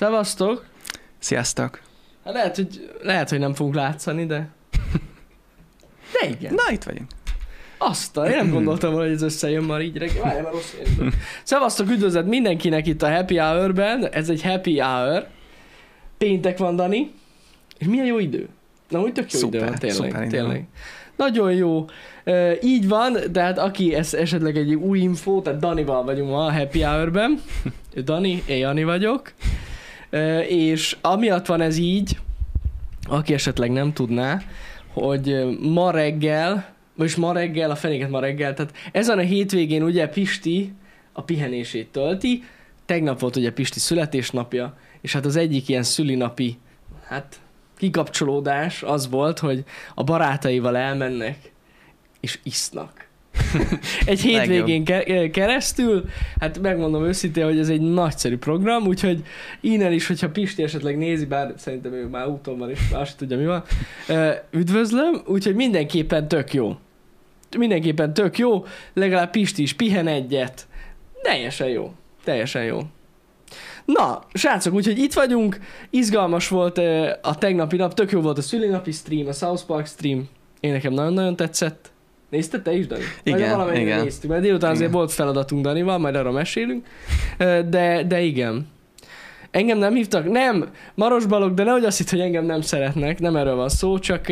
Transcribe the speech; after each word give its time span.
Szevasztok! 0.00 0.64
Sziasztok! 1.18 1.80
Hát 2.24 2.34
lehet, 2.34 2.56
hogy, 2.56 2.90
lehet, 3.02 3.30
hogy 3.30 3.38
nem 3.38 3.54
fogunk 3.54 3.74
látszani, 3.74 4.26
de... 4.26 4.48
De 6.12 6.28
igen. 6.28 6.54
Na, 6.54 6.72
itt 6.72 6.82
vagyunk. 6.82 7.10
Azt 7.78 8.16
én 8.16 8.36
nem 8.36 8.50
gondoltam 8.50 8.90
volna, 8.90 9.06
hogy 9.06 9.14
ez 9.14 9.22
összejön 9.22 9.64
már 9.64 9.80
így 9.80 9.96
reggel. 9.96 10.22
Várjál, 10.22 10.42
már 10.42 10.52
rossz 10.52 10.74
értem. 10.78 11.12
Szevasztok, 11.42 11.90
üdvözlet 11.90 12.26
mindenkinek 12.26 12.86
itt 12.86 13.02
a 13.02 13.14
Happy 13.14 13.36
Hour-ben. 13.36 14.08
Ez 14.08 14.28
egy 14.28 14.42
Happy 14.42 14.78
Hour. 14.78 15.26
Péntek 16.18 16.58
van, 16.58 16.76
Dani. 16.76 17.10
És 17.78 17.86
milyen 17.86 18.06
jó 18.06 18.18
idő. 18.18 18.48
Na, 18.88 19.00
úgy 19.00 19.12
tök 19.12 19.32
jó 19.32 19.38
Szuper, 19.38 19.60
idő 19.60 19.68
van, 19.68 19.78
tényleg. 19.78 20.10
szuper 20.10 20.26
tényleg. 20.26 20.68
Nagyon 21.16 21.52
jó. 21.52 21.84
E, 22.24 22.56
így 22.62 22.88
van, 22.88 23.16
de 23.32 23.42
hát 23.42 23.58
aki 23.58 23.94
ez 23.94 24.14
esetleg 24.14 24.56
egy 24.56 24.74
új 24.74 24.98
info, 24.98 25.40
tehát 25.42 25.60
Danival 25.60 26.04
vagyunk 26.04 26.30
ma 26.30 26.44
a 26.44 26.52
Happy 26.52 26.82
Hour-ben. 26.82 27.40
Dani, 28.04 28.42
én 28.46 28.58
Jani 28.58 28.84
vagyok. 28.84 29.32
És 30.48 30.96
amiatt 31.00 31.46
van 31.46 31.60
ez 31.60 31.76
így, 31.76 32.18
aki 33.08 33.34
esetleg 33.34 33.70
nem 33.70 33.92
tudná, 33.92 34.42
hogy 34.92 35.58
ma 35.60 35.90
reggel, 35.90 36.74
vagyis 36.94 37.16
ma 37.16 37.32
reggel, 37.32 37.70
a 37.70 37.74
fenéket 37.74 38.10
ma 38.10 38.20
reggel, 38.20 38.54
tehát 38.54 38.72
ezen 38.92 39.18
a 39.18 39.22
hétvégén 39.22 39.82
ugye 39.82 40.08
Pisti 40.08 40.72
a 41.12 41.22
pihenését 41.22 41.88
tölti, 41.88 42.44
tegnap 42.86 43.20
volt 43.20 43.36
ugye 43.36 43.52
Pisti 43.52 43.78
születésnapja, 43.78 44.76
és 45.00 45.12
hát 45.12 45.24
az 45.24 45.36
egyik 45.36 45.68
ilyen 45.68 45.82
szülinapi, 45.82 46.58
hát 47.04 47.40
kikapcsolódás 47.76 48.82
az 48.82 49.08
volt, 49.08 49.38
hogy 49.38 49.64
a 49.94 50.04
barátaival 50.04 50.76
elmennek, 50.76 51.52
és 52.20 52.38
isznak. 52.42 53.08
Egy 54.06 54.20
hétvégén 54.20 54.84
ke- 54.84 55.30
keresztül, 55.30 56.04
hát 56.40 56.60
megmondom 56.60 57.04
őszintén, 57.04 57.44
hogy 57.44 57.58
ez 57.58 57.68
egy 57.68 57.80
nagyszerű 57.80 58.38
program, 58.38 58.86
úgyhogy 58.86 59.22
innen 59.60 59.92
is, 59.92 60.06
hogyha 60.06 60.30
Pisti 60.30 60.62
esetleg 60.62 60.96
nézi, 60.96 61.24
bár 61.24 61.52
szerintem 61.56 61.92
ő 61.92 62.06
már 62.06 62.28
úton 62.28 62.58
van, 62.58 62.70
és 62.70 62.78
azt 62.92 63.16
tudja 63.16 63.36
mi 63.36 63.46
van, 63.46 63.62
ö, 64.08 64.30
üdvözlöm, 64.50 65.22
úgyhogy 65.26 65.54
mindenképpen 65.54 66.28
tök 66.28 66.52
jó. 66.52 66.76
Mindenképpen 67.58 68.14
tök 68.14 68.38
jó, 68.38 68.64
legalább 68.92 69.30
Pisti 69.30 69.62
is 69.62 69.72
pihen 69.72 70.06
egyet. 70.06 70.66
Teljesen 71.22 71.68
jó. 71.68 71.92
Teljesen 72.24 72.64
jó. 72.64 72.80
Na, 73.84 74.22
srácok, 74.32 74.74
úgyhogy 74.74 74.98
itt 74.98 75.12
vagyunk, 75.12 75.58
izgalmas 75.90 76.48
volt 76.48 76.78
ö, 76.78 77.10
a 77.22 77.38
tegnapi 77.38 77.76
nap, 77.76 77.94
tök 77.94 78.10
jó 78.10 78.20
volt 78.20 78.38
a 78.38 78.42
szülinapi 78.42 78.92
stream, 78.92 79.26
a 79.26 79.32
South 79.32 79.64
Park 79.64 79.86
stream, 79.86 80.28
én 80.60 80.72
nekem 80.72 80.92
nagyon-nagyon 80.92 81.36
tetszett. 81.36 81.89
Nézted 82.30 82.62
te 82.62 82.72
is, 82.72 82.86
Dani? 82.86 83.02
Igen, 83.22 83.56
Majd 83.56 83.76
igen. 83.76 84.02
Néztük, 84.02 84.30
mert 84.30 84.42
délután 84.42 84.70
azért 84.70 84.88
Igen. 84.88 84.98
volt 84.98 85.12
feladatunk 85.12 85.64
Danival, 85.64 85.98
majd 85.98 86.14
arra 86.14 86.30
mesélünk. 86.30 86.86
De, 87.68 88.04
de 88.08 88.20
igen. 88.20 88.68
Engem 89.50 89.78
nem 89.78 89.94
hívtak? 89.94 90.30
Nem, 90.30 90.70
Maros 90.94 91.26
Balog, 91.26 91.54
de 91.54 91.64
nehogy 91.64 91.84
azt 91.84 91.98
hitt, 91.98 92.10
hogy 92.10 92.20
engem 92.20 92.44
nem 92.44 92.60
szeretnek, 92.60 93.18
nem 93.18 93.36
erről 93.36 93.54
van 93.54 93.68
szó, 93.68 93.98
csak 93.98 94.28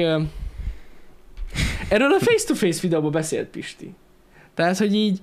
erről 1.89 2.13
a 2.13 2.19
face-to-face 2.19 2.81
videóban 2.83 3.11
beszélt 3.11 3.49
Pisti. 3.49 3.95
Tehát, 4.55 4.79
hogy 4.79 4.95
így, 4.95 5.19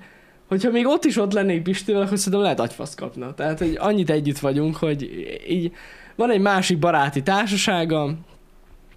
hogyha 0.48 0.72
még 0.72 0.88
ott 0.88 1.06
is 1.06 1.18
ott 1.18 1.34
lennék 1.34 1.62
Pistivel, 1.62 2.02
akkor 2.02 2.18
szerintem 2.18 2.42
lehet 2.42 2.60
agyfasz 2.60 2.96
kapna. 2.96 3.34
Tehát, 3.34 3.60
hogy 3.60 3.76
annyit 3.80 4.10
együtt 4.10 4.40
vagyunk, 4.40 4.76
hogy 4.76 5.10
így 5.48 5.72
van 6.16 6.32
egy 6.32 6.42
másik 6.42 6.80
baráti 6.80 7.24
társasága, 7.24 8.14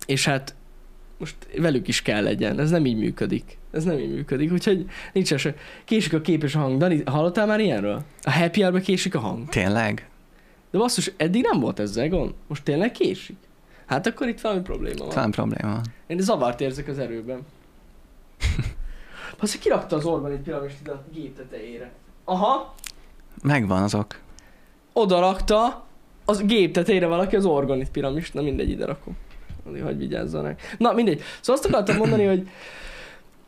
és 0.07 0.25
hát 0.25 0.55
most 1.19 1.37
velük 1.57 1.89
is 1.89 2.03
kell 2.03 2.23
legyen. 2.23 2.59
Ez 2.61 2.71
nem 2.71 2.87
így 2.87 2.97
működik. 2.97 3.59
Ez 3.71 3.85
nem 3.85 3.99
így 3.99 4.15
működik, 4.15 4.53
úgyhogy 4.53 4.87
nincs 5.13 5.35
se. 5.35 5.55
Késik 5.85 6.13
a 6.13 6.21
kép 6.21 6.43
és 6.43 6.55
a 6.55 6.59
hang. 6.59 6.79
Dani, 6.79 7.03
hallottál 7.07 7.47
már 7.47 7.61
ilyenről? 7.61 8.03
A 8.23 8.31
happy 8.31 8.63
hour 8.63 8.81
késik 8.81 9.15
a 9.15 9.19
hang. 9.19 9.49
Tényleg? 9.49 10.09
De 10.71 10.79
basszus, 10.79 11.13
eddig 11.17 11.43
nem 11.51 11.61
volt 11.61 11.79
ez 11.79 12.09
gond. 12.09 12.35
Most 12.47 12.63
tényleg 12.63 12.93
késik? 12.93 13.37
Hát 13.87 14.07
akkor 14.07 14.29
itt 14.29 14.41
valami 14.41 14.61
probléma 14.61 14.99
van. 14.99 15.09
Talán 15.09 15.31
probléma 15.31 15.73
van. 15.73 15.83
Én 16.07 16.19
zavart 16.21 16.61
érzek 16.61 16.89
az 16.89 16.99
erőben. 16.99 17.41
Azt 19.41 19.59
kirakta 19.59 19.97
az 19.97 20.05
Orbán 20.05 20.33
egy 20.33 20.41
piramist 20.41 20.77
ide 20.81 20.91
a 20.91 21.05
gép 21.13 21.37
tetejére. 21.37 21.91
Aha, 22.25 22.75
Megvan 23.43 23.83
azok. 23.83 24.19
oda 24.93 25.21
rakta 25.21 25.87
az 26.25 26.43
gép 26.43 26.73
tetejére 26.73 27.07
valaki 27.07 27.37
az 27.37 27.45
organit 27.45 27.91
piramist. 27.91 28.35
Na 28.35 28.43
mindegy, 28.43 28.71
ide 28.71 28.85
rakom. 28.85 29.17
Hagyj 29.83 29.99
vigyázzanak. 29.99 30.61
Na 30.79 30.93
mindegy. 30.93 31.23
Szóval 31.41 31.63
azt 31.63 31.73
akartam 31.73 31.97
mondani, 31.97 32.25
hogy 32.25 32.49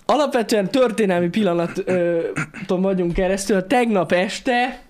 alapvetően 0.07 0.71
történelmi 0.71 1.29
pillanaton 1.29 2.81
vagyunk 2.83 3.13
keresztül. 3.13 3.67
Tegnap 3.67 4.13
este 4.13 4.83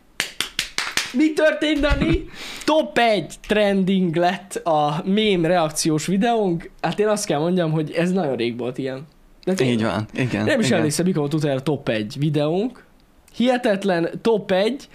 mi 1.12 1.32
történt, 1.32 1.80
Dani? 1.80 2.28
Top 2.64 2.98
1 2.98 3.34
trending 3.48 4.16
lett 4.16 4.54
a 4.54 5.02
mém 5.04 5.44
reakciós 5.44 6.06
videónk. 6.06 6.70
Hát 6.80 6.98
én 6.98 7.08
azt 7.08 7.26
kell 7.26 7.38
mondjam, 7.38 7.70
hogy 7.70 7.90
ez 7.90 8.12
nagyon 8.12 8.36
rég 8.36 8.58
volt 8.58 8.78
ilyen. 8.78 9.06
De 9.44 9.54
tényleg. 9.54 9.76
Így 9.76 9.82
van. 9.82 10.06
Igen. 10.14 10.44
Nem 10.44 10.60
is 10.60 10.70
emlékszem, 10.70 11.04
mikor 11.04 11.20
volt 11.20 11.34
utoljára 11.34 11.62
top 11.62 11.88
1 11.88 12.16
videónk. 12.18 12.84
Hihetetlen 13.36 14.10
top 14.22 14.50
1, 14.50 14.88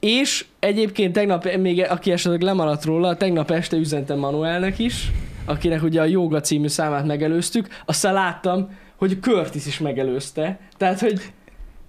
és 0.00 0.44
egyébként 0.58 1.12
tegnap, 1.12 1.56
még 1.56 1.86
aki 1.88 2.10
esetleg 2.10 2.40
lemaradt 2.40 2.84
róla, 2.84 3.16
tegnap 3.16 3.50
este 3.50 3.76
üzentem 3.76 4.18
Manuelnek 4.18 4.78
is, 4.78 5.10
akinek 5.46 5.82
ugye 5.82 6.00
a 6.00 6.04
Yoga 6.04 6.40
című 6.40 6.68
számát 6.68 7.06
megelőztük, 7.06 7.68
aztán 7.84 8.12
láttam, 8.12 8.70
hogy 8.96 9.18
Curtis 9.20 9.66
is 9.66 9.78
megelőzte. 9.78 10.58
Tehát, 10.76 11.00
hogy 11.00 11.20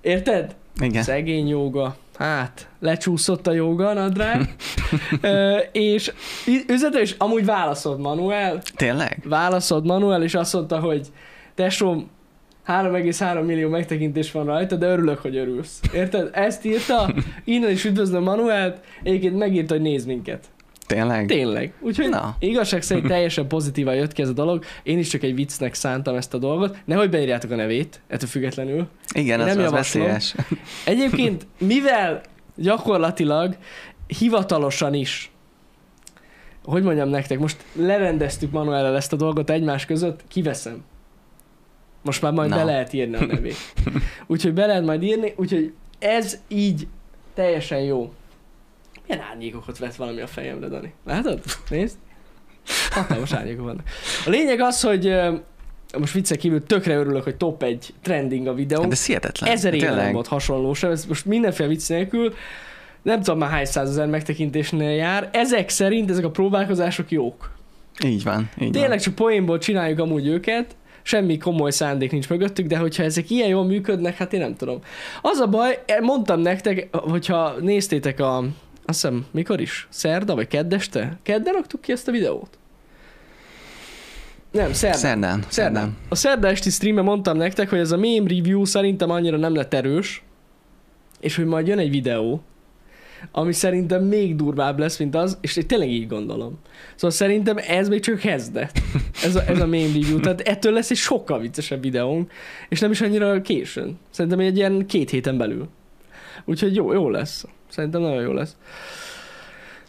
érted? 0.02 0.56
Igen. 0.80 1.04
Szegény 1.04 1.48
joga. 1.48 1.96
Hát, 2.18 2.68
lecsúszott 2.80 3.48
a 3.48 3.52
joga, 3.52 3.94
nadrág. 3.94 4.56
Ö, 5.22 5.58
és 5.72 6.12
üzentem, 6.68 7.02
és 7.02 7.16
amúgy 7.18 7.46
válaszolt 7.46 7.98
Manuel, 7.98 8.62
Tényleg? 8.76 9.20
válaszolt 9.24 9.86
Manuel, 9.86 10.24
és 10.24 10.36
azt 10.36 10.54
mondta, 10.54 10.80
hogy 10.80 11.08
tesóm, 11.56 12.10
3,3 12.68 13.46
millió 13.46 13.70
megtekintés 13.70 14.32
van 14.32 14.46
rajta, 14.46 14.76
de 14.76 14.88
örülök, 14.88 15.20
hogy 15.20 15.38
örülsz. 15.38 15.80
Érted? 15.94 16.30
Ezt 16.34 16.66
írta, 16.66 17.14
innen 17.44 17.72
is 17.72 17.86
üdvözlöm 17.86 18.24
Manuelt, 18.24 18.80
egyébként 19.04 19.38
megírta, 19.38 19.74
hogy 19.74 19.84
néz 19.84 20.06
minket. 20.06 20.46
Tényleg? 20.88 21.26
Tényleg. 21.26 21.74
Úgyhogy 21.80 22.10
Na. 22.10 22.36
igazság 22.40 22.82
szerint 22.82 23.08
teljesen 23.14 23.48
pozitívan 23.48 23.96
jött 23.96 24.14
ki 24.14 24.22
ez 24.22 24.30
a 24.30 24.34
dolog. 24.34 24.64
Én 24.84 24.98
is 24.98 25.08
csak 25.08 25.24
egy 25.24 25.36
viccnek 25.36 25.74
szántam 25.74 26.16
ezt 26.16 26.34
a 26.34 26.38
dolgot. 26.38 26.78
Nehogy 26.86 27.10
beírjátok 27.10 27.52
a 27.52 27.56
nevét, 27.56 28.02
ettől 28.08 28.30
függetlenül. 28.30 28.88
Igen, 29.14 29.40
Én 29.40 29.48
az, 29.48 29.56
nem 29.56 29.66
az 29.66 29.72
veszélyes. 29.72 30.36
Egyébként, 30.86 31.48
mivel 31.58 32.22
gyakorlatilag 32.56 33.58
hivatalosan 34.08 34.94
is 34.94 35.32
hogy 36.68 36.84
mondjam 36.84 37.10
nektek, 37.10 37.40
most 37.40 37.64
lerendeztük 37.74 38.52
Manuellel 38.52 38.96
ezt 38.96 39.14
a 39.14 39.16
dolgot 39.16 39.50
egymás 39.50 39.86
között, 39.86 40.24
kiveszem. 40.28 40.84
Most 42.02 42.22
már 42.22 42.32
majd 42.34 42.50
Na. 42.50 42.56
be 42.56 42.64
lehet 42.64 42.94
írni 42.94 43.16
a 43.16 43.26
nevét. 43.26 43.56
Úgyhogy 44.28 44.54
be 44.54 44.66
lehet 44.66 44.86
majd 44.86 45.04
írni, 45.04 45.34
úgyhogy 45.36 45.74
ez 46.00 46.38
így 46.48 46.88
teljesen 47.34 47.80
jó. 47.80 48.14
Milyen 49.08 49.24
árnyékokat 49.32 49.78
vett 49.78 49.96
valami 49.96 50.22
a 50.22 50.28
fejemre, 50.28 50.68
Dani? 50.68 50.94
Látod? 51.06 51.42
Nézd. 51.70 51.98
Hatalmas 52.90 53.34
árnyékok 53.34 53.66
vannak. 53.66 53.88
A 54.26 54.30
lényeg 54.30 54.60
az, 54.60 54.82
hogy 54.82 55.16
most 55.98 56.14
viccek 56.14 56.38
kívül 56.38 56.64
tökre 56.64 56.96
örülök, 56.96 57.24
hogy 57.24 57.36
top 57.36 57.64
egy 57.64 57.94
trending 58.02 58.48
a 58.48 58.54
videó. 58.54 58.82
De 58.82 58.88
ez 58.92 59.06
hihetetlen. 59.06 59.52
Ezer 59.52 59.74
éve 59.74 59.96
nem 59.96 60.14
volt 60.14 60.28
hasonló 60.28 60.74
sem, 60.74 60.92
ez 60.92 61.06
most 61.06 61.26
mindenféle 61.26 61.70
vicc 61.70 61.90
nélkül, 61.90 62.34
nem 63.02 63.22
tudom 63.22 63.38
már 63.38 63.50
hány 63.50 63.66
százezer 63.66 64.08
megtekintésnél 64.08 64.90
jár. 64.90 65.30
Ezek 65.34 65.70
szerint 65.70 66.10
ezek 66.10 66.26
a 66.26 66.32
próbálkozások 66.32 67.12
jók. 67.12 67.52
Így 68.06 68.24
van. 68.24 68.50
Így 68.62 68.72
Tényleg 68.72 69.00
csak 69.00 69.16
poénból 69.16 69.58
csináljuk 69.58 70.00
amúgy 70.00 70.28
őket, 70.28 70.76
semmi 71.02 71.38
komoly 71.38 71.72
szándék 71.72 72.12
nincs 72.12 72.30
mögöttük, 72.30 72.68
de 72.68 72.78
hogyha 72.78 73.04
ezek 73.04 73.30
ilyen 73.30 73.48
jól 73.48 73.66
működnek, 73.66 74.18
hát 74.18 74.34
én 74.34 74.40
nem 74.40 74.56
tudom. 74.56 74.80
Az 75.22 75.40
a 75.40 75.48
baj, 75.48 75.84
mondtam 76.02 76.40
nektek, 76.40 76.88
hogyha 76.92 77.56
néztétek 77.60 78.20
a, 78.20 78.44
azt 78.90 79.02
hiszem, 79.02 79.26
mikor 79.32 79.62
is? 79.62 79.88
Szerda 79.90 80.36
vagy 80.36 80.48
keddeste? 80.48 81.20
Kedden 81.24 81.54
raktuk 81.54 81.82
ki 81.82 81.92
ezt 81.92 82.08
a 82.08 82.12
videót? 82.12 82.58
Nem, 84.52 84.74
szerdán. 84.74 85.00
Szerdán. 85.00 85.44
Szerdán. 85.48 85.98
A 86.10 86.16
szerda 86.16 86.48
esti 86.48 86.70
streamben 86.70 87.04
mondtam 87.04 87.38
nektek, 87.38 87.70
hogy 87.70 87.80
ez 87.80 87.92
a 87.92 87.98
meme 87.98 88.28
review 88.28 88.66
szerintem 88.66 89.10
annyira 89.10 89.38
nem 89.38 89.56
lett 89.56 89.74
erős, 89.74 90.24
és 91.20 91.36
hogy 91.36 91.46
majd 91.46 91.68
jön 91.68 91.80
egy 91.80 91.90
videó, 91.90 92.42
ami 93.32 93.54
szerintem 93.54 94.04
még 94.04 94.36
durvább 94.36 94.80
lesz, 94.80 94.98
mint 94.98 95.16
az, 95.16 95.38
és 95.42 95.56
én 95.56 95.68
tényleg 95.68 95.90
így 95.90 96.08
gondolom. 96.08 96.60
Szóval 96.96 97.12
szerintem 97.12 97.58
ez 97.68 97.88
még 97.88 98.00
csak 98.02 98.20
kezdet. 98.20 98.82
Ez 99.24 99.36
a, 99.36 99.44
ez 99.48 99.60
a 99.60 99.66
meme 99.66 99.86
review. 99.86 100.20
Tehát 100.20 100.42
ettől 100.42 100.74
lesz 100.74 100.92
egy 100.92 100.98
sokkal 100.98 101.40
viccesebb 101.40 101.82
videónk, 101.82 102.32
és 102.70 102.80
nem 102.80 102.92
is 102.92 103.02
annyira 103.02 103.42
későn. 103.42 104.00
Szerintem 104.10 104.40
egy 104.40 104.58
ilyen 104.58 104.86
két 104.86 105.10
héten 105.10 105.38
belül. 105.38 105.68
Úgyhogy 106.46 106.76
jó, 106.76 106.94
jó 106.94 107.10
lesz. 107.10 107.46
Szerintem 107.70 108.02
nagyon 108.02 108.22
jó 108.22 108.32
lesz. 108.32 108.56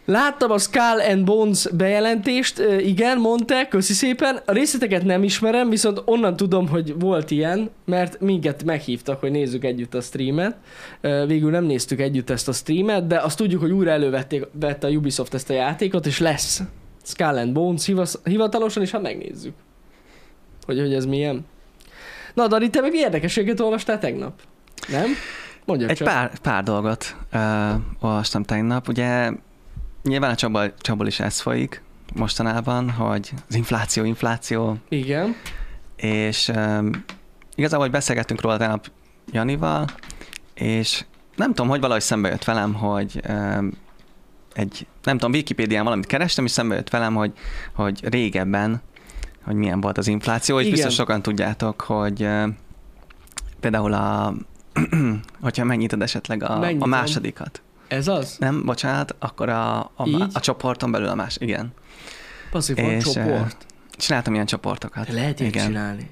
Láttam 0.05 0.51
a 0.51 0.57
Skull 0.57 0.99
and 1.09 1.23
Bones 1.23 1.67
bejelentést, 1.71 2.59
igen, 2.79 3.17
mondta, 3.17 3.67
köszi 3.67 3.93
szépen. 3.93 4.39
A 4.45 4.51
részleteket 4.51 5.03
nem 5.03 5.23
ismerem, 5.23 5.69
viszont 5.69 6.01
onnan 6.05 6.35
tudom, 6.35 6.67
hogy 6.67 6.99
volt 6.99 7.31
ilyen, 7.31 7.69
mert 7.85 8.19
minket 8.19 8.63
meghívtak, 8.63 9.19
hogy 9.19 9.31
nézzük 9.31 9.63
együtt 9.63 9.93
a 9.93 10.01
streamet. 10.01 10.55
Végül 11.27 11.51
nem 11.51 11.63
néztük 11.63 11.99
együtt 11.99 12.29
ezt 12.29 12.47
a 12.47 12.51
streamet, 12.51 13.07
de 13.07 13.19
azt 13.19 13.37
tudjuk, 13.37 13.61
hogy 13.61 13.71
újra 13.71 13.91
elővették 13.91 14.47
vette 14.51 14.87
a 14.87 14.89
Ubisoft 14.89 15.33
ezt 15.33 15.49
a 15.49 15.53
játékot, 15.53 16.05
és 16.05 16.19
lesz 16.19 16.61
Skull 17.03 17.37
and 17.37 17.53
Bones 17.53 17.91
hivatalosan, 18.23 18.83
és 18.83 18.91
hát 18.91 19.01
megnézzük, 19.01 19.53
hogy, 20.65 20.79
hogy 20.79 20.93
ez 20.93 21.05
milyen. 21.05 21.45
Na, 22.33 22.47
Dani, 22.47 22.69
te 22.69 22.81
meg 22.81 22.93
érdekességet 22.93 23.59
olvastál 23.59 23.99
tegnap? 23.99 24.41
Nem? 24.87 25.07
Mondja 25.69 25.87
Egy 25.87 25.97
csak. 25.97 26.07
pár, 26.07 26.37
pár 26.39 26.63
dolgot 26.63 27.15
uh, 27.33 27.73
olvastam 27.99 28.43
tegnap. 28.43 28.87
Ugye 28.87 29.31
nyilván 30.03 30.31
a 30.31 30.35
Csaba, 30.35 30.75
Csabol 30.77 31.07
is 31.07 31.19
ez 31.19 31.39
folyik 31.39 31.83
mostanában, 32.13 32.89
hogy 32.89 33.31
az 33.49 33.55
infláció, 33.55 34.03
infláció, 34.03 34.77
Igen. 34.89 35.35
és 35.95 36.47
um, 36.55 37.03
igazából, 37.55 37.83
hogy 37.85 37.93
beszélgettünk 37.93 38.41
róla 38.41 38.57
tegnap 38.57 38.91
Janival, 39.31 39.85
és 40.53 41.05
nem 41.35 41.47
tudom, 41.49 41.67
hogy 41.67 41.79
valahogy 41.79 42.01
szembe 42.01 42.29
jött 42.29 42.43
velem, 42.43 42.73
hogy 42.73 43.21
um, 43.29 43.71
egy, 44.53 44.87
nem 45.03 45.17
tudom, 45.17 45.31
Wikipédián 45.33 45.83
valamit 45.83 46.05
kerestem, 46.05 46.45
és 46.45 46.51
szembe 46.51 46.75
jött 46.75 46.89
velem, 46.89 47.15
hogy, 47.15 47.33
hogy 47.73 48.09
régebben, 48.09 48.81
hogy 49.43 49.55
milyen 49.55 49.81
volt 49.81 49.97
az 49.97 50.07
infláció, 50.07 50.59
és 50.59 50.65
Igen. 50.65 50.75
biztos 50.75 50.93
sokan 50.93 51.21
tudjátok, 51.21 51.81
hogy 51.81 52.23
uh, 52.23 52.47
például 53.59 53.93
a, 53.93 54.33
hogyha 55.41 55.63
megnyitod 55.63 56.01
esetleg 56.01 56.43
a, 56.43 56.67
a 56.79 56.85
másodikat. 56.85 57.61
Ez 57.87 58.07
az? 58.07 58.35
Nem, 58.39 58.65
bocsánat, 58.65 59.15
akkor 59.19 59.49
a, 59.49 59.79
a, 59.79 60.03
Így? 60.05 60.23
a 60.33 60.39
csoporton 60.39 60.91
belül 60.91 61.07
a 61.07 61.15
más, 61.15 61.37
igen. 61.39 61.73
Passzív 62.51 62.77
És, 62.77 63.03
csoport. 63.03 63.65
Csináltam 63.91 64.33
ilyen 64.33 64.45
csoportokat. 64.45 65.07
De 65.07 65.13
lehet 65.13 65.39
így 65.39 65.47
igen. 65.47 65.65
csinálni. 65.65 66.09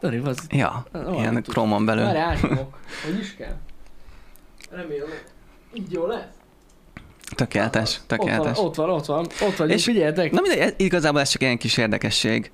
Dani, 0.00 0.16
az... 0.16 0.38
Ja, 0.50 0.86
Ah, 0.92 1.18
ilyen 1.18 1.42
Chrome-on 1.42 1.84
belül. 1.84 2.04
Várj, 2.04 2.18
átnyomok. 2.18 2.78
Hogy 3.04 3.18
is 3.18 3.34
kell? 3.36 3.56
Remélem, 4.70 5.08
így 5.74 5.92
jó 5.92 6.06
lesz. 6.06 6.24
Tökéletes, 7.34 8.00
tökéletes. 8.06 8.58
Ott 8.58 8.74
van, 8.74 8.90
ott 8.90 9.04
van, 9.06 9.18
ott 9.18 9.36
van. 9.38 9.48
Ott 9.48 9.56
vagyunk, 9.56 9.78
És- 9.78 9.84
figyeljetek. 9.84 10.30
Na 10.30 10.40
mindegy, 10.40 10.74
igazából 10.76 11.20
ez 11.20 11.28
csak 11.28 11.42
ilyen 11.42 11.58
kis 11.58 11.76
érdekesség, 11.76 12.50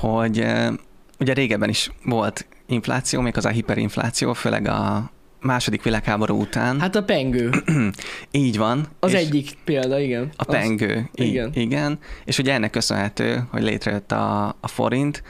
hogy 0.00 0.40
eh, 0.40 0.72
ugye 1.18 1.32
régebben 1.32 1.68
is 1.68 1.90
volt 2.04 2.46
infláció, 2.70 3.20
méghozzá 3.20 3.50
hiperinfláció, 3.50 4.32
főleg 4.32 4.68
a 4.68 5.10
második 5.40 5.82
világháború 5.82 6.40
után. 6.40 6.80
Hát 6.80 6.96
a 6.96 7.02
pengő. 7.04 7.50
Így 8.30 8.56
van. 8.58 8.86
Az 9.00 9.14
egyik 9.14 9.50
példa, 9.64 9.98
igen. 9.98 10.22
A 10.36 10.42
Az- 10.46 10.46
pengő. 10.46 11.08
igen. 11.14 11.28
igen. 11.28 11.50
igen. 11.54 11.98
És 12.24 12.38
ugye 12.38 12.52
ennek 12.52 12.70
köszönhető, 12.70 13.44
hogy 13.50 13.62
létrejött 13.62 14.12
a, 14.12 14.46
a 14.60 14.68
forint. 14.68 15.22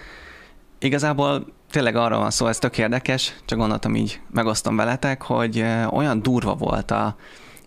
Igazából 0.79 1.47
tényleg 1.71 1.97
arra 1.97 2.19
van 2.19 2.31
szó, 2.31 2.47
ez 2.47 2.59
tök 2.59 2.79
érdekes, 2.79 3.35
csak 3.45 3.59
gondoltam 3.59 3.95
így 3.95 4.21
megosztom 4.31 4.77
veletek, 4.77 5.23
hogy 5.23 5.65
olyan 5.91 6.23
durva 6.23 6.55
volt 6.55 6.91
a 6.91 7.17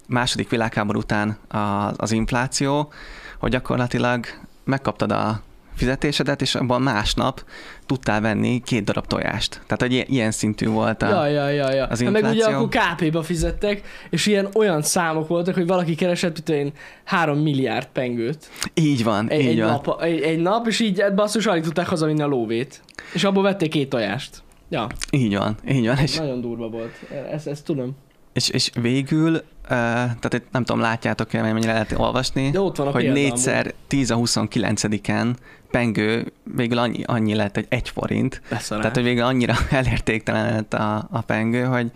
második 0.08 0.50
világháború 0.50 1.00
után 1.00 1.38
az, 1.48 1.94
az 1.98 2.12
infláció, 2.12 2.92
hogy 3.40 3.52
gyakorlatilag 3.52 4.26
megkaptad 4.64 5.12
a 5.12 5.42
fizetésedet, 5.76 6.42
és 6.42 6.56
abban 6.56 6.82
másnap 6.82 7.44
tudtál 7.86 8.22
venni 8.22 8.62
két 8.66 8.84
darab 8.84 9.08
tojást. 9.08 9.62
Tehát, 9.68 9.82
hogy 9.82 10.06
ilyen, 10.14 10.32
szintű 10.32 10.68
volt 10.68 11.02
a... 11.02 11.08
Ja, 11.08 11.26
ja, 11.28 11.50
ja, 11.50 11.72
ja. 11.74 11.86
az 11.86 12.02
Hát 12.02 12.12
meg 12.12 12.24
ugye 12.24 12.34
infláció. 12.34 12.58
akkor 12.58 12.70
KP-ba 12.70 13.24
fizettek, 13.24 13.82
és 14.10 14.26
ilyen 14.26 14.48
olyan 14.54 14.82
számok 14.82 15.28
voltak, 15.28 15.54
hogy 15.54 15.68
valaki 15.68 15.96
keresett, 15.96 16.34
mint 16.34 16.50
én, 16.50 16.74
3 17.04 17.38
milliárd 17.40 17.88
pengőt. 17.94 18.50
Így 18.74 19.04
van, 19.04 19.30
Egy, 19.30 19.40
így 19.42 19.48
egy, 19.48 19.60
van. 19.60 19.68
nap, 19.68 20.02
egy, 20.02 20.22
egy 20.22 20.40
nap, 20.40 20.68
és 20.68 20.80
így 20.80 21.02
hát 21.02 21.16
basszus 21.16 21.46
alig 21.46 21.64
tudták 21.64 21.88
hazavinni 21.88 22.22
a 22.22 22.28
lóvét. 22.28 22.82
És 23.14 23.24
abból 23.24 23.44
vették 23.44 23.70
két 23.70 23.90
tojást. 23.90 24.42
Ja, 24.70 24.88
Így 25.12 25.38
van, 25.38 25.58
így 25.70 25.86
van. 25.88 25.98
És, 25.98 26.18
nagyon 26.18 26.42
durva 26.42 26.70
volt. 26.70 26.94
Ezt, 27.32 27.48
ezt 27.48 27.66
tudom. 27.66 27.96
És, 28.34 28.50
és 28.50 28.70
végül, 28.82 29.34
uh, 29.34 29.42
tehát 29.64 30.34
itt 30.34 30.48
nem 30.52 30.64
tudom, 30.64 30.82
látjátok-e, 30.82 31.42
mennyire 31.42 31.72
lehet 31.72 31.92
olvasni, 31.98 32.50
De 32.50 32.62
ott 32.62 32.76
van 32.76 32.88
a 32.88 32.92
hogy 32.92 33.02
példa 33.02 33.20
négyszer 33.20 33.74
10 33.88 34.12
a 34.12 34.16
29-en 34.16 35.34
pengő 35.72 36.32
végül 36.56 36.78
annyi, 36.78 37.04
annyi 37.06 37.36
lett, 37.36 37.56
hogy 37.56 37.66
egy 37.70 37.90
forint. 37.90 38.42
Beszarás. 38.50 38.82
Tehát, 38.82 38.98
hogy 38.98 39.06
végül 39.06 39.24
annyira 39.24 39.54
elértéktelen 39.72 40.54
lett 40.54 40.74
a, 40.74 41.08
a 41.12 41.22
pengő, 41.22 41.64
hogy... 41.64 41.92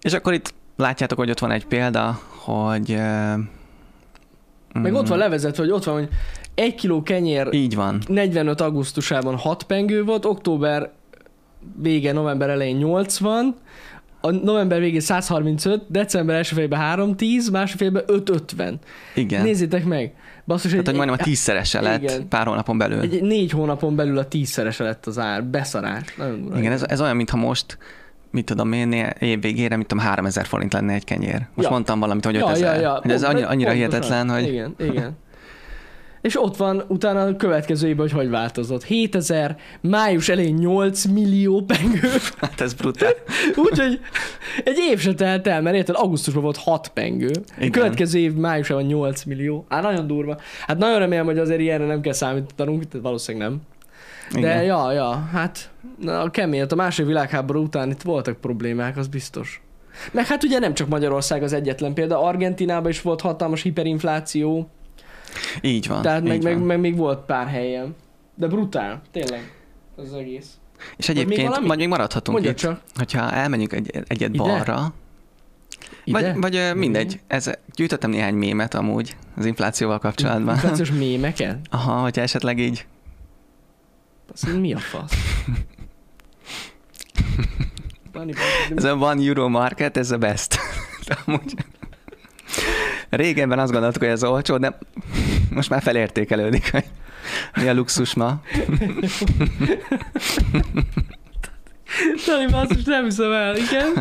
És 0.00 0.12
akkor 0.12 0.32
itt 0.32 0.54
látjátok, 0.76 1.18
hogy 1.18 1.30
ott 1.30 1.38
van 1.38 1.50
egy 1.50 1.66
példa, 1.66 2.20
hogy... 2.26 2.90
Uh, 2.90 3.38
Meg 4.72 4.94
ott 4.94 5.08
van 5.08 5.18
levezetve, 5.18 5.62
hogy 5.62 5.72
ott 5.72 5.84
van, 5.84 5.94
hogy 5.94 6.08
egy 6.54 6.74
kiló 6.74 7.02
kenyér 7.02 7.48
Így 7.52 7.74
van. 7.74 8.02
45 8.06 8.60
augusztusában 8.60 9.36
6 9.36 9.62
pengő 9.62 10.04
volt, 10.04 10.24
október 10.24 10.90
vége, 11.76 12.12
november 12.12 12.48
elején 12.48 12.76
80, 12.76 13.56
a 14.20 14.30
november 14.30 14.80
végén 14.80 15.00
135, 15.00 15.82
december 15.88 16.36
első 16.36 16.54
félben 16.54 16.78
310, 16.78 17.48
második 17.50 17.78
félben 17.78 18.02
550. 18.06 18.78
Igen. 19.14 19.42
Nézzétek 19.42 19.84
meg! 19.84 20.12
Basszus, 20.46 20.70
Tehát, 20.70 20.88
egy, 20.88 20.94
hogy 20.96 21.06
majdnem 21.06 21.18
a 21.20 21.24
tízszerese 21.30 21.80
lett 21.80 22.02
Igen. 22.02 22.28
pár 22.28 22.46
hónapon 22.46 22.78
belül. 22.78 23.00
egy, 23.00 23.22
négy 23.22 23.50
hónapon 23.50 23.96
belül 23.96 24.18
a 24.18 24.24
tízszerese 24.28 24.84
lett 24.84 25.06
az 25.06 25.18
ár. 25.18 25.44
Beszarás. 25.44 26.14
Nagyon. 26.16 26.56
Igen, 26.56 26.72
ez, 26.72 26.82
ez 26.88 27.00
olyan, 27.00 27.16
mintha 27.16 27.36
most, 27.36 27.78
mit 28.30 28.44
tudom 28.44 28.72
én, 28.72 28.92
év 29.18 29.40
végére, 29.40 29.76
mit 29.76 29.86
tudom, 29.86 30.04
3000 30.04 30.46
forint 30.46 30.72
lenne 30.72 30.92
egy 30.92 31.04
kenyér. 31.04 31.32
Most 31.32 31.48
Ja. 31.56 31.62
ja. 31.62 31.70
mondtam 31.70 32.00
valamit, 32.00 32.24
hogy 32.24 32.36
5000. 32.36 32.98
Hogy 33.02 33.10
ez 33.10 33.20
Pont- 33.22 33.32
annyira, 33.34 33.48
annyira 33.48 33.70
pontosan. 33.70 33.74
hihetetlen, 33.74 34.30
hogy 34.30 34.46
Igen, 34.48 34.74
igen. 34.78 35.16
És 36.20 36.42
ott 36.42 36.56
van 36.56 36.82
utána 36.88 37.22
a 37.22 37.36
következő 37.36 37.88
évben, 37.88 38.08
hogy 38.08 38.18
hogy 38.18 38.30
változott. 38.30 38.84
7000, 38.84 39.56
május 39.80 40.28
elején 40.28 40.54
8 40.54 41.04
millió 41.04 41.62
pengő. 41.62 42.08
hát 42.40 42.60
ez 42.60 42.74
brutál. 42.74 43.12
Úgyhogy 43.70 44.00
egy 44.64 44.78
év 44.90 44.98
se 44.98 45.14
telt 45.14 45.46
el, 45.46 45.62
mert 45.62 45.76
érted, 45.76 45.94
augusztusban 45.98 46.42
volt 46.42 46.56
6 46.56 46.88
pengő. 46.88 47.30
A 47.30 47.54
Igen. 47.56 47.70
következő 47.70 48.18
év 48.18 48.34
májusában 48.34 48.84
8 48.84 49.24
millió. 49.24 49.64
Á, 49.68 49.80
nagyon 49.80 50.06
durva. 50.06 50.36
Hát 50.66 50.78
nagyon 50.78 50.98
remélem, 50.98 51.24
hogy 51.24 51.38
azért 51.38 51.60
ilyenre 51.60 51.86
nem 51.86 52.00
kell 52.00 52.12
számítanunk, 52.12 52.88
tehát 52.88 53.06
valószínűleg 53.06 53.48
nem. 53.48 53.60
De 54.32 54.38
Igen. 54.38 54.62
ja, 54.62 54.92
ja, 54.92 55.28
hát 55.32 55.70
na, 56.00 56.20
a 56.20 56.30
kemény, 56.30 56.62
a 56.62 56.74
második 56.74 57.06
világháború 57.06 57.62
után 57.62 57.90
itt 57.90 58.02
voltak 58.02 58.40
problémák, 58.40 58.96
az 58.96 59.08
biztos. 59.08 59.62
Meg 60.12 60.26
hát 60.26 60.44
ugye 60.44 60.58
nem 60.58 60.74
csak 60.74 60.88
Magyarország 60.88 61.42
az 61.42 61.52
egyetlen 61.52 61.94
példa, 61.94 62.22
Argentinában 62.22 62.90
is 62.90 63.02
volt 63.02 63.20
hatalmas 63.20 63.62
hiperinfláció, 63.62 64.70
Így 65.60 65.86
van. 65.86 66.02
tehát 66.02 66.22
meg, 66.22 66.36
így 66.36 66.42
meg, 66.42 66.54
van. 66.54 66.66
meg, 66.66 66.80
még 66.80 66.96
volt 66.96 67.24
pár 67.24 67.46
helyen. 67.46 67.94
De 68.34 68.46
brutál, 68.46 69.00
tényleg, 69.10 69.52
az, 69.96 70.12
egész. 70.12 70.58
És 70.96 71.06
még 71.06 71.16
egyébként 71.16 71.48
valami? 71.48 71.66
majd 71.66 71.78
még 71.78 71.88
maradhatunk 71.88 72.36
Mondja 72.36 72.50
itt, 72.50 72.56
csak, 72.56 72.80
hogyha 72.94 73.32
elmenjünk 73.32 73.72
egy, 73.72 73.90
egyet 74.06 74.34
Ide? 74.34 74.42
balra, 74.42 74.92
ide? 76.04 76.32
vagy, 76.32 76.40
vagy 76.40 76.76
mindegy, 76.76 77.20
ez, 77.26 77.50
gyűjtöttem 77.74 78.10
néhány 78.10 78.34
mémet 78.34 78.74
amúgy 78.74 79.16
az 79.36 79.44
inflációval 79.44 79.98
kapcsolatban. 79.98 80.54
Inflációs 80.54 80.90
mémeket? 80.90 81.58
Aha, 81.70 82.00
hogyha 82.00 82.22
esetleg 82.22 82.58
így, 82.58 82.86
Azt 84.32 84.56
mi 84.56 84.72
a 84.72 84.78
fasz? 84.78 85.12
Ez 88.76 88.84
a 88.84 88.94
One 88.94 89.24
Euro 89.26 89.48
Market, 89.48 89.96
ez 89.96 90.10
a 90.10 90.18
best. 90.18 90.56
De 91.06 91.18
amúgy 91.26 91.54
régebben 93.10 93.58
azt 93.58 93.72
gondoltuk, 93.72 94.02
hogy 94.02 94.10
ez 94.10 94.24
olcsó, 94.24 94.56
de 94.56 94.78
most 95.50 95.70
már 95.70 95.82
felértékelődik, 95.82 96.70
hogy 96.70 96.84
mi 97.54 97.68
a 97.68 97.74
luxus 97.74 98.14
ma. 98.14 98.42
Dani, 102.26 102.46
basszus, 102.50 102.84
nem 102.84 103.04
hiszem 103.04 103.32
el, 103.32 103.56
igen? 103.56 103.92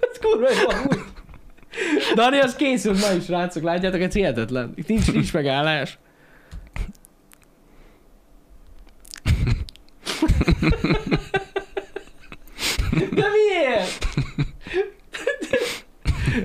Ez 0.00 0.18
kurva 0.20 0.48
jó. 0.50 0.68
Dani, 2.14 2.38
az 2.38 2.54
készült 2.54 3.00
ma 3.00 3.12
is, 3.12 3.28
rácok, 3.28 3.62
látjátok, 3.62 4.00
ez 4.00 4.12
hihetetlen. 4.12 4.72
Itt 4.76 4.86
nincs, 4.86 5.12
nincs 5.12 5.32
megállás. 5.32 5.98
De 12.90 13.26
miért? 13.32 14.06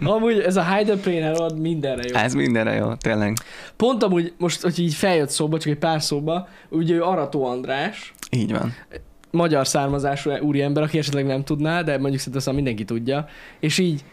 Amúgy 0.03 0.39
ez 0.39 0.55
a 0.57 0.73
Hyder 0.73 0.97
Plane 0.97 1.31
ad 1.31 1.59
mindenre 1.59 2.01
jó. 2.09 2.15
Ez 2.15 2.33
mindenre 2.33 2.73
jó, 2.73 2.93
tényleg. 2.93 3.33
Pont 3.75 4.03
amúgy 4.03 4.33
most, 4.37 4.61
hogy 4.61 4.79
így 4.79 4.93
feljött 4.93 5.29
szóba, 5.29 5.59
csak 5.59 5.71
egy 5.71 5.77
pár 5.77 6.01
szóba, 6.01 6.47
ugye 6.69 6.93
ő 6.95 7.01
Arató 7.03 7.45
András, 7.45 8.13
Így 8.31 8.51
van. 8.51 8.73
magyar 9.31 9.67
származású 9.67 10.31
úriember, 10.31 10.83
aki 10.83 10.97
esetleg 10.97 11.25
nem 11.25 11.43
tudná, 11.43 11.81
de 11.81 11.97
mondjuk 11.97 12.17
szerintem 12.21 12.41
azt 12.45 12.55
mindenki 12.55 12.85
tudja. 12.85 13.25
És 13.59 13.77
így 13.77 14.03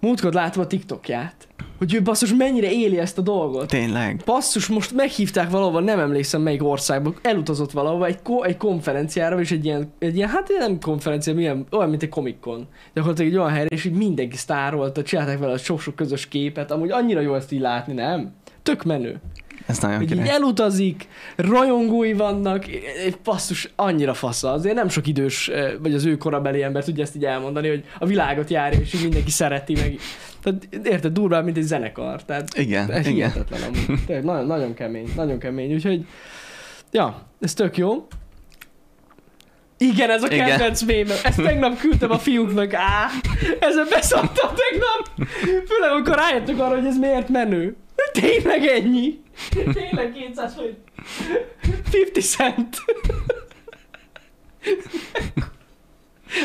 múltkor 0.00 0.32
láttam 0.32 0.62
a 0.62 0.66
TikTokját, 0.66 1.48
hogy 1.78 1.94
ő 1.94 2.02
basszus 2.02 2.34
mennyire 2.34 2.72
éli 2.72 2.98
ezt 2.98 3.18
a 3.18 3.22
dolgot. 3.22 3.68
Tényleg. 3.68 4.22
Basszus, 4.24 4.66
most 4.66 4.94
meghívták 4.94 5.50
valahova, 5.50 5.80
nem 5.80 5.98
emlékszem 5.98 6.42
melyik 6.42 6.64
országba, 6.64 7.14
elutazott 7.22 7.70
valahova 7.70 8.06
egy, 8.06 8.22
ko- 8.22 8.44
egy 8.44 8.56
konferenciára, 8.56 9.40
és 9.40 9.50
egy 9.50 9.64
ilyen, 9.64 9.92
egy 9.98 10.16
ilyen, 10.16 10.28
hát 10.28 10.48
nem 10.58 10.80
konferencia, 10.80 11.34
milyen, 11.34 11.66
olyan, 11.70 11.88
mint 11.88 12.02
egy 12.02 12.08
komikon. 12.08 12.66
Gyakorlatilag 12.94 13.32
egy 13.32 13.38
olyan 13.38 13.50
helyre, 13.50 13.68
és 13.68 13.84
így 13.84 13.96
mindenki 13.96 14.36
sztárolta, 14.36 15.02
csinálták 15.02 15.38
vele 15.38 15.52
a 15.52 15.58
sok-sok 15.58 15.94
közös 15.94 16.28
képet, 16.28 16.70
amúgy 16.70 16.90
annyira 16.90 17.20
jó 17.20 17.34
ezt 17.34 17.52
így 17.52 17.60
látni, 17.60 17.92
nem? 17.92 18.34
Tök 18.62 18.84
menő. 18.84 19.20
Ez 19.66 19.78
nagyon 19.78 19.96
Hogy 19.96 20.12
így 20.12 20.26
elutazik, 20.26 21.08
rajongói 21.36 22.12
vannak, 22.12 22.66
egy 23.04 23.18
basszus, 23.24 23.72
annyira 23.76 24.14
fasza. 24.14 24.52
Azért 24.52 24.74
nem 24.74 24.88
sok 24.88 25.06
idős, 25.06 25.50
vagy 25.82 25.94
az 25.94 26.04
ő 26.04 26.16
korabeli 26.16 26.62
ember 26.62 26.84
tudja 26.84 27.02
ezt 27.02 27.16
így 27.16 27.24
elmondani, 27.24 27.68
hogy 27.68 27.84
a 27.98 28.06
világot 28.06 28.50
járja, 28.50 28.80
és 28.80 28.94
így 28.94 29.02
mindenki 29.02 29.30
szereti 29.30 29.74
meg. 29.74 29.98
Tehát 30.42 30.68
érted, 30.86 31.12
durvább, 31.12 31.44
mint 31.44 31.56
egy 31.56 31.62
zenekar. 31.62 32.24
Tehát 32.24 32.58
Igen, 32.58 32.90
ez 32.90 33.06
igen. 33.06 33.12
hihetetlen 33.14 33.60
amúgy. 33.62 34.04
Tényleg, 34.06 34.24
nagyon, 34.24 34.46
nagyon 34.46 34.74
kemény, 34.74 35.12
nagyon 35.16 35.38
kemény. 35.38 35.74
Úgyhogy, 35.74 36.06
ja, 36.90 37.22
ez 37.40 37.54
tök 37.54 37.76
jó. 37.76 38.06
Igen, 39.78 40.10
ez 40.10 40.22
a 40.22 40.26
Igen. 40.26 40.46
kedvenc 40.48 40.82
mémem. 40.82 41.16
Ezt 41.24 41.42
tegnap 41.42 41.78
küldtem 41.78 42.10
a 42.10 42.18
fiúknak. 42.18 42.74
Á, 42.74 43.06
ezen 43.58 43.86
beszoptam 43.90 44.50
tegnap. 44.54 45.28
Főleg, 45.68 45.90
amikor 45.90 46.14
rájöttök 46.14 46.60
arra, 46.60 46.74
hogy 46.76 46.86
ez 46.86 46.98
miért 46.98 47.28
menő. 47.28 47.76
Tényleg 48.12 48.66
ennyi. 48.66 49.20
Tényleg 49.72 50.12
200 50.12 50.54
forint. 50.54 50.78
50 51.92 52.22
cent. 52.22 52.76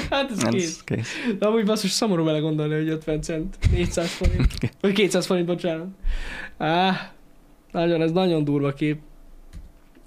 Hát 0.09 0.31
ez 0.31 0.43
kész. 0.49 0.63
Ez 0.63 0.83
kész. 0.83 1.15
De 1.39 1.45
amúgy 1.47 1.65
basszus 1.65 1.91
szomorú 1.91 2.23
vele 2.23 2.39
gondolni, 2.39 2.73
hogy 2.73 2.89
50 2.89 3.21
cent, 3.21 3.57
400 3.71 4.09
forint, 4.11 4.47
vagy 4.81 4.93
200 4.93 5.25
forint, 5.25 5.45
bocsánat. 5.45 5.87
Á, 6.57 7.11
nagyon, 7.71 8.01
ez 8.01 8.11
nagyon 8.11 8.43
durva 8.43 8.73
kép. 8.73 8.99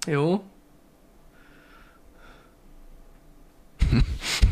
Jó. 0.07 0.43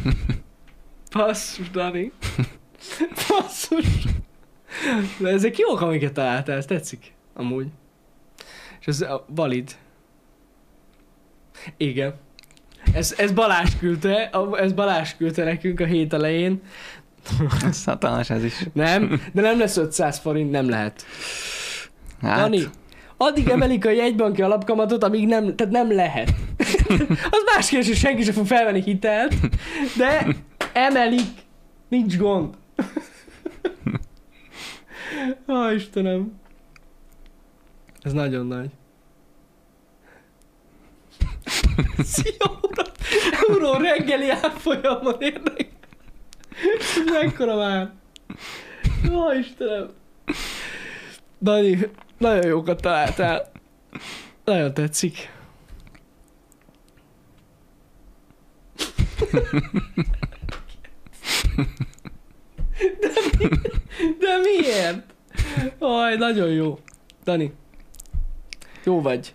Basszus, 1.13 1.71
Dani. 1.71 2.13
Basszus. 3.29 3.87
De 5.19 5.29
ezek 5.29 5.59
jók, 5.59 5.81
amiket 5.81 6.13
találtál, 6.13 6.57
ez 6.57 6.67
tetszik. 6.67 7.13
Amúgy. 7.35 7.67
És 8.81 8.87
ez 8.87 9.01
a 9.01 9.25
valid. 9.29 9.77
Igen. 11.77 12.15
Ez, 12.93 13.15
ez 13.19 13.33
Balázs 13.33 13.77
küldte, 13.79 14.31
ez 14.57 14.73
Balázs 14.73 15.17
küldte 15.17 15.45
nekünk 15.45 15.81
a 15.81 15.85
hét 15.85 16.13
elején. 16.13 16.63
Ez 17.69 17.85
hatalmas 17.85 18.31
ez 18.31 18.45
is. 18.45 18.67
Nem, 18.73 19.21
de 19.33 19.41
nem 19.41 19.59
lesz 19.59 19.77
500 19.77 20.19
forint, 20.19 20.51
nem 20.51 20.69
lehet. 20.69 21.05
Hát, 22.21 22.41
Dani, 22.41 22.63
addig 23.17 23.49
emelik 23.49 23.87
a 23.87 23.91
jegybanki 23.91 24.43
alapkamatot, 24.43 25.05
amíg 25.05 25.27
nem, 25.27 25.57
tehát 25.57 25.73
nem 25.73 25.93
lehet. 25.93 26.35
Az 27.37 27.43
más 27.55 27.69
kérdés, 27.69 27.89
hogy 27.89 27.97
senki 27.97 28.23
sem 28.23 28.35
fog 28.35 28.47
felvenni 28.47 28.83
hitelt, 28.83 29.35
de 29.97 30.27
emelik, 30.73 31.31
nincs 31.89 32.17
gond. 32.17 32.55
Ó, 35.49 35.69
Istenem. 35.77 36.41
Ez 38.01 38.13
nagyon 38.13 38.47
nagy. 38.47 38.71
Szia, 42.05 42.59
uram! 42.63 42.87
Euró 43.49 43.73
reggeli 43.73 44.31
árfolyamon 44.31 45.17
érnek. 45.19 45.69
Ez 46.79 47.03
mekkora 47.13 47.57
már? 47.57 47.93
Ó, 49.13 49.33
Istenem. 49.33 49.89
Dani, 51.43 51.79
nagyon 52.19 52.47
jókat 52.47 52.81
találtál. 52.81 53.51
Nagyon 54.45 54.75
tetszik. 54.75 55.31
De, 63.01 63.09
mi, 63.39 63.49
de 64.19 64.37
miért? 64.43 65.15
Aj, 65.79 66.17
nagyon 66.17 66.49
jó. 66.49 66.79
Dani, 67.25 67.53
jó 68.85 69.01
vagy. 69.01 69.35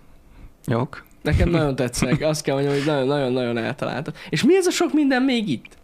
jók. 0.65 1.05
Nekem 1.21 1.49
nagyon 1.49 1.75
tetszenek. 1.75 2.21
Azt 2.21 2.41
kell 2.41 2.53
mondjam, 2.55 2.75
hogy 2.75 2.85
nagyon-nagyon-nagyon 2.85 3.57
eltaláltad. 3.57 4.15
És 4.29 4.43
mi 4.43 4.55
ez 4.55 4.67
a 4.67 4.71
sok 4.71 4.93
minden 4.93 5.21
még 5.21 5.49
itt? 5.49 5.77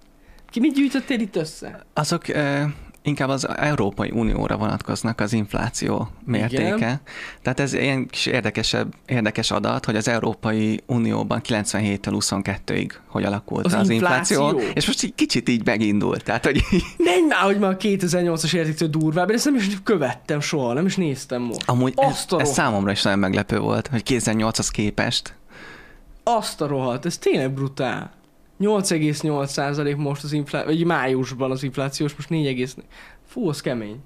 Ki 0.50 0.60
mit 0.60 0.74
gyűjtöttél 0.74 1.20
itt 1.20 1.36
össze? 1.36 1.86
Azok 1.94 2.28
eh, 2.28 2.72
inkább 3.04 3.30
az 3.30 3.48
Európai 3.58 4.12
Unióra 4.12 4.58
vonatkoznak 4.58 5.20
az 5.20 5.34
infláció 5.34 6.08
mértéke. 6.26 6.76
Igen. 6.76 7.02
Tehát 7.42 7.60
ez 7.60 7.74
ilyen 7.74 8.08
kis 8.08 8.26
érdekesebb, 8.26 8.94
érdekes 9.06 9.52
adat, 9.52 9.86
hogy 9.86 9.96
az 9.96 10.08
Európai 10.08 10.80
Unióban 10.86 11.42
97-től 11.48 12.00
22-ig 12.20 12.90
hogy 13.08 13.24
alakult 13.24 13.66
Az 13.66 13.74
az, 13.74 13.90
infláció, 13.90 14.46
infláció? 14.48 14.72
és 14.74 14.88
most 14.88 15.04
így 15.04 15.16
kicsit 15.16 15.50
így 15.50 15.66
megindult. 15.66 16.24
Tehát, 16.24 16.46
hogy 16.46 16.62
Menj 16.98 17.28
már, 17.28 17.40
hogy 17.42 17.60
már 17.60 17.72
a 17.72 17.78
2008-as 17.78 18.54
értéktől 18.54 18.88
durvább, 18.88 19.30
én 19.30 19.36
ezt 19.36 19.46
nem 19.46 19.56
is 19.56 19.78
követtem 19.84 20.40
soha, 20.40 20.74
nem 20.74 20.86
is 20.86 20.96
néztem 20.96 21.42
most. 21.42 21.62
amúgy 21.66 21.94
ez, 21.96 22.08
Azt 22.10 22.24
ez 22.24 22.30
rohadt. 22.30 22.50
számomra 22.50 22.92
is 22.92 23.02
nagyon 23.02 23.20
meglepő 23.20 23.60
volt, 23.60 23.88
hogy 23.88 24.04
2008-hoz 24.06 24.70
képest. 24.70 25.36
Azt 26.24 26.62
a 26.62 26.68
rohadt, 26.68 27.06
ez 27.06 27.18
tényleg 27.18 27.52
brutál. 27.54 28.12
8,8% 28.60 29.98
most 29.98 30.24
az 30.24 30.32
infláció, 30.32 30.70
vagy 30.70 30.86
májusban 30.86 31.52
az 31.52 31.64
inflációs, 31.64 32.16
most 32.16 32.30
4, 32.30 32.74
Fú, 33.28 33.50
az 33.50 33.62
kemény. 33.62 34.00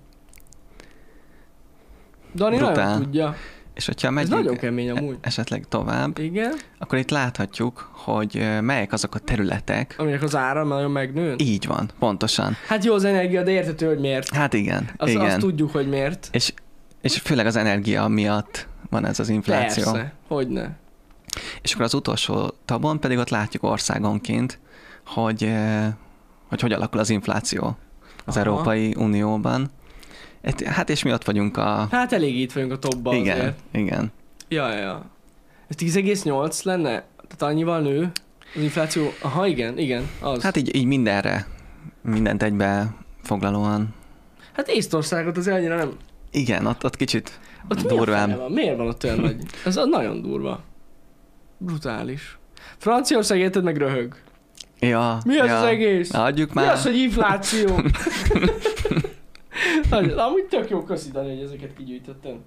Dani 2.36 2.58
Brutál. 2.58 2.86
nagyon 2.88 3.02
tudja. 3.04 3.36
És 3.74 3.86
hogyha 3.86 4.08
Ez 4.08 4.14
megyünk 4.14 4.34
nagyon 4.36 4.58
kemény 4.58 4.90
amúgy. 4.90 5.18
esetleg 5.22 5.68
tovább, 5.68 6.18
Igen, 6.20 6.54
akkor 6.78 6.98
itt 6.98 7.10
láthatjuk, 7.10 7.90
hogy 7.94 8.48
melyek 8.62 8.92
azok 8.92 9.16
a 9.16 9.20
területek, 9.20 9.96
aminek 9.98 10.22
az 10.22 10.36
ára 10.36 10.64
nagyon 10.64 10.92
megnő. 10.92 11.36
így 11.38 11.66
van, 11.68 11.90
pontosan. 12.00 12.54
Hát 12.68 12.86
jó 12.86 12.94
az 12.94 13.04
energia, 13.04 13.44
de 13.44 13.52
értető, 13.52 13.88
hogy 13.88 14.00
miért. 14.00 14.30
Hát 14.36 14.54
igen, 14.54 14.90
Az, 14.98 15.10
igen. 15.10 15.22
azt 15.26 15.38
tudjuk, 15.40 15.72
hogy 15.72 15.88
miért. 15.90 16.30
És, 16.32 16.54
és 17.02 17.18
főleg 17.18 17.46
az 17.46 17.56
energia 17.56 18.08
miatt 18.08 18.68
van 18.90 19.06
ez 19.06 19.20
az 19.20 19.30
infláció. 19.30 19.84
Persze, 19.92 20.14
hogyne. 20.28 20.76
És 21.62 21.74
akkor 21.74 21.86
az 21.86 21.94
utolsó 21.94 22.54
tabon 22.66 23.00
pedig 23.00 23.18
ott 23.18 23.30
látjuk 23.30 23.64
országonként, 23.64 24.60
hogy 25.06 25.44
eh, 25.44 25.94
hogy, 26.48 26.62
hogy 26.62 26.72
alakul 26.72 27.00
az 27.00 27.10
infláció 27.10 27.78
az 28.26 28.38
Aha. 28.38 28.46
Európai 28.46 28.94
Unióban. 28.98 29.70
Et- 30.42 30.64
Hát 30.64 30.90
és 30.90 31.04
mi 31.04 31.12
ott 31.14 31.24
vagyunk 31.24 31.58
a... 31.58 31.88
Hát 31.92 32.14
elég 32.14 32.40
itt 32.40 32.52
vagyunk 32.52 32.72
a 32.72 32.80
topban 32.80 33.16
igen, 33.16 33.38
azért. 33.40 33.60
igen. 33.72 34.12
Ja, 34.48 34.74
ja. 34.74 35.06
Ez 35.68 35.76
10,8 35.80 36.64
lenne? 36.64 36.90
Tehát 37.28 37.54
annyival 37.54 37.80
nő 37.80 38.12
az 38.56 38.62
infláció? 38.62 39.14
Aha, 39.22 39.48
igen, 39.48 39.78
igen, 39.78 40.10
az. 40.22 40.42
Hát 40.44 40.58
így, 40.58 40.76
így 40.76 40.86
mindenre, 40.86 41.48
mindent 42.02 42.44
egybe 42.44 42.96
foglalóan. 43.24 43.94
hát 44.54 44.68
Észtországot 44.68 45.38
azért 45.38 45.58
annyira 45.58 45.76
nem... 45.76 45.92
Igen, 46.32 46.66
ott, 46.66 46.84
ott 46.84 46.96
kicsit 46.96 47.40
Ott 47.70 47.82
durvább. 47.82 48.38
van? 48.38 48.52
Miért 48.52 48.78
van 48.78 48.88
ott 48.88 49.04
olyan 49.04 49.20
nagy? 49.20 49.36
Ez 49.66 49.78
az 49.78 49.88
nagyon 49.88 50.22
durva. 50.22 50.60
Brutális. 51.58 52.38
Franciaország 52.78 53.40
érted 53.40 53.64
meg 53.64 53.78
röhög. 53.78 54.16
Ja, 54.80 55.18
Mi 55.26 55.38
az 55.38 55.48
ja. 55.48 55.58
az 55.60 55.66
egész? 55.66 56.14
Adjuk 56.14 56.54
Mi 56.54 56.62
már. 56.62 56.74
az, 56.74 56.84
hogy 56.84 56.96
infláció? 56.96 57.76
Nagyon, 59.90 60.18
amúgy 60.18 60.44
tök 60.44 60.70
jó 60.70 60.84
köszi, 60.84 61.12
Dani, 61.12 61.36
hogy 61.36 61.44
ezeket 61.44 61.74
kigyűjtöttem. 61.78 62.40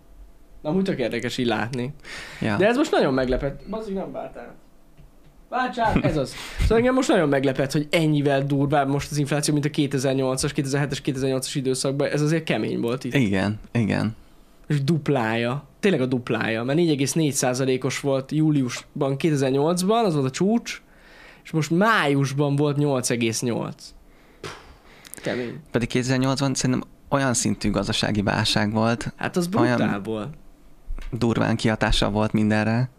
Amúgy 0.62 0.84
tök 0.84 0.98
érdekes 0.98 1.38
így 1.38 1.46
látni. 1.46 1.94
Ja. 2.40 2.56
De 2.56 2.66
ez 2.66 2.76
most 2.76 2.90
nagyon 2.90 3.14
meglepett. 3.14 3.62
Bazzik 3.70 3.94
nem 3.94 4.12
vártál. 4.12 4.54
Váltsál, 5.48 6.00
ez 6.02 6.16
az. 6.16 6.34
Szóval 6.60 6.78
engem 6.78 6.94
most 6.94 7.08
nagyon 7.08 7.28
meglepett, 7.28 7.72
hogy 7.72 7.86
ennyivel 7.90 8.42
durvább 8.44 8.88
most 8.88 9.10
az 9.10 9.16
infláció, 9.16 9.52
mint 9.52 9.64
a 9.66 9.68
2008-as, 9.68 10.50
2007-es, 10.56 10.98
2008-as 11.04 11.50
időszakban. 11.54 12.08
Ez 12.08 12.20
azért 12.22 12.44
kemény 12.44 12.80
volt 12.80 13.04
itt. 13.04 13.14
Igen, 13.14 13.60
igen. 13.72 14.16
És 14.66 14.84
duplája. 14.84 15.64
Tényleg 15.80 16.00
a 16.00 16.06
duplája, 16.06 16.62
mert 16.64 16.78
4,4%-os 16.78 18.00
volt 18.00 18.32
júliusban 18.32 19.16
2008-ban, 19.18 20.04
az 20.04 20.14
volt 20.14 20.26
a 20.26 20.30
csúcs, 20.30 20.82
és 21.44 21.50
most 21.50 21.70
májusban 21.70 22.56
volt 22.56 22.76
8,8. 22.78 23.72
Puh, 24.40 24.50
Kemény. 25.22 25.60
Pedig 25.70 25.88
2008-ban 25.92 26.54
szerintem 26.54 26.82
olyan 27.08 27.34
szintű 27.34 27.70
gazdasági 27.70 28.22
válság 28.22 28.72
volt, 28.72 29.12
Hát 29.16 29.36
az 29.36 29.48
Olyan- 29.56 29.76
brutál 29.76 30.00
volt. 30.00 30.34
durván 31.12 31.56
kihatással 31.56 32.10
volt 32.10 32.32
mindenre, 32.32 32.90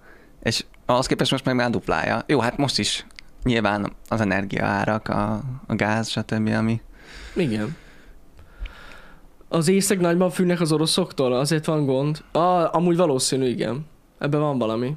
és 0.44 0.66
ahhoz 0.86 1.06
képest 1.06 1.32
most 1.32 1.46
meg 1.46 1.56
már 1.56 1.70
duplája. 1.70 2.24
Jó, 2.28 2.40
hát 2.40 2.58
most 2.58 2.80
is 2.80 3.06
nyilván 3.44 3.92
az 4.10 4.22
energiaárak, 4.22 5.08
a, 5.08 5.42
a 5.68 5.76
gáz, 5.76 6.10
stb., 6.10 6.48
ami 6.58 6.82
Igen. 7.36 7.76
Az 9.54 9.68
észek 9.68 10.00
nagyban 10.00 10.30
függnek 10.30 10.62
az 10.62 10.72
oroszoktól, 10.72 11.34
azért 11.34 11.66
van 11.66 11.86
gond. 11.86 12.24
Ah, 12.32 12.76
amúgy 12.76 12.96
valószínű, 12.96 13.46
igen. 13.46 13.86
Ebben 14.18 14.40
van 14.40 14.58
valami. 14.58 14.96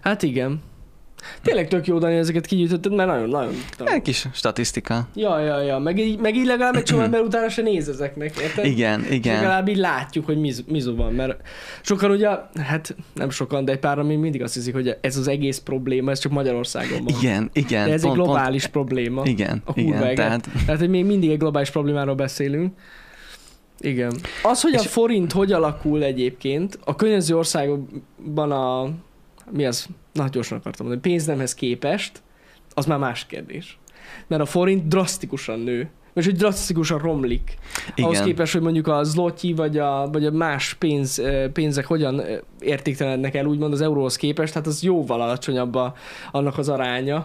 Hát 0.00 0.22
igen. 0.22 0.62
Tényleg 1.42 1.68
tök 1.68 1.86
jó, 1.86 1.98
Dani, 1.98 2.14
ezeket 2.16 2.46
kigyűjtötted, 2.46 2.94
mert 2.94 3.08
nagyon-nagyon... 3.08 3.52
Egy 3.84 4.02
kis 4.02 4.26
statisztika. 4.32 5.08
Ja, 5.14 5.38
ja, 5.38 5.60
ja, 5.60 5.78
meg 5.78 5.98
így, 5.98 6.18
meg 6.18 6.36
így 6.36 6.46
legalább 6.46 6.74
egy 6.76 6.82
csomó 6.82 7.02
ember 7.08 7.20
utána 7.20 7.48
se 7.48 7.62
néz 7.62 7.88
ezeknek, 7.88 8.36
érted? 8.40 8.64
Igen, 8.64 9.02
És 9.04 9.10
igen. 9.10 9.34
legalább 9.34 9.68
így 9.68 9.76
látjuk, 9.76 10.24
hogy 10.26 10.38
miz, 10.40 10.64
mizu 10.68 10.96
van, 10.96 11.12
mert 11.12 11.40
sokan 11.82 12.10
ugye, 12.10 12.28
hát 12.62 12.96
nem 13.14 13.30
sokan, 13.30 13.64
de 13.64 13.72
egy 13.72 13.78
pár, 13.78 13.98
ami 13.98 14.16
mindig 14.16 14.42
azt 14.42 14.54
hiszik, 14.54 14.74
hogy 14.74 14.96
ez 15.00 15.16
az 15.16 15.28
egész 15.28 15.58
probléma, 15.58 16.10
ez 16.10 16.18
csak 16.18 16.32
Magyarországon 16.32 17.04
van. 17.04 17.14
Igen, 17.20 17.50
igen. 17.52 17.86
De 17.86 17.92
ez 17.92 18.00
egy 18.00 18.06
pont- 18.06 18.16
pont- 18.16 18.30
globális 18.30 18.66
probléma. 18.66 19.22
Igen, 19.24 19.62
A 19.64 19.72
igen. 19.74 20.02
eget. 20.02 20.14
Tehát 20.14 20.48
Tehát, 20.66 20.80
hogy 20.80 20.90
még 20.90 21.04
mindig 21.04 21.30
egy 21.30 21.38
globális 21.38 21.70
problémáról 21.70 22.14
beszélünk. 22.14 22.72
Igen. 23.80 24.12
Az, 24.42 24.60
hogy 24.62 24.74
a 24.74 24.80
És- 24.80 24.86
forint 24.86 25.32
hogy 25.32 25.52
alakul 25.52 26.02
egyébként, 26.02 26.78
a 26.84 26.96
környező 26.96 27.36
országokban 27.36 28.52
a, 28.52 28.90
mi 29.50 29.66
az, 29.66 29.86
na 30.12 30.28
gyorsan 30.28 30.58
akartam 30.58 30.86
mondani, 30.86 31.08
pénznemhez 31.10 31.54
képest, 31.54 32.22
az 32.74 32.86
már 32.86 32.98
más 32.98 33.26
kérdés. 33.26 33.78
Mert 34.26 34.42
a 34.42 34.46
forint 34.46 34.88
drasztikusan 34.88 35.58
nő. 35.60 35.90
És 36.14 36.24
hogy 36.24 36.36
drasztikusan 36.36 36.98
romlik. 36.98 37.54
Igen. 37.94 38.04
Ahhoz 38.04 38.20
képest, 38.20 38.52
hogy 38.52 38.62
mondjuk 38.62 38.86
a 38.86 39.04
zloty 39.04 39.52
vagy 39.56 39.78
a, 39.78 40.08
vagy 40.12 40.26
a 40.26 40.30
más 40.30 40.74
pénz, 40.74 41.18
eh, 41.18 41.48
pénzek 41.48 41.86
hogyan 41.86 42.20
eh, 42.20 42.38
értéktelenednek 42.58 43.34
el, 43.34 43.46
úgymond 43.46 43.72
az 43.72 43.80
euróhoz 43.80 44.16
képest, 44.16 44.54
hát 44.54 44.66
az 44.66 44.82
jóval 44.82 45.20
alacsonyabb 45.20 45.74
a, 45.74 45.94
annak 46.32 46.58
az 46.58 46.68
aránya. 46.68 47.16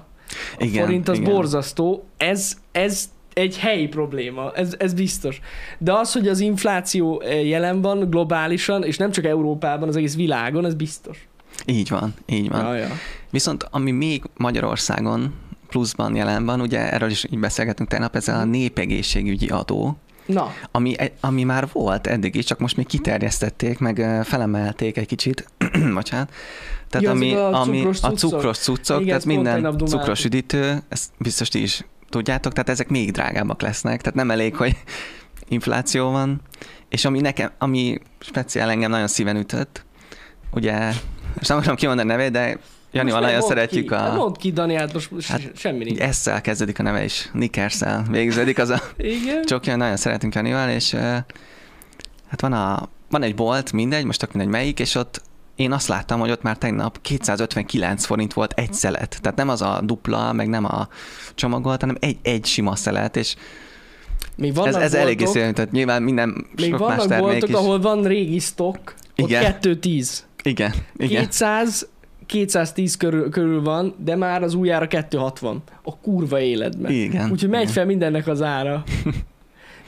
A 0.58 0.64
Igen, 0.64 0.86
forint 0.86 1.08
az 1.08 1.18
igen. 1.18 1.34
borzasztó. 1.34 2.04
Ez, 2.18 2.58
ez 2.72 3.10
egy 3.34 3.58
helyi 3.58 3.88
probléma, 3.88 4.52
ez, 4.52 4.76
ez 4.78 4.94
biztos. 4.94 5.40
De 5.78 5.94
az, 5.94 6.14
hogy 6.14 6.28
az 6.28 6.40
infláció 6.40 7.22
eh, 7.22 7.48
jelen 7.48 7.82
van 7.82 8.10
globálisan, 8.10 8.84
és 8.84 8.98
nem 8.98 9.12
csak 9.12 9.26
Európában, 9.26 9.88
az 9.88 9.96
egész 9.96 10.16
világon, 10.16 10.66
ez 10.66 10.76
biztos. 10.76 11.29
Így 11.66 11.90
van, 11.90 12.14
így 12.26 12.50
van. 12.50 12.66
Ja, 12.66 12.74
ja. 12.74 12.90
Viszont 13.30 13.68
ami 13.72 13.92
még 13.92 14.24
Magyarországon 14.38 15.34
pluszban 15.70 16.16
jelen 16.16 16.46
van, 16.46 16.62
ugye 16.62 16.92
erről 16.92 17.10
is 17.10 17.26
így 17.30 17.40
beszélgetünk 17.40 17.90
tegnap, 17.90 18.16
ez 18.16 18.28
a 18.28 18.44
népegészségügyi 18.44 19.48
adó, 19.48 19.98
Na, 20.26 20.54
ami, 20.72 20.96
ami 21.20 21.44
már 21.44 21.68
volt 21.72 22.08
eddig 22.08 22.36
is, 22.36 22.46
csak 22.46 22.60
most 22.60 22.76
még 22.76 22.88
kiterjesztették, 22.88 23.80
meg 23.80 24.22
felemelték 24.24 24.98
egy 24.98 25.08
kicsit, 25.08 25.48
bocsánat. 25.94 26.34
Tehát 26.90 27.06
Ja, 27.06 27.12
ami, 27.12 27.34
a 27.34 27.54
ami 27.62 27.78
cukros 27.78 28.02
a 28.02 28.12
cukros 28.12 28.58
cuccok, 28.58 29.02
Igen, 29.02 29.08
tehát 29.08 29.26
minden 29.26 29.78
cukros 29.78 30.26
üdítő, 30.26 30.84
ezt 30.90 31.12
biztos 31.18 31.48
ti 31.48 31.62
is 31.62 31.86
tudjátok, 32.10 32.52
tehát 32.52 32.70
ezek 32.70 32.90
még 32.90 33.12
drágábbak 33.12 33.62
lesznek, 33.62 34.02
tehát 34.02 34.16
nem 34.16 34.32
elég, 34.32 34.56
hogy 34.56 34.78
infláció 35.48 36.12
van, 36.12 36.42
és 36.90 37.06
ami 37.06 37.20
nekem, 37.20 37.52
ami 37.58 37.98
speciál 38.20 38.70
engem 38.70 38.92
nagyon 38.92 39.08
szíven 39.08 39.36
ütött, 39.36 39.86
ugye, 40.52 40.92
most 41.40 41.50
nem 41.50 41.58
akarom 41.58 41.76
kimondani 41.76 42.10
a 42.10 42.16
nevét, 42.16 42.32
de 42.32 42.60
nagyon 42.92 43.22
mondd 43.22 43.42
szeretjük 43.42 43.88
ki. 43.88 43.94
a... 43.94 43.98
Hát 43.98 44.16
mondd 44.16 44.34
ki, 44.38 44.52
Dani, 44.52 44.74
hát 44.74 44.94
most, 44.94 45.28
Hát, 45.28 45.42
semmi 45.56 45.84
nincs. 45.84 46.00
Esszel 46.00 46.42
kezdődik 46.42 46.80
a 46.80 46.84
neve 46.84 47.04
is, 47.04 47.30
Nickerszel 47.34 48.06
végződik 48.10 48.58
az 48.60 48.70
a 48.70 48.82
Igen? 48.98 49.44
csokja, 49.44 49.76
nagyon 49.76 49.98
szeretünk 49.98 50.36
Janival, 50.36 50.70
és 50.70 50.94
hát 52.30 52.42
van, 52.42 52.54
a, 52.54 52.90
van 53.10 53.24
egy 53.24 53.36
bolt, 53.36 53.72
mindegy, 53.72 54.06
most 54.06 54.20
tök 54.20 54.34
mindegy 54.34 54.52
melyik, 54.54 54.80
és 54.80 54.96
ott 54.96 55.22
én 55.56 55.72
azt 55.72 55.88
láttam, 55.88 56.20
hogy 56.20 56.32
ott 56.32 56.42
már 56.42 56.58
tegnap 56.58 57.02
259 57.02 58.06
forint 58.06 58.34
volt 58.34 58.54
egy 58.56 58.74
szelet. 58.74 59.18
Tehát 59.22 59.38
nem 59.38 59.50
az 59.50 59.62
a 59.62 59.82
dupla, 59.84 60.34
meg 60.34 60.48
nem 60.48 60.66
a 60.66 60.88
csomagolt, 61.36 61.82
hanem 61.82 61.98
egy, 62.00 62.18
egy 62.22 62.46
sima 62.46 62.76
szelet, 62.76 63.18
és 63.18 63.36
Még 64.36 64.50
ez, 64.50 64.56
vannak 64.56 64.82
ez 64.82 64.94
eléggé 64.94 65.24
boltok, 65.24 65.34
szépen, 65.34 65.54
tehát 65.54 65.72
nyilván 65.72 66.04
minden 66.04 66.46
Még 66.56 66.70
sok 66.70 66.80
más 66.80 66.88
vannak 66.88 67.08
termék 67.08 67.30
boltok, 67.30 67.50
is. 67.50 67.56
ahol 67.56 67.80
van 67.80 68.04
régi 68.04 68.40
stock, 68.40 68.94
ott 69.18 69.28
Igen. 69.28 69.42
210. 69.42 70.28
Igen, 70.44 70.74
igen. 70.96 71.24
200, 71.24 71.88
210 72.26 72.98
körül, 72.98 73.30
körül 73.30 73.62
van, 73.62 73.96
de 73.98 74.16
már 74.16 74.44
az 74.44 74.54
újjára 74.54 74.88
260. 74.88 75.64
A 75.84 75.98
kurva 75.98 76.40
életben. 76.40 76.92
Igen. 76.92 77.32
Úgyhogy 77.32 77.50
megy 77.50 77.62
igen. 77.62 77.74
fel 77.74 77.86
mindennek 77.86 78.28
az 78.28 78.42
ára. 78.42 78.84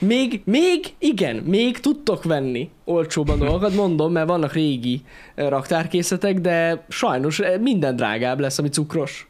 Még, 0.06 0.42
még, 0.46 0.94
igen, 1.00 1.36
még 1.36 1.80
tudtok 1.80 2.24
venni 2.24 2.70
olcsóban 2.84 3.40
dolgokat, 3.46 3.76
mondom, 3.76 4.12
mert 4.12 4.28
vannak 4.28 4.54
régi 4.54 5.02
eh, 5.36 5.50
raktárkészletek, 5.50 6.40
de 6.40 6.86
sajnos 6.90 7.40
eh, 7.40 7.60
minden 7.60 7.96
drágább 7.96 8.40
lesz, 8.40 8.58
ami 8.58 8.70
cukros. 8.70 9.30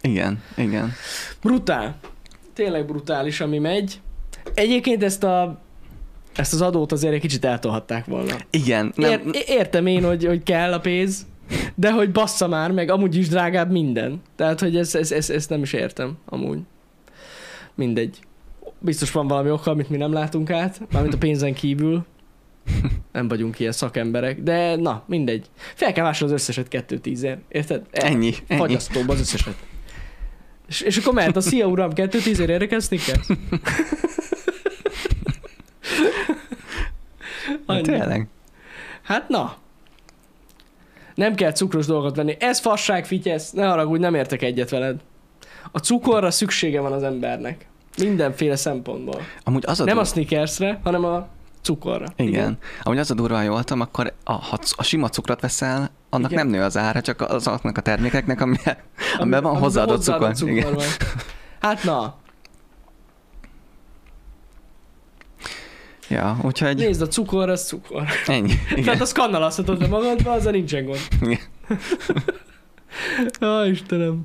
Igen, 0.00 0.42
igen. 0.56 0.92
Brutál. 1.42 1.96
Tényleg 2.54 2.86
brutális, 2.86 3.40
ami 3.40 3.58
megy. 3.58 4.00
Egyébként 4.54 5.02
ezt 5.02 5.24
a 5.24 5.60
ezt 6.34 6.52
az 6.52 6.60
adót 6.60 6.92
azért 6.92 7.14
egy 7.14 7.20
kicsit 7.20 7.44
eltolhatták 7.44 8.04
volna. 8.04 8.36
Igen, 8.50 8.92
nem, 8.96 9.10
Ér, 9.10 9.44
értem 9.46 9.86
én, 9.86 10.04
hogy, 10.04 10.24
hogy 10.24 10.42
kell 10.42 10.72
a 10.72 10.80
pénz, 10.80 11.26
de 11.74 11.92
hogy 11.92 12.12
bassza 12.12 12.48
már 12.48 12.70
meg, 12.70 12.90
amúgy 12.90 13.16
is 13.16 13.28
drágább 13.28 13.70
minden. 13.70 14.22
Tehát, 14.36 14.60
hogy 14.60 14.76
ezt 14.76 14.94
ez, 14.94 15.12
ez, 15.12 15.30
ez 15.30 15.46
nem 15.46 15.62
is 15.62 15.72
értem, 15.72 16.18
amúgy. 16.26 16.58
Mindegy. 17.74 18.18
Biztos 18.78 19.10
van 19.10 19.26
valami 19.26 19.50
oka, 19.50 19.70
amit 19.70 19.90
mi 19.90 19.96
nem 19.96 20.12
látunk 20.12 20.50
át, 20.50 20.80
mármint 20.92 21.14
a 21.14 21.18
pénzen 21.18 21.54
kívül. 21.54 22.04
Nem 23.12 23.28
vagyunk 23.28 23.58
ilyen 23.58 23.72
szakemberek, 23.72 24.42
de 24.42 24.76
na, 24.76 25.02
mindegy. 25.06 25.46
Fel 25.74 25.92
kell 25.92 26.04
vásárolni 26.04 26.34
az 26.34 26.40
összeset 26.40 26.68
2 26.68 26.98
tízért, 26.98 27.40
érted? 27.48 27.82
E- 27.90 28.06
ennyi. 28.06 28.32
Fagyasztóba 28.48 29.12
az 29.12 29.20
összeset. 29.20 29.56
És, 30.68 30.80
és 30.80 30.96
akkor 30.96 31.14
mehet 31.14 31.36
a 31.36 31.40
szia 31.40 31.66
uram, 31.66 31.92
2 31.92 32.18
tízért 32.18 32.50
érdekel 32.50 32.80
Snickers? 32.80 33.26
Annyi. 37.66 37.80
Tényleg. 37.82 38.28
Hát 39.02 39.28
na. 39.28 39.54
Nem 41.14 41.34
kell 41.34 41.52
cukros 41.52 41.86
dolgot 41.86 42.16
venni. 42.16 42.36
Ez 42.40 42.58
fasság, 42.60 43.06
fityesz. 43.06 43.50
Ne 43.50 43.66
haragudj, 43.66 44.00
nem 44.00 44.14
értek 44.14 44.42
egyet 44.42 44.70
veled. 44.70 45.00
A 45.72 45.78
cukorra 45.78 46.30
szüksége 46.30 46.80
van 46.80 46.92
az 46.92 47.02
embernek. 47.02 47.66
Mindenféle 47.98 48.56
szempontból. 48.56 49.20
Amúgy 49.44 49.64
az 49.66 49.80
a 49.80 49.84
Nem 49.84 49.96
a 49.98 50.00
dur- 50.00 50.12
Snickersre, 50.12 50.80
hanem 50.84 51.04
a 51.04 51.26
cukorra. 51.62 52.06
Igen. 52.16 52.32
Igen. 52.32 52.58
Amúgy 52.82 52.98
az 52.98 53.10
a 53.10 53.14
durva, 53.14 53.36
ha 53.36 53.42
jól 53.42 53.64
tudom, 53.64 53.80
akkor 53.82 54.12
a, 54.24 54.32
ha 54.32 54.58
a 54.76 54.82
sima 54.82 55.08
cukrot 55.08 55.40
veszel, 55.40 55.90
annak 56.10 56.30
Igen. 56.30 56.46
nem 56.46 56.54
nő 56.54 56.64
az 56.64 56.76
ára, 56.76 57.00
csak 57.00 57.20
azoknak 57.20 57.76
a 57.76 57.80
termékeknek, 57.80 58.40
ami, 58.40 58.56
Ami- 58.64 58.76
amiben 59.18 59.42
van 59.42 59.50
amiben 59.50 59.62
hozzáadott 59.62 60.02
cukor. 60.02 60.34
cukor 60.34 60.54
Igen. 60.56 60.74
van. 60.74 60.84
Hát 61.60 61.84
na, 61.84 62.14
Ja, 66.08 66.38
úgyhogy 66.42 66.76
nézd, 66.76 67.02
a 67.02 67.06
cukor, 67.08 67.48
az 67.48 67.66
cukor. 67.66 68.02
ennyi. 68.26 68.52
Igen. 68.70 68.84
Tehát 68.84 69.00
azt 69.00 69.14
kannalazhatod 69.14 69.80
le 69.80 69.86
magadba, 69.86 70.30
azzal 70.32 70.52
nincsen 70.52 70.84
gond. 70.84 71.00
Igen. 71.20 71.38
Ó, 73.42 73.64
Istenem. 73.64 74.20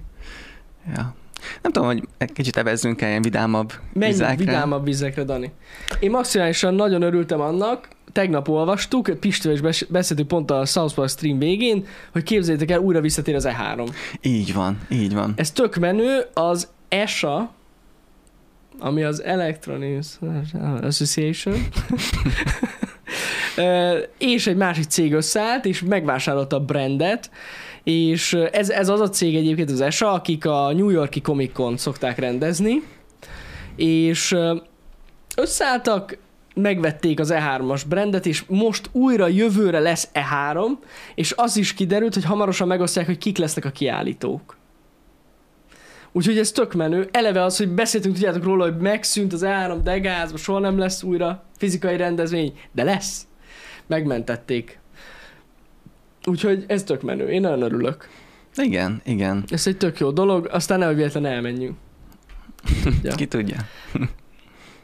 Ja. 0.95 1.15
Nem 1.61 1.71
tudom, 1.71 1.87
hogy 1.87 2.03
egy 2.17 2.31
kicsit 2.31 2.57
evezzünk 2.57 3.01
el 3.01 3.09
ilyen 3.09 3.21
vidámabb 3.21 3.73
Menjünk 3.93 4.19
vizákra. 4.19 4.45
vidámabb 4.45 4.83
vizekre, 4.85 5.23
Dani. 5.23 5.51
Én 5.99 6.09
maximálisan 6.09 6.73
nagyon 6.73 7.01
örültem 7.01 7.41
annak, 7.41 7.87
tegnap 8.11 8.47
olvastuk, 8.47 9.11
Pistvel 9.19 9.53
is 9.53 9.61
bes- 9.61 9.87
beszéltünk 9.91 10.27
pont 10.27 10.51
a 10.51 10.65
South 10.65 10.93
Park 10.95 11.09
stream 11.09 11.37
végén, 11.39 11.85
hogy 12.11 12.23
képzeljétek 12.23 12.71
el, 12.71 12.79
újra 12.79 13.01
visszatér 13.01 13.35
az 13.35 13.47
E3. 13.49 13.87
Így 14.21 14.53
van, 14.53 14.77
így 14.89 15.13
van. 15.13 15.33
Ez 15.35 15.51
tök 15.51 15.75
menő, 15.75 16.25
az 16.33 16.67
ESA, 16.89 17.51
ami 18.79 19.03
az 19.03 19.23
Electronics 19.23 20.07
Association, 20.81 21.55
és 24.17 24.47
egy 24.47 24.55
másik 24.55 24.83
cég 24.83 25.13
összeállt, 25.13 25.65
és 25.65 25.81
megvásárolta 25.81 26.55
a 26.55 26.65
brandet, 26.65 27.31
és 27.83 28.33
ez, 28.33 28.69
ez 28.69 28.89
az 28.89 28.99
a 28.99 29.09
cég 29.09 29.35
egyébként 29.35 29.71
az 29.71 29.81
ESA, 29.81 30.11
akik 30.11 30.45
a 30.45 30.73
New 30.73 30.89
Yorki 30.89 31.21
Comic 31.21 31.53
Con 31.53 31.77
szokták 31.77 32.17
rendezni, 32.19 32.83
és 33.75 34.35
összeálltak, 35.35 36.17
megvették 36.57 37.19
az 37.19 37.33
E3-as 37.33 37.81
brandet, 37.87 38.25
és 38.25 38.43
most 38.47 38.89
újra 38.91 39.27
jövőre 39.27 39.79
lesz 39.79 40.09
E3, 40.13 40.69
és 41.15 41.33
az 41.37 41.57
is 41.57 41.73
kiderült, 41.73 42.13
hogy 42.13 42.25
hamarosan 42.25 42.67
megosztják, 42.67 43.05
hogy 43.05 43.17
kik 43.17 43.37
lesznek 43.37 43.65
a 43.65 43.69
kiállítók. 43.69 44.56
Úgyhogy 46.17 46.37
ez 46.37 46.51
tök 46.51 46.73
menő. 46.73 47.09
Eleve 47.11 47.43
az, 47.43 47.57
hogy 47.57 47.69
beszéltünk, 47.69 48.13
tudjátok 48.13 48.43
róla, 48.43 48.63
hogy 48.63 48.77
megszűnt 48.77 49.33
az 49.33 49.41
E3 49.45 49.77
degázba, 49.83 50.37
soha 50.37 50.59
nem 50.59 50.77
lesz 50.77 51.03
újra 51.03 51.43
fizikai 51.57 51.97
rendezvény, 51.97 52.59
de 52.71 52.83
lesz. 52.83 53.27
Megmentették. 53.87 54.79
Úgyhogy 56.25 56.65
ez 56.67 56.83
tök 56.83 57.01
menő. 57.01 57.29
Én 57.29 57.41
nagyon 57.41 57.61
örülök. 57.61 58.09
Igen, 58.55 59.01
igen. 59.05 59.43
Ez 59.47 59.67
egy 59.67 59.77
tök 59.77 59.99
jó 59.99 60.11
dolog, 60.11 60.47
aztán 60.51 60.79
nehogy 60.79 60.95
véletlenül 60.95 61.29
elmenjünk. 61.29 61.77
Ja. 63.03 63.15
Ki 63.19 63.25
tudja. 63.25 63.57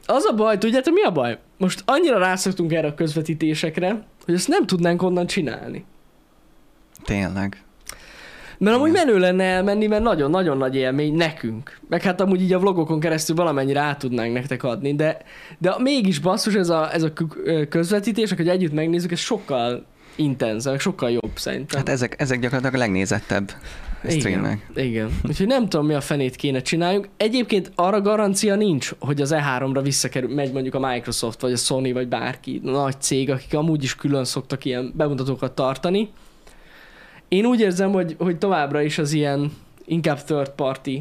Az 0.05 0.25
a 0.25 0.35
baj, 0.35 0.57
tudjátok 0.57 0.93
mi 0.93 1.01
a 1.01 1.11
baj? 1.11 1.39
Most 1.57 1.83
annyira 1.85 2.17
rászoktunk 2.17 2.73
erre 2.73 2.87
a 2.87 2.93
közvetítésekre, 2.93 4.05
hogy 4.25 4.33
ezt 4.33 4.47
nem 4.47 4.65
tudnánk 4.65 5.01
onnan 5.01 5.27
csinálni. 5.27 5.85
Tényleg. 7.03 7.63
Mert 8.63 8.75
amúgy 8.75 8.91
menő 8.91 9.17
lenne 9.17 9.43
elmenni, 9.43 9.87
mert 9.87 10.03
nagyon-nagyon 10.03 10.57
nagy 10.57 10.75
élmény 10.75 11.15
nekünk. 11.15 11.79
Meg 11.89 12.01
hát 12.01 12.21
amúgy 12.21 12.41
így 12.41 12.53
a 12.53 12.59
vlogokon 12.59 12.99
keresztül 12.99 13.35
valamennyire 13.35 13.79
át 13.79 13.99
tudnánk 13.99 14.33
nektek 14.33 14.63
adni, 14.63 14.95
de, 14.95 15.17
de 15.57 15.75
mégis 15.77 16.19
basszus 16.19 16.53
ez 16.53 16.69
a, 16.69 16.93
ez 16.93 17.03
a 17.03 17.13
kö- 17.13 17.67
közvetítés, 17.69 18.29
hogy 18.29 18.47
együtt 18.47 18.73
megnézzük, 18.73 19.11
ez 19.11 19.19
sokkal 19.19 19.85
intenzebb, 20.15 20.79
sokkal 20.79 21.11
jobb 21.11 21.31
szerintem. 21.35 21.77
Hát 21.77 21.89
ezek, 21.89 22.15
ezek 22.21 22.39
gyakorlatilag 22.39 22.75
a 22.75 22.85
legnézettebb 22.85 23.51
streamnek. 24.09 24.69
Igen, 24.75 24.85
igen. 24.85 25.19
Úgyhogy 25.27 25.47
nem 25.47 25.69
tudom, 25.69 25.85
mi 25.85 25.93
a 25.93 26.01
fenét 26.01 26.35
kéne 26.35 26.61
csináljunk. 26.61 27.07
Egyébként 27.17 27.71
arra 27.75 28.01
garancia 28.01 28.55
nincs, 28.55 28.91
hogy 28.99 29.21
az 29.21 29.33
E3-ra 29.35 29.79
visszakerül, 29.83 30.33
megy 30.33 30.51
mondjuk 30.51 30.75
a 30.75 30.91
Microsoft, 30.91 31.41
vagy 31.41 31.51
a 31.51 31.57
Sony, 31.57 31.93
vagy 31.93 32.07
bárki, 32.07 32.59
nagy 32.63 33.01
cég, 33.01 33.29
akik 33.29 33.53
amúgy 33.53 33.83
is 33.83 33.95
külön 33.95 34.25
szoktak 34.25 34.65
ilyen 34.65 34.93
bemutatókat 34.95 35.51
tartani. 35.51 36.09
Én 37.33 37.45
úgy 37.45 37.59
érzem, 37.59 37.91
hogy, 37.91 38.15
hogy 38.19 38.37
továbbra 38.37 38.81
is 38.81 38.97
az 38.97 39.11
ilyen 39.11 39.51
inkább 39.85 40.23
third 40.23 40.49
party 40.49 40.99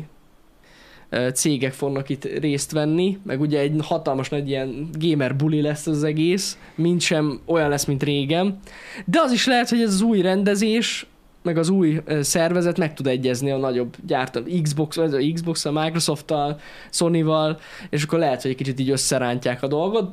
cégek 1.35 1.73
fognak 1.73 2.09
itt 2.09 2.25
részt 2.25 2.73
venni, 2.73 3.19
meg 3.25 3.41
ugye 3.41 3.59
egy 3.59 3.77
hatalmas 3.83 4.29
nagy 4.29 4.49
ilyen 4.49 4.89
gamer 4.99 5.37
buli 5.37 5.61
lesz 5.61 5.87
az 5.87 6.05
egész, 6.05 6.59
mint 6.75 7.01
sem 7.01 7.41
olyan 7.45 7.69
lesz, 7.69 7.85
mint 7.85 8.03
régen. 8.03 8.59
De 9.05 9.21
az 9.21 9.33
is 9.33 9.47
lehet, 9.47 9.69
hogy 9.69 9.81
ez 9.81 9.93
az 9.93 10.01
új 10.01 10.21
rendezés, 10.21 11.07
meg 11.43 11.59
az 11.59 11.69
új 11.69 12.01
szervezet 12.21 12.79
meg 12.79 12.95
tud 12.95 13.07
egyezni 13.07 13.51
a 13.51 13.57
nagyobb 13.57 13.97
gyártó, 14.07 14.41
Xbox, 14.63 14.97
vagy 14.97 15.15
a 15.15 15.33
Xbox, 15.33 15.65
a 15.65 15.73
Microsoft-tal, 15.73 16.61
Sony-val, 16.91 17.59
és 17.91 18.03
akkor 18.03 18.19
lehet, 18.19 18.43
hogy 18.43 18.51
egy 18.51 18.57
kicsit 18.57 18.81
így 18.81 18.91
összerántják 18.91 19.63
a 19.63 19.67
dolgot. 19.67 20.13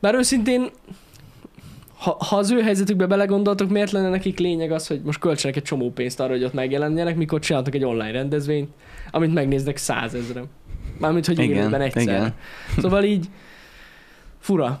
Bár 0.00 0.14
őszintén, 0.14 0.70
ha, 2.02 2.16
ha 2.28 2.36
az 2.36 2.50
ő 2.50 2.60
helyzetükbe 2.60 3.06
belegondoltok, 3.06 3.70
miért 3.70 3.90
lenne 3.90 4.08
nekik 4.08 4.38
lényeg 4.38 4.72
az, 4.72 4.86
hogy 4.86 5.00
most 5.04 5.18
költsenek 5.18 5.56
egy 5.56 5.62
csomó 5.62 5.90
pénzt 5.90 6.20
arra, 6.20 6.32
hogy 6.32 6.44
ott 6.44 6.52
megjelenjenek, 6.52 7.16
mikor 7.16 7.40
csináltak 7.40 7.74
egy 7.74 7.84
online 7.84 8.10
rendezvényt, 8.10 8.70
amit 9.10 9.34
megnéznek 9.34 9.76
százezren. 9.76 10.44
Mármint, 10.98 11.26
hogy 11.26 11.38
Igen, 11.38 11.74
egyszer. 11.74 12.02
igen. 12.02 12.34
Szóval 12.78 13.04
így 13.04 13.26
fura. 14.38 14.80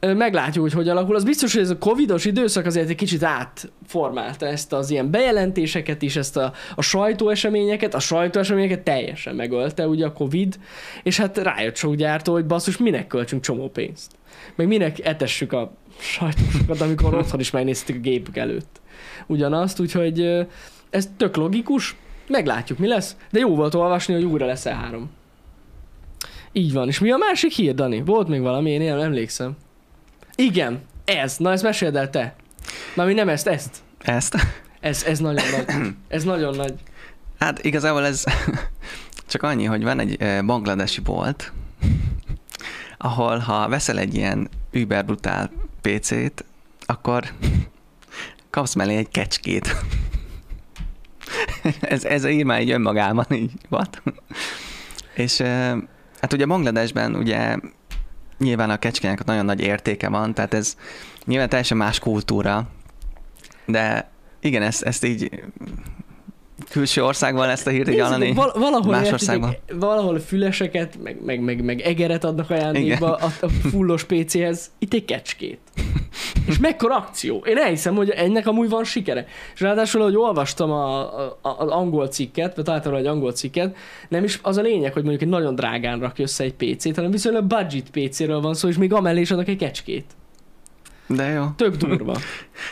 Meglátjuk, 0.00 0.64
hogy 0.64 0.72
hogy 0.72 0.88
alakul. 0.88 1.14
Az 1.14 1.24
biztos, 1.24 1.52
hogy 1.52 1.62
ez 1.62 1.70
a 1.70 1.78
covidos 1.78 2.24
időszak 2.24 2.66
azért 2.66 2.88
egy 2.88 2.96
kicsit 2.96 3.22
átformálta 3.22 4.46
ezt 4.46 4.72
az 4.72 4.90
ilyen 4.90 5.10
bejelentéseket 5.10 6.02
is, 6.02 6.16
ezt 6.16 6.36
a, 6.36 6.52
a 6.74 6.82
sajtóeseményeket, 6.82 7.94
a 7.94 7.98
sajtóeseményeket 7.98 8.80
teljesen 8.80 9.34
megölte 9.34 9.86
ugye 9.86 10.06
a 10.06 10.12
covid, 10.12 10.58
és 11.02 11.16
hát 11.16 11.38
rájött 11.38 11.76
sok 11.76 11.94
gyártó, 11.94 12.32
hogy 12.32 12.46
basszus, 12.46 12.76
minek 12.76 13.06
költsünk 13.06 13.42
csomó 13.42 13.68
pénzt. 13.68 14.12
Meg 14.54 14.66
minek 14.66 15.06
etessük 15.06 15.52
a 15.52 15.72
sajtósokat, 16.00 16.80
amikor 16.80 17.14
otthon 17.14 17.40
is 17.40 17.50
megnéztük 17.50 17.96
a 17.96 18.00
gépük 18.00 18.36
előtt. 18.36 18.80
Ugyanazt, 19.26 19.80
úgyhogy 19.80 20.46
ez 20.90 21.08
tök 21.16 21.36
logikus, 21.36 21.96
meglátjuk 22.28 22.78
mi 22.78 22.86
lesz, 22.86 23.16
de 23.30 23.38
jó 23.38 23.54
volt 23.54 23.74
olvasni, 23.74 24.14
hogy 24.14 24.24
újra 24.24 24.46
lesz 24.46 24.64
E3. 24.64 25.02
Így 26.52 26.72
van. 26.72 26.88
És 26.88 26.98
mi 26.98 27.10
a 27.10 27.16
másik 27.16 27.52
hír, 27.52 27.74
Dani? 27.74 28.02
Volt 28.02 28.28
még 28.28 28.40
valami, 28.40 28.70
én 28.70 28.80
nem 28.80 28.98
emlékszem. 28.98 29.56
Igen, 30.34 30.80
ez. 31.04 31.36
Na, 31.36 31.52
ezt 31.52 31.62
meséld 31.62 31.96
el 31.96 32.10
te. 32.10 32.34
Na, 32.94 33.04
mi 33.04 33.12
nem 33.14 33.28
ezt, 33.28 33.46
ezt. 33.46 33.76
Ezt? 33.98 34.36
Ez, 34.80 35.04
ez 35.04 35.18
nagyon 35.18 35.44
nagy. 35.50 35.94
Ez 36.08 36.24
nagyon 36.24 36.56
nagy. 36.56 36.74
Hát 37.38 37.64
igazából 37.64 38.04
ez 38.06 38.24
csak 39.30 39.42
annyi, 39.42 39.64
hogy 39.64 39.82
van 39.82 40.00
egy 40.00 40.44
bangladesi 40.44 41.00
bolt, 41.00 41.52
ahol 42.98 43.38
ha 43.38 43.68
veszel 43.68 43.98
egy 43.98 44.14
ilyen 44.14 44.48
über 44.70 45.04
brutál 45.04 45.50
PC-t, 45.80 46.44
akkor 46.86 47.24
kapsz 48.50 48.74
mellé 48.74 48.96
egy 48.96 49.08
kecskét. 49.08 49.76
ez, 51.80 52.04
ez 52.04 52.24
ír 52.24 52.44
már 52.44 52.60
így 52.60 52.70
önmagában 52.70 53.26
így 53.30 53.52
what? 53.68 54.02
És 55.14 55.40
hát 56.20 56.32
ugye 56.32 56.46
Bangladesben 56.46 57.14
ugye 57.14 57.56
nyilván 58.38 58.70
a 58.70 58.78
kecskének 58.78 59.24
nagyon 59.24 59.44
nagy 59.44 59.60
értéke 59.60 60.08
van, 60.08 60.34
tehát 60.34 60.54
ez 60.54 60.76
nyilván 61.24 61.48
teljesen 61.48 61.76
más 61.76 61.98
kultúra, 61.98 62.68
de 63.66 64.10
igen, 64.40 64.62
ezt, 64.62 64.82
ezt 64.82 65.04
így 65.04 65.42
külső 66.70 67.04
országban 67.04 67.48
ezt 67.48 67.66
a 67.66 67.70
hírt 67.70 67.88
így 67.88 68.00
hallani. 68.00 68.32
val- 68.32 68.56
valahol, 68.56 68.90
más 68.90 69.12
országban. 69.12 69.56
valahol 69.72 70.18
füleseket, 70.18 71.02
meg, 71.02 71.24
meg, 71.24 71.40
meg, 71.40 71.64
meg 71.64 71.80
egeret 71.80 72.24
adnak 72.24 72.50
ajándékba 72.50 73.14
a, 73.14 73.32
a 73.40 73.48
fullos 73.48 74.04
PC-hez. 74.04 74.70
Itt 74.78 74.94
egy 74.94 75.04
kecskét. 75.04 75.58
És 76.46 76.58
mekkora 76.58 76.96
akció. 76.96 77.44
Én 77.46 77.56
elhiszem, 77.56 77.94
hogy 77.94 78.10
ennek 78.10 78.46
amúgy 78.46 78.68
van 78.68 78.84
sikere. 78.84 79.26
És 79.54 79.60
ráadásul, 79.60 80.02
hogy 80.02 80.16
olvastam 80.16 80.70
a, 80.70 81.00
a, 81.00 81.38
az 81.58 81.68
angol 81.68 82.08
cikket, 82.08 82.56
vagy 82.56 82.64
találtam 82.64 82.94
egy 82.94 83.06
angol 83.06 83.32
cikket, 83.32 83.76
nem 84.08 84.24
is 84.24 84.38
az 84.42 84.56
a 84.56 84.62
lényeg, 84.62 84.92
hogy 84.92 85.02
mondjuk 85.02 85.22
egy 85.22 85.28
nagyon 85.28 85.54
drágán 85.54 85.98
rakja 85.98 86.24
össze 86.24 86.44
egy 86.44 86.54
PC-t, 86.54 86.94
hanem 86.94 87.10
viszonylag 87.10 87.44
budget 87.44 87.90
PC-ről 87.90 88.40
van 88.40 88.54
szó, 88.54 88.68
és 88.68 88.76
még 88.76 88.92
amellé 88.92 89.20
is 89.20 89.30
adnak 89.30 89.48
egy 89.48 89.56
kecskét. 89.56 90.04
De 91.06 91.28
jó. 91.28 91.44
Tök 91.56 91.76
durva. 91.76 92.16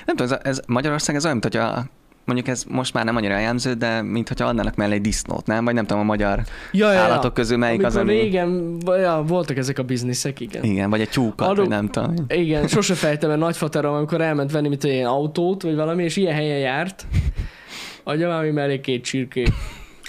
Nem 0.06 0.16
tudom, 0.16 0.32
ez, 0.32 0.38
ez 0.42 0.60
Magyarország 0.66 1.14
ez 1.16 1.24
olyan, 1.24 1.36
mint 1.40 1.54
hogyha 1.54 1.84
mondjuk 2.28 2.48
ez 2.48 2.64
most 2.68 2.94
már 2.94 3.04
nem 3.04 3.16
annyira 3.16 3.38
jellemző, 3.38 3.74
de 3.74 4.02
mint 4.02 4.28
hogyha 4.28 4.46
adnának 4.46 4.74
mellé 4.76 4.94
egy 4.94 5.00
disznót, 5.00 5.46
nem? 5.46 5.64
Vagy 5.64 5.74
nem 5.74 5.86
tudom, 5.86 6.02
a 6.02 6.04
magyar 6.04 6.42
Ja, 6.72 6.92
ja, 6.92 6.98
állatok 6.98 7.34
közül 7.34 7.56
melyik 7.56 7.78
Amikor 7.80 7.96
az, 7.96 8.02
ami... 8.02 8.12
régen 8.12 8.76
ja, 8.86 9.24
voltak 9.26 9.56
ezek 9.56 9.78
a 9.78 9.82
bizniszek, 9.82 10.40
igen. 10.40 10.64
Igen, 10.64 10.90
vagy 10.90 11.00
egy 11.00 11.08
tyúkat, 11.08 11.48
Adok- 11.48 11.56
vagy 11.56 11.68
nem 11.68 11.88
tudom. 11.88 12.14
Igen, 12.28 12.66
sose 12.68 12.94
fejtem 12.94 13.30
el 13.30 13.36
nagyfaterom, 13.36 13.94
amikor 13.94 14.20
elment 14.20 14.52
venni 14.52 14.68
mit 14.68 14.84
ilyen 14.84 15.06
autót, 15.06 15.62
vagy 15.62 15.74
valami, 15.74 16.04
és 16.04 16.16
ilyen 16.16 16.34
helyen 16.34 16.58
járt. 16.58 17.06
Adja 18.04 18.28
már 18.28 18.42
mi 18.42 18.50
mellé 18.50 18.80
két 18.80 19.04
csirkét. 19.04 19.52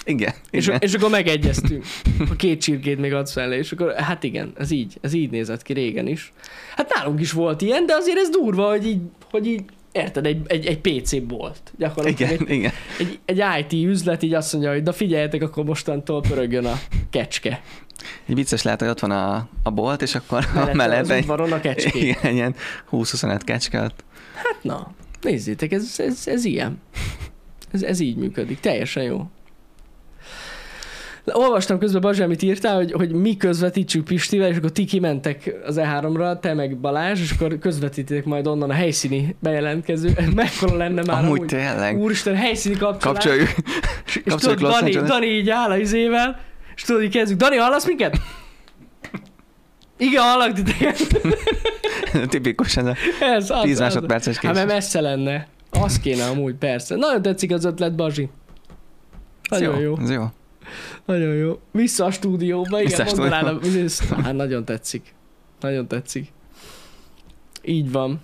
Igen, 0.04 0.32
És, 0.50 0.66
igen. 0.66 0.78
és 0.80 0.94
akkor 0.94 1.10
megegyeztünk. 1.10 1.84
A 2.30 2.36
két 2.36 2.60
csirkét 2.60 2.98
még 2.98 3.14
adsz 3.14 3.32
fel, 3.32 3.52
és 3.52 3.72
akkor 3.72 3.94
hát 3.96 4.22
igen, 4.22 4.52
ez 4.56 4.70
így, 4.70 4.98
ez 5.00 5.12
így 5.12 5.30
nézett 5.30 5.62
ki 5.62 5.72
régen 5.72 6.06
is. 6.06 6.32
Hát 6.76 6.92
nálunk 6.94 7.20
is 7.20 7.32
volt 7.32 7.62
ilyen, 7.62 7.86
de 7.86 7.94
azért 7.94 8.18
ez 8.18 8.28
durva, 8.28 8.68
hogy 8.68 8.86
így, 8.86 9.00
hogy 9.30 9.46
így 9.46 9.62
érted, 9.92 10.26
egy, 10.26 10.40
egy, 10.46 10.66
egy 10.66 10.78
PC 10.78 11.28
volt. 11.28 11.72
Gyakorlatilag 11.78 12.32
igen, 12.32 12.46
egy, 12.46 12.56
igen. 12.56 12.72
egy, 12.98 13.20
egy 13.24 13.42
IT 13.58 13.86
üzlet 13.86 14.22
így 14.22 14.34
azt 14.34 14.52
mondja, 14.52 14.72
hogy 14.72 14.82
na 14.82 14.92
figyeljetek, 14.92 15.42
akkor 15.42 15.64
mostantól 15.64 16.20
pörögjön 16.20 16.64
a 16.64 16.80
kecske. 17.10 17.62
Egy 18.26 18.34
vicces 18.34 18.62
lehet, 18.62 18.80
hogy 18.80 18.88
ott 18.88 19.00
van 19.00 19.10
a, 19.10 19.48
a 19.62 19.70
bolt, 19.70 20.02
és 20.02 20.14
akkor 20.14 20.46
Mellette 20.54 20.74
mellett 20.74 21.00
az 21.00 21.10
egy, 21.10 21.20
udvaron 21.20 21.52
a 21.52 21.60
kecské. 21.60 21.98
igen, 22.08 22.34
ilyen 22.34 22.54
20-25 22.90 23.40
kecske 23.44 23.82
ott. 23.82 24.04
Hát 24.34 24.62
na, 24.62 24.92
nézzétek, 25.20 25.72
ez, 25.72 25.94
ez, 25.98 26.22
ez 26.26 26.44
ilyen. 26.44 26.80
Ez, 27.72 27.82
ez 27.82 28.00
így 28.00 28.16
működik, 28.16 28.60
teljesen 28.60 29.02
jó. 29.02 29.26
Olvastam 31.32 31.78
közben, 31.78 32.00
Bazsi, 32.00 32.22
amit 32.22 32.42
írtál, 32.42 32.74
hogy, 32.76 32.92
hogy 32.92 33.12
mi 33.12 33.36
közvetítsük 33.36 34.04
Pistivel, 34.04 34.48
és 34.48 34.56
akkor 34.56 34.70
ti 34.70 34.84
kimentek 34.84 35.54
az 35.66 35.76
E3-ra, 35.80 36.40
te 36.40 36.54
meg 36.54 36.76
Balázs, 36.78 37.20
és 37.20 37.30
akkor 37.30 37.58
közvetítitek 37.58 38.24
majd 38.24 38.46
onnan 38.46 38.70
a 38.70 38.72
helyszíni 38.72 39.36
bejelentkező. 39.40 40.12
Mekkora 40.34 40.76
lenne 40.76 41.02
már 41.06 41.18
Amúgy 41.24 41.36
amúgy. 41.36 41.46
tényleg. 41.46 41.98
Úristen, 41.98 42.34
helyszíni 42.36 42.76
kapcsolás. 42.76 43.02
Kapcsoljuk. 43.24 43.48
és, 44.06 44.20
és 44.24 44.34
tudod, 44.40 44.58
Dani. 44.60 44.90
Dani 44.96 45.26
így 45.26 45.50
áll 45.50 45.70
a 45.70 45.76
izével, 45.76 46.40
és 46.76 46.82
tudod, 46.82 47.02
így 47.02 47.12
kezdjük. 47.12 47.38
Dani, 47.38 47.56
hallasz 47.56 47.86
minket? 47.86 48.16
Igen, 49.98 50.22
hallak 50.22 50.52
titeket. 50.52 51.06
Tipikus 52.30 52.76
ez 52.76 52.86
a 52.86 52.94
Ez, 53.20 53.50
az, 53.50 53.60
10 53.62 53.72
az. 53.72 53.78
másodperces 53.78 54.34
Hát 54.36 54.44
mert 54.44 54.56
késés. 54.56 54.72
messze 54.72 55.00
lenne. 55.00 55.46
Az 55.70 56.00
kéne 56.00 56.24
amúgy, 56.24 56.54
persze. 56.54 56.94
Nagyon 56.96 57.22
tetszik 57.22 57.52
az 57.52 57.64
ötlet, 57.64 57.94
Bazsi. 57.94 58.28
Nagyon 59.50 59.78
jó. 59.80 59.96
Ez 60.00 60.10
jó. 60.10 60.24
Nagyon 61.04 61.34
jó. 61.34 61.58
Vissza 61.72 62.04
a 62.04 62.10
stúdióba, 62.10 62.80
igen, 62.80 63.06
Vissza 63.62 64.16
a... 64.16 64.22
Hát 64.22 64.34
nagyon 64.34 64.64
tetszik. 64.64 65.14
Nagyon 65.60 65.88
tetszik. 65.88 66.32
Így 67.62 67.92
van. 67.92 68.20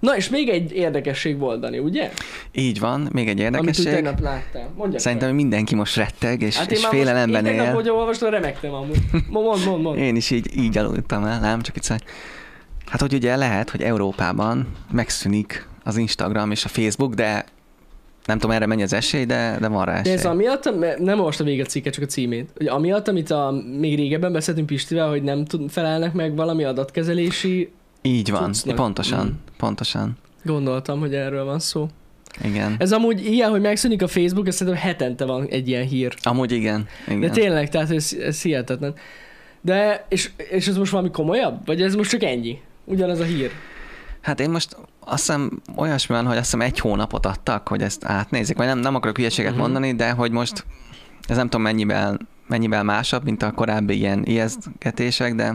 Na 0.00 0.16
és 0.16 0.28
még 0.28 0.48
egy 0.48 0.72
érdekesség 0.72 1.38
volt, 1.38 1.60
Dani, 1.60 1.78
ugye? 1.78 2.10
Így 2.52 2.80
van, 2.80 3.08
még 3.12 3.28
egy 3.28 3.40
Amit 3.40 3.54
érdekesség. 3.54 3.84
tegnap 3.84 4.20
láttál. 4.20 4.70
Mondjad 4.76 5.00
Szerintem 5.00 5.28
meg. 5.28 5.36
mindenki 5.36 5.74
most 5.74 5.96
retteg, 5.96 6.42
és, 6.42 6.56
hát 6.56 6.70
és 6.70 6.86
félelemben 6.86 7.44
Én 7.46 7.50
tegnap, 7.50 7.66
él. 7.66 7.74
hogy 7.74 7.88
olvastam, 7.88 8.30
remektem 8.30 8.72
amúgy. 8.72 8.98
Mond, 9.28 9.64
mond, 9.64 9.82
mond. 9.82 9.98
Én 9.98 10.16
is 10.16 10.30
így, 10.30 10.56
így 10.58 10.78
aludtam 10.78 11.24
el, 11.24 11.40
nem? 11.40 11.60
Csak 11.60 11.76
itt 11.76 12.02
Hát, 12.86 13.00
hogy 13.00 13.14
ugye 13.14 13.36
lehet, 13.36 13.70
hogy 13.70 13.82
Európában 13.82 14.66
megszűnik 14.90 15.68
az 15.84 15.96
Instagram 15.96 16.50
és 16.50 16.64
a 16.64 16.68
Facebook, 16.68 17.14
de 17.14 17.44
nem 18.24 18.38
tudom, 18.38 18.56
erre 18.56 18.66
mennyi 18.66 18.82
az 18.82 18.92
esély, 18.92 19.24
de, 19.24 19.56
de 19.60 19.68
van 19.68 19.84
rá 19.84 19.92
De 19.92 19.98
esély. 19.98 20.12
ez 20.12 20.24
amiatt, 20.26 20.70
nem 20.98 21.18
olvastam 21.18 21.46
végig 21.46 21.60
a 21.60 21.64
cikket, 21.64 21.92
csak 21.92 22.04
a 22.04 22.06
címét, 22.06 22.50
hogy 22.56 22.66
amiatt, 22.66 23.08
amit 23.08 23.30
a, 23.30 23.62
még 23.78 23.96
régebben 23.96 24.32
beszéltünk 24.32 24.66
Pistivel, 24.66 25.08
hogy 25.08 25.22
nem 25.22 25.44
tud, 25.44 25.70
felelnek 25.70 26.12
meg 26.12 26.36
valami 26.36 26.64
adatkezelési, 26.64 27.72
Így 28.02 28.30
van, 28.30 28.52
cuccnak. 28.52 28.74
pontosan, 28.76 29.26
Mm. 29.26 29.30
pontosan. 29.56 30.16
gondoltam, 30.44 31.00
hogy 31.00 31.14
erről 31.14 31.44
van 31.44 31.58
szó. 31.58 31.88
Igen. 32.44 32.74
Ez 32.78 32.92
amúgy 32.92 33.26
ilyen, 33.26 33.50
hogy 33.50 33.60
megszűnik 33.60 34.02
a 34.02 34.08
Facebook, 34.08 34.46
ez 34.46 34.54
szerintem 34.56 34.82
hetente 34.82 35.24
van 35.24 35.46
egy 35.50 35.68
ilyen 35.68 35.84
hír. 35.86 36.14
Amúgy 36.22 36.52
igen. 36.52 36.86
igen. 37.06 37.20
De 37.20 37.30
tényleg, 37.30 37.68
tehát 37.68 37.90
ez, 37.90 38.16
ez 38.20 38.42
hihetetlen. 38.42 38.94
De, 39.60 40.06
és, 40.08 40.30
és 40.50 40.66
ez 40.68 40.76
most 40.76 40.90
valami 40.92 41.10
komolyabb? 41.10 41.66
Vagy 41.66 41.82
ez 41.82 41.94
most 41.94 42.10
csak 42.10 42.22
ennyi? 42.22 42.58
Ugyanez 42.84 43.20
a 43.20 43.24
hír? 43.24 43.50
Hát 44.20 44.40
én 44.40 44.50
most 44.50 44.76
azt 45.04 45.18
hiszem 45.26 45.62
olyasmi 45.76 46.14
van, 46.14 46.24
hogy 46.26 46.36
azt 46.36 46.44
hiszem 46.44 46.60
egy 46.60 46.78
hónapot 46.78 47.26
adtak, 47.26 47.68
hogy 47.68 47.82
ezt 47.82 48.04
átnézik, 48.04 48.56
vagy 48.56 48.66
nem, 48.66 48.78
nem 48.78 48.94
akarok 48.94 49.16
hülyeséget 49.16 49.52
Mhm. 49.52 49.60
mondani, 49.60 49.94
de 49.94 50.10
hogy 50.10 50.30
most 50.30 50.64
ez 51.28 51.36
nem 51.36 51.44
tudom 51.48 51.62
mennyivel, 51.62 52.18
mennyivel 52.48 52.82
másabb, 52.82 53.24
mint 53.24 53.42
a 53.42 53.50
korábbi 53.52 53.96
ilyen 53.96 54.24
ijesztgetések, 54.24 55.34
de 55.34 55.54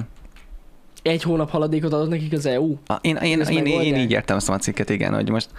Egy 1.02 1.24
hónap 1.24 1.50
haladékot 1.50 1.94
adott 1.94 2.10
nekik 2.10 2.34
az 2.34 2.46
EU? 2.46 2.76
a, 2.88 2.94
én, 3.02 3.16
én, 3.16 3.42
Ezt 3.42 3.50
én, 3.50 3.58
én, 3.58 3.64
megoldják? 3.64 4.00
így 4.00 4.12
értelmeztem 4.12 4.56
a 4.56 4.58
cikket, 4.58 4.90
igen, 4.90 5.14
hogy 5.14 5.30
most 5.30 5.50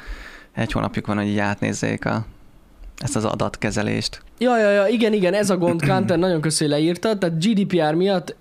egy 0.55 0.73
hónapjuk 0.73 1.07
van, 1.07 1.17
hogy 1.17 1.27
így 1.27 1.39
átnézzék 1.39 2.05
a, 2.05 2.27
ezt 2.99 3.17
az 3.17 3.25
adatkezelést. 3.25 4.23
Ja, 4.39 4.59
ja, 4.59 4.71
ja, 4.71 4.87
igen, 4.87 5.13
igen, 5.13 5.35
ez 5.35 5.51
a 5.51 5.57
gond, 5.57 5.83
Kanter 5.87 6.19
nagyon 6.19 6.41
köszi, 6.41 6.65
hogy 6.65 6.73
leírta, 6.73 7.19
tehát 7.19 7.45
GDPR 7.45 7.95
miatt 7.95 8.37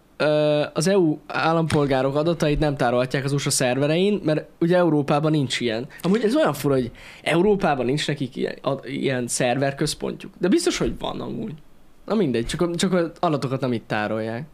az 0.74 0.88
EU 0.88 1.18
állampolgárok 1.28 2.16
adatait 2.16 2.60
nem 2.60 2.78
tárolhatják 2.78 3.24
az 3.24 3.34
USA 3.34 3.50
szerverein, 3.50 4.22
mert 4.24 4.46
ugye 4.60 4.78
Európában 4.78 5.32
nincs 5.32 5.60
ilyen. 5.60 5.88
Amúgy 6.02 6.24
ez 6.24 6.36
olyan 6.36 6.54
fura, 6.54 6.74
hogy 6.74 6.92
Európában 7.24 7.86
nincs 7.86 8.08
nekik 8.08 8.36
ilyen, 8.36 8.56
ilyen 8.84 9.28
szerverközpontjuk. 9.28 10.34
De 10.40 10.48
biztos, 10.48 10.78
hogy 10.78 10.94
van 11.00 11.22
amúgy. 11.22 11.54
Na 12.06 12.16
mindegy, 12.16 12.46
csak, 12.46 12.76
csak 12.76 12.94
az 12.94 13.12
adatokat 13.20 13.62
nem 13.62 13.74
itt 13.74 13.88
tárolják. 13.88 14.46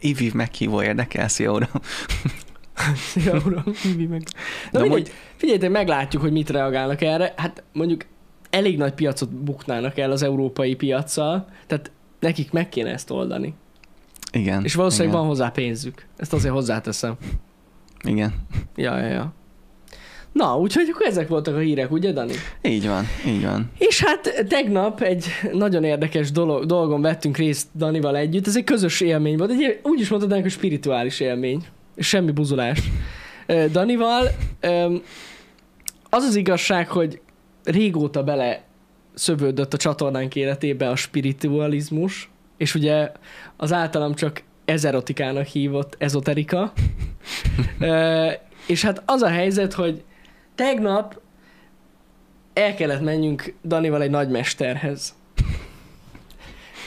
IVIV 0.00 0.32
meghívó 0.32 0.82
érdekel, 0.82 1.28
szia 1.28 1.52
uram. 1.52 1.68
Ja, 3.24 3.40
uram, 3.46 3.64
hívj 3.82 4.04
meg. 4.04 4.22
Na 4.72 4.78
De 4.78 4.84
mindegy, 4.84 5.12
figyeljetek, 5.36 5.70
meglátjuk, 5.70 6.22
hogy 6.22 6.32
mit 6.32 6.50
reagálnak 6.50 7.00
erre. 7.00 7.34
Hát 7.36 7.62
mondjuk 7.72 8.04
elég 8.50 8.76
nagy 8.76 8.92
piacot 8.92 9.30
buknának 9.30 9.98
el 9.98 10.10
az 10.10 10.22
európai 10.22 10.74
piaccal, 10.74 11.48
tehát 11.66 11.90
nekik 12.20 12.52
meg 12.52 12.68
kéne 12.68 12.90
ezt 12.90 13.10
oldani. 13.10 13.54
Igen. 14.32 14.64
És 14.64 14.74
valószínűleg 14.74 15.08
igen, 15.12 15.20
van 15.20 15.28
hozzá 15.30 15.48
pénzük. 15.48 16.06
Ezt 16.16 16.32
azért 16.32 16.54
hozzáteszem. 16.54 17.16
Igen. 18.04 18.34
Ja, 18.76 18.98
ja, 18.98 19.06
ja. 19.06 19.32
Na, 20.32 20.58
úgyhogy 20.58 20.88
akkor 20.92 21.06
ezek 21.06 21.28
voltak 21.28 21.54
a 21.54 21.58
hírek, 21.58 21.90
ugye, 21.90 22.12
Dani? 22.12 22.32
Így 22.62 22.86
van, 22.86 23.04
így 23.26 23.44
van. 23.44 23.70
És 23.78 24.04
hát 24.04 24.44
tegnap 24.48 25.00
egy 25.00 25.26
nagyon 25.52 25.84
érdekes 25.84 26.30
dolog, 26.30 26.66
dolgon 26.66 27.00
vettünk 27.00 27.36
részt 27.36 27.68
Danival 27.76 28.16
együtt. 28.16 28.46
Ez 28.46 28.56
egy 28.56 28.64
közös 28.64 29.00
élmény 29.00 29.36
volt. 29.36 29.50
Egy, 29.50 29.80
úgy 29.82 30.00
is 30.00 30.08
mondhatnánk, 30.08 30.42
hogy 30.42 30.52
spirituális 30.52 31.20
élmény. 31.20 31.64
Semmi 31.96 32.30
buzulás. 32.30 32.80
Danival 33.72 34.28
az 36.10 36.22
az 36.24 36.34
igazság, 36.34 36.88
hogy 36.88 37.20
régóta 37.64 38.22
bele 38.22 38.64
szövődött 39.14 39.74
a 39.74 39.76
csatornánk 39.76 40.34
életébe 40.34 40.88
a 40.88 40.96
spiritualizmus, 40.96 42.30
és 42.58 42.74
ugye 42.74 43.12
az 43.56 43.72
általam 43.72 44.14
csak 44.14 44.42
ezerotikának 44.64 45.46
hívott 45.46 45.94
ezoterika. 45.98 46.72
Ö, 47.78 48.30
és 48.66 48.82
hát 48.82 49.02
az 49.06 49.22
a 49.22 49.28
helyzet, 49.28 49.72
hogy 49.72 50.02
tegnap 50.54 51.20
el 52.52 52.74
kellett 52.74 53.02
menjünk 53.02 53.54
Danival 53.64 54.02
egy 54.02 54.10
nagymesterhez. 54.10 55.14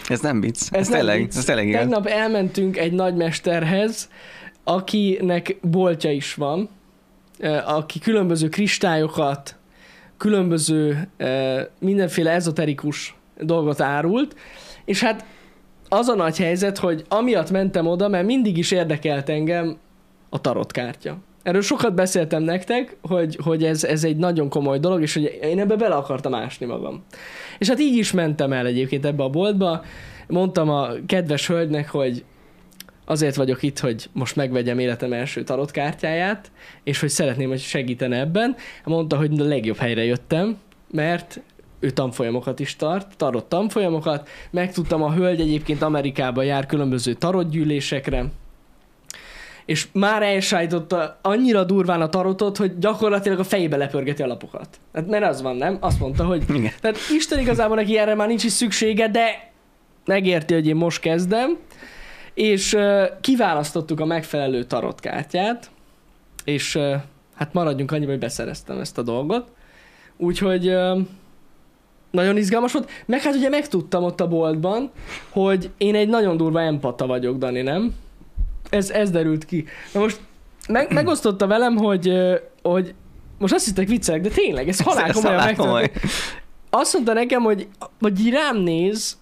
Ez 0.08 0.20
nem 0.20 0.42
vicc. 0.42 0.62
Ez, 0.62 0.80
Ez 0.80 0.88
nem 0.88 0.98
tényleg, 0.98 1.18
vicc. 1.18 1.36
ez 1.36 1.44
tényleg 1.44 1.68
igaz. 1.68 1.80
Tegnap 1.82 2.06
elmentünk 2.06 2.78
egy 2.78 2.92
nagymesterhez, 2.92 4.10
akinek 4.64 5.58
boltja 5.62 6.12
is 6.12 6.34
van, 6.34 6.70
aki 7.66 8.00
különböző 8.00 8.50
kristályokat, 8.50 9.56
különböző 10.18 11.10
mindenféle 11.80 12.32
ezoterikus 12.32 13.16
dolgot 13.38 13.82
árult, 13.82 14.36
és 14.86 15.02
hát 15.04 15.26
az 15.94 16.08
a 16.08 16.16
nagy 16.16 16.38
helyzet, 16.38 16.78
hogy 16.78 17.06
amiatt 17.08 17.52
mentem 17.52 17.88
oda, 17.88 18.08
mert 18.08 18.26
mindig 18.26 18.58
is 18.58 18.72
érdekelt 18.72 19.30
engem 19.30 19.78
a 20.30 20.42
tarotkártya. 20.42 21.18
Erről 21.44 21.62
sokat 21.62 21.94
beszéltem 21.94 22.44
nektek, 22.44 22.98
hogy, 23.02 23.38
hogy 23.44 23.64
ez, 23.64 23.84
ez 23.84 24.04
egy 24.04 24.18
nagyon 24.18 24.50
komoly 24.50 24.80
dolog, 24.80 25.02
és 25.02 25.14
hogy 25.14 25.40
én 25.42 25.60
ebbe 25.60 25.76
bele 25.76 25.96
akartam 25.96 26.34
ásni 26.34 26.66
magam. 26.66 27.04
És 27.60 27.68
hát 27.68 27.80
így 27.80 27.98
is 27.98 28.12
mentem 28.12 28.54
el 28.54 28.66
egyébként 28.66 29.06
ebbe 29.06 29.24
a 29.24 29.30
boltba, 29.30 29.84
mondtam 30.28 30.70
a 30.70 30.90
kedves 31.06 31.48
hölgynek, 31.48 31.90
hogy 31.90 32.24
azért 33.06 33.36
vagyok 33.36 33.64
itt, 33.64 33.80
hogy 33.80 34.10
most 34.12 34.36
megvegyem 34.36 34.80
életem 34.80 35.14
első 35.14 35.44
tarotkártyáját, 35.44 36.52
és 36.84 37.00
hogy 37.00 37.10
szeretném, 37.10 37.50
hogy 37.50 37.60
segítene 37.60 38.20
ebben. 38.20 38.56
Mondta, 38.86 39.18
hogy 39.18 39.40
a 39.40 39.44
legjobb 39.44 39.78
helyre 39.78 40.04
jöttem, 40.04 40.58
mert 40.92 41.42
ő 41.82 41.90
tanfolyamokat 41.90 42.60
is 42.60 42.76
tart, 42.76 43.18
tarot 43.18 43.46
tanfolyamokat. 43.46 44.30
Megtudtam, 44.50 45.04
a 45.04 45.14
hölgy 45.14 45.42
egyébként 45.42 45.82
Amerikába 45.82 46.42
jár 46.42 46.66
különböző 46.66 47.14
tarotgyűlésekre, 47.14 48.26
és 49.66 49.88
már 49.92 50.24
elsájtotta 50.24 51.18
annyira 51.22 51.64
durván 51.64 52.02
a 52.02 52.10
tarotot, 52.10 52.58
hogy 52.58 52.78
gyakorlatilag 52.80 53.40
a 53.40 53.44
fejébe 53.44 53.78
lepörgeti 53.78 54.22
a 54.22 54.28
lapokat. 54.28 54.80
Hát 54.94 55.08
mert 55.08 55.26
az 55.26 55.42
van, 55.42 55.56
nem? 55.56 55.78
Azt 55.80 56.00
mondta, 56.00 56.26
hogy 56.26 56.44
Igen. 56.50 56.72
tehát 56.82 56.98
Isten 57.16 57.40
igazából 57.40 57.76
neki 57.76 57.98
erre 57.98 58.16
már 58.16 58.28
nincs 58.28 58.44
is 58.44 58.52
szüksége, 58.52 59.08
de 59.08 59.52
megérti, 60.06 60.54
hogy 60.54 60.68
én 60.68 60.76
most 60.76 61.00
kezdem, 61.00 61.58
és 62.34 62.74
uh, 62.74 63.04
kiválasztottuk 63.22 64.00
a 64.00 64.06
megfelelő 64.06 64.64
tarotkártyát, 64.64 65.72
és 66.44 66.76
uh, 66.76 66.96
hát 67.36 67.54
maradjunk 67.54 67.92
annyiba, 67.92 68.12
hogy 68.12 68.20
beszereztem 68.20 68.80
ezt 68.80 68.98
a 68.98 69.02
dolgot. 69.02 69.48
Úgyhogy 70.18 70.68
uh, 70.68 71.00
nagyon 72.12 72.38
izgalmas 72.38 72.72
volt. 72.72 72.90
Meg 73.06 73.22
hát 73.22 73.36
ugye 73.36 73.50
megtudtam 73.50 74.04
ott 74.04 74.22
a 74.22 74.28
boltban, 74.28 74.92
hogy 75.30 75.70
én 75.78 75.96
egy 75.96 76.08
nagyon 76.08 76.38
durva 76.38 76.62
empata 76.62 77.08
vagyok, 77.08 77.38
Dani, 77.38 77.62
nem? 77.62 77.96
Ez, 78.70 78.90
ez 78.90 79.10
derült 79.10 79.46
ki. 79.46 79.66
Na 79.94 80.00
most 80.00 80.20
meg, 80.68 80.94
megosztotta 80.94 81.48
velem, 81.48 81.76
hogy, 81.76 82.12
hogy 82.62 82.94
most 83.38 83.54
azt 83.54 83.66
hittek 83.66 83.88
viccelek, 83.88 84.22
de 84.22 84.30
tényleg, 84.30 84.68
ez 84.68 84.82
halál 84.82 85.12
komolyan 85.12 85.56
komoly. 85.56 85.92
Azt 86.70 86.94
mondta 86.94 87.14
nekem, 87.14 87.42
hogy, 87.42 87.68
hogy 88.00 88.30
rám 88.30 88.58
néz, 88.58 89.18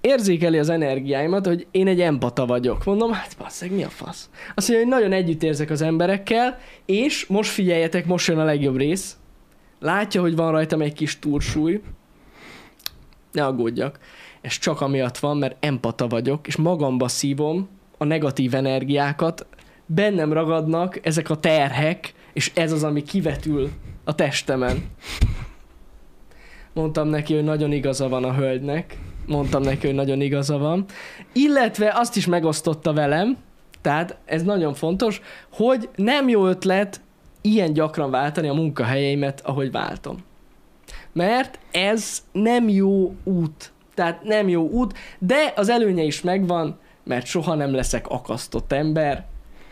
érzékeli 0.00 0.58
az 0.58 0.68
energiáimat, 0.68 1.46
hogy 1.46 1.66
én 1.70 1.86
egy 1.86 2.00
empata 2.00 2.46
vagyok. 2.46 2.84
Mondom, 2.84 3.12
hát 3.12 3.36
basszeg, 3.38 3.72
mi 3.72 3.82
a 3.82 3.88
fasz? 3.88 4.30
Azt 4.54 4.68
mondja, 4.68 4.86
hogy 4.86 4.94
nagyon 4.96 5.12
együtt 5.12 5.42
érzek 5.42 5.70
az 5.70 5.82
emberekkel, 5.82 6.58
és 6.84 7.26
most 7.26 7.50
figyeljetek, 7.50 8.06
most 8.06 8.28
jön 8.28 8.38
a 8.38 8.44
legjobb 8.44 8.76
rész. 8.76 9.16
Látja, 9.80 10.20
hogy 10.20 10.36
van 10.36 10.50
rajtam 10.50 10.80
egy 10.80 10.92
kis 10.92 11.18
túrsúly. 11.18 11.80
Ne 13.36 13.44
aggódjak. 13.44 13.98
Ez 14.40 14.58
csak 14.58 14.80
amiatt 14.80 15.18
van, 15.18 15.36
mert 15.36 15.56
empata 15.64 16.06
vagyok, 16.06 16.46
és 16.46 16.56
magamba 16.56 17.08
szívom 17.08 17.68
a 17.98 18.04
negatív 18.04 18.54
energiákat, 18.54 19.46
bennem 19.86 20.32
ragadnak 20.32 21.06
ezek 21.06 21.30
a 21.30 21.36
terhek, 21.36 22.14
és 22.32 22.50
ez 22.54 22.72
az, 22.72 22.84
ami 22.84 23.02
kivetül 23.02 23.70
a 24.04 24.14
testemen. 24.14 24.84
Mondtam 26.72 27.08
neki, 27.08 27.34
hogy 27.34 27.44
nagyon 27.44 27.72
igaza 27.72 28.08
van 28.08 28.24
a 28.24 28.34
hölgynek. 28.34 28.98
Mondtam 29.26 29.62
neki, 29.62 29.86
hogy 29.86 29.94
nagyon 29.94 30.20
igaza 30.20 30.58
van. 30.58 30.84
Illetve 31.32 31.92
azt 31.94 32.16
is 32.16 32.26
megosztotta 32.26 32.92
velem, 32.92 33.36
tehát 33.80 34.16
ez 34.24 34.42
nagyon 34.42 34.74
fontos, 34.74 35.20
hogy 35.52 35.88
nem 35.94 36.28
jó 36.28 36.46
ötlet 36.46 37.00
ilyen 37.40 37.72
gyakran 37.72 38.10
váltani 38.10 38.48
a 38.48 38.54
munkahelyeimet, 38.54 39.40
ahogy 39.44 39.70
váltom. 39.70 40.16
Mert 41.16 41.58
ez 41.70 42.22
nem 42.32 42.68
jó 42.68 43.14
út. 43.24 43.72
Tehát 43.94 44.22
nem 44.22 44.48
jó 44.48 44.68
út, 44.68 44.94
de 45.18 45.52
az 45.56 45.68
előnye 45.68 46.02
is 46.02 46.22
megvan, 46.22 46.78
mert 47.04 47.26
soha 47.26 47.54
nem 47.54 47.74
leszek 47.74 48.08
akasztott 48.08 48.72
ember. 48.72 49.24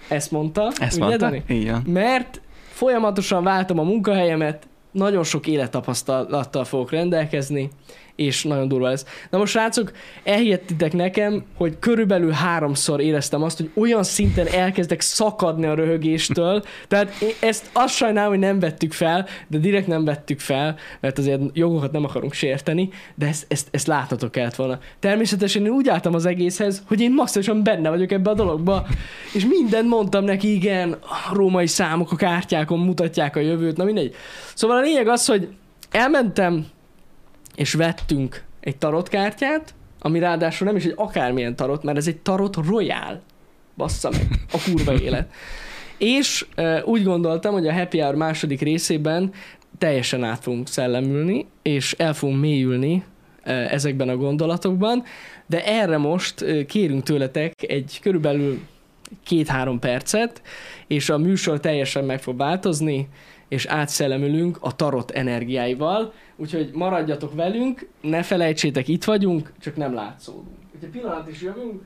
Ezt 0.08 0.30
mondta. 0.30 0.72
Ezt 0.78 0.96
ugye, 0.96 1.04
mondta? 1.04 1.24
Dani? 1.24 1.42
Így 1.48 1.70
van. 1.70 1.82
Mert 1.86 2.40
folyamatosan 2.68 3.42
váltom 3.42 3.78
a 3.78 3.82
munkahelyemet, 3.82 4.66
nagyon 4.90 5.22
sok 5.24 5.46
élettapasztalattal 5.46 6.64
fogok 6.64 6.90
rendelkezni, 6.90 7.70
és 8.16 8.44
nagyon 8.44 8.68
durva 8.68 8.88
lesz. 8.88 9.04
Na 9.30 9.38
most 9.38 9.52
srácok, 9.52 9.92
elhihettitek 10.24 10.92
nekem, 10.92 11.44
hogy 11.56 11.78
körülbelül 11.78 12.30
háromszor 12.30 13.00
éreztem 13.00 13.42
azt, 13.42 13.56
hogy 13.56 13.70
olyan 13.74 14.02
szinten 14.02 14.46
elkezdek 14.46 15.00
szakadni 15.00 15.66
a 15.66 15.74
röhögéstől, 15.74 16.62
tehát 16.88 17.20
én 17.20 17.32
ezt 17.40 17.70
azt 17.72 17.94
sajnálom, 17.94 18.30
hogy 18.30 18.38
nem 18.38 18.58
vettük 18.58 18.92
fel, 18.92 19.26
de 19.48 19.58
direkt 19.58 19.86
nem 19.86 20.04
vettük 20.04 20.40
fel, 20.40 20.76
mert 21.00 21.18
azért 21.18 21.40
jogokat 21.52 21.92
nem 21.92 22.04
akarunk 22.04 22.32
sérteni, 22.32 22.88
de 23.14 23.26
ezt, 23.26 23.46
ezt, 23.48 23.68
ezt 23.70 23.86
láthatok 23.86 24.30
kellett 24.30 24.54
volna. 24.54 24.78
Természetesen 24.98 25.64
én 25.64 25.72
úgy 25.72 25.88
álltam 25.88 26.14
az 26.14 26.26
egészhez, 26.26 26.82
hogy 26.86 27.00
én 27.00 27.12
maximálisan 27.12 27.62
benne 27.62 27.88
vagyok 27.88 28.12
ebbe 28.12 28.30
a 28.30 28.34
dologba, 28.34 28.86
és 29.32 29.44
mindent 29.46 29.88
mondtam 29.88 30.24
neki, 30.24 30.54
igen, 30.54 30.92
a 30.92 31.34
római 31.34 31.66
számok 31.66 32.12
a 32.12 32.16
kártyákon 32.16 32.78
mutatják 32.78 33.36
a 33.36 33.40
jövőt, 33.40 33.76
na 33.76 33.84
mindegy. 33.84 34.14
Szóval 34.54 34.76
a 34.76 34.80
lényeg 34.80 35.08
az, 35.08 35.26
hogy 35.26 35.48
elmentem, 35.90 36.66
és 37.54 37.72
vettünk 37.72 38.44
egy 38.60 38.76
tarotkártyát, 38.76 39.74
ami 40.00 40.18
ráadásul 40.18 40.66
nem 40.66 40.76
is 40.76 40.84
egy 40.84 40.94
akármilyen 40.96 41.56
tarot, 41.56 41.82
mert 41.82 41.96
ez 41.96 42.06
egy 42.06 42.16
tarot 42.16 42.56
royal. 42.56 43.22
Bassza 43.76 44.10
meg, 44.10 44.26
a 44.52 44.58
kurva 44.64 44.94
élet. 44.94 45.32
És 45.98 46.46
uh, 46.56 46.78
úgy 46.84 47.04
gondoltam, 47.04 47.52
hogy 47.52 47.66
a 47.66 47.72
Happy 47.72 47.98
Hour 47.98 48.14
második 48.14 48.60
részében 48.60 49.32
teljesen 49.78 50.24
át 50.24 50.42
fogunk 50.42 50.68
szellemülni, 50.68 51.46
és 51.62 51.92
el 51.92 52.14
fogunk 52.14 52.40
mélyülni 52.40 52.94
uh, 53.46 53.72
ezekben 53.72 54.08
a 54.08 54.16
gondolatokban, 54.16 55.02
de 55.46 55.64
erre 55.64 55.96
most 55.96 56.40
uh, 56.40 56.64
kérünk 56.64 57.02
tőletek 57.02 57.52
egy 57.62 57.98
körülbelül 58.02 58.60
két-három 59.24 59.78
percet, 59.78 60.42
és 60.86 61.10
a 61.10 61.18
műsor 61.18 61.60
teljesen 61.60 62.04
meg 62.04 62.22
fog 62.22 62.36
változni, 62.36 63.08
és 63.48 63.66
átszellemülünk 63.66 64.56
a 64.60 64.76
tarot 64.76 65.10
energiáival, 65.10 66.12
úgyhogy 66.36 66.70
maradjatok 66.72 67.34
velünk, 67.34 67.88
ne 68.00 68.22
felejtsétek, 68.22 68.88
itt 68.88 69.04
vagyunk, 69.04 69.52
csak 69.60 69.76
nem 69.76 69.94
látszódunk. 69.94 70.56
Hogyha 70.70 70.88
pillanat 70.92 71.28
is 71.28 71.42
jövünk, 71.42 71.82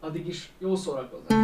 addig 0.00 0.26
is 0.26 0.50
jó 0.58 0.76
szórakozás. 0.76 1.36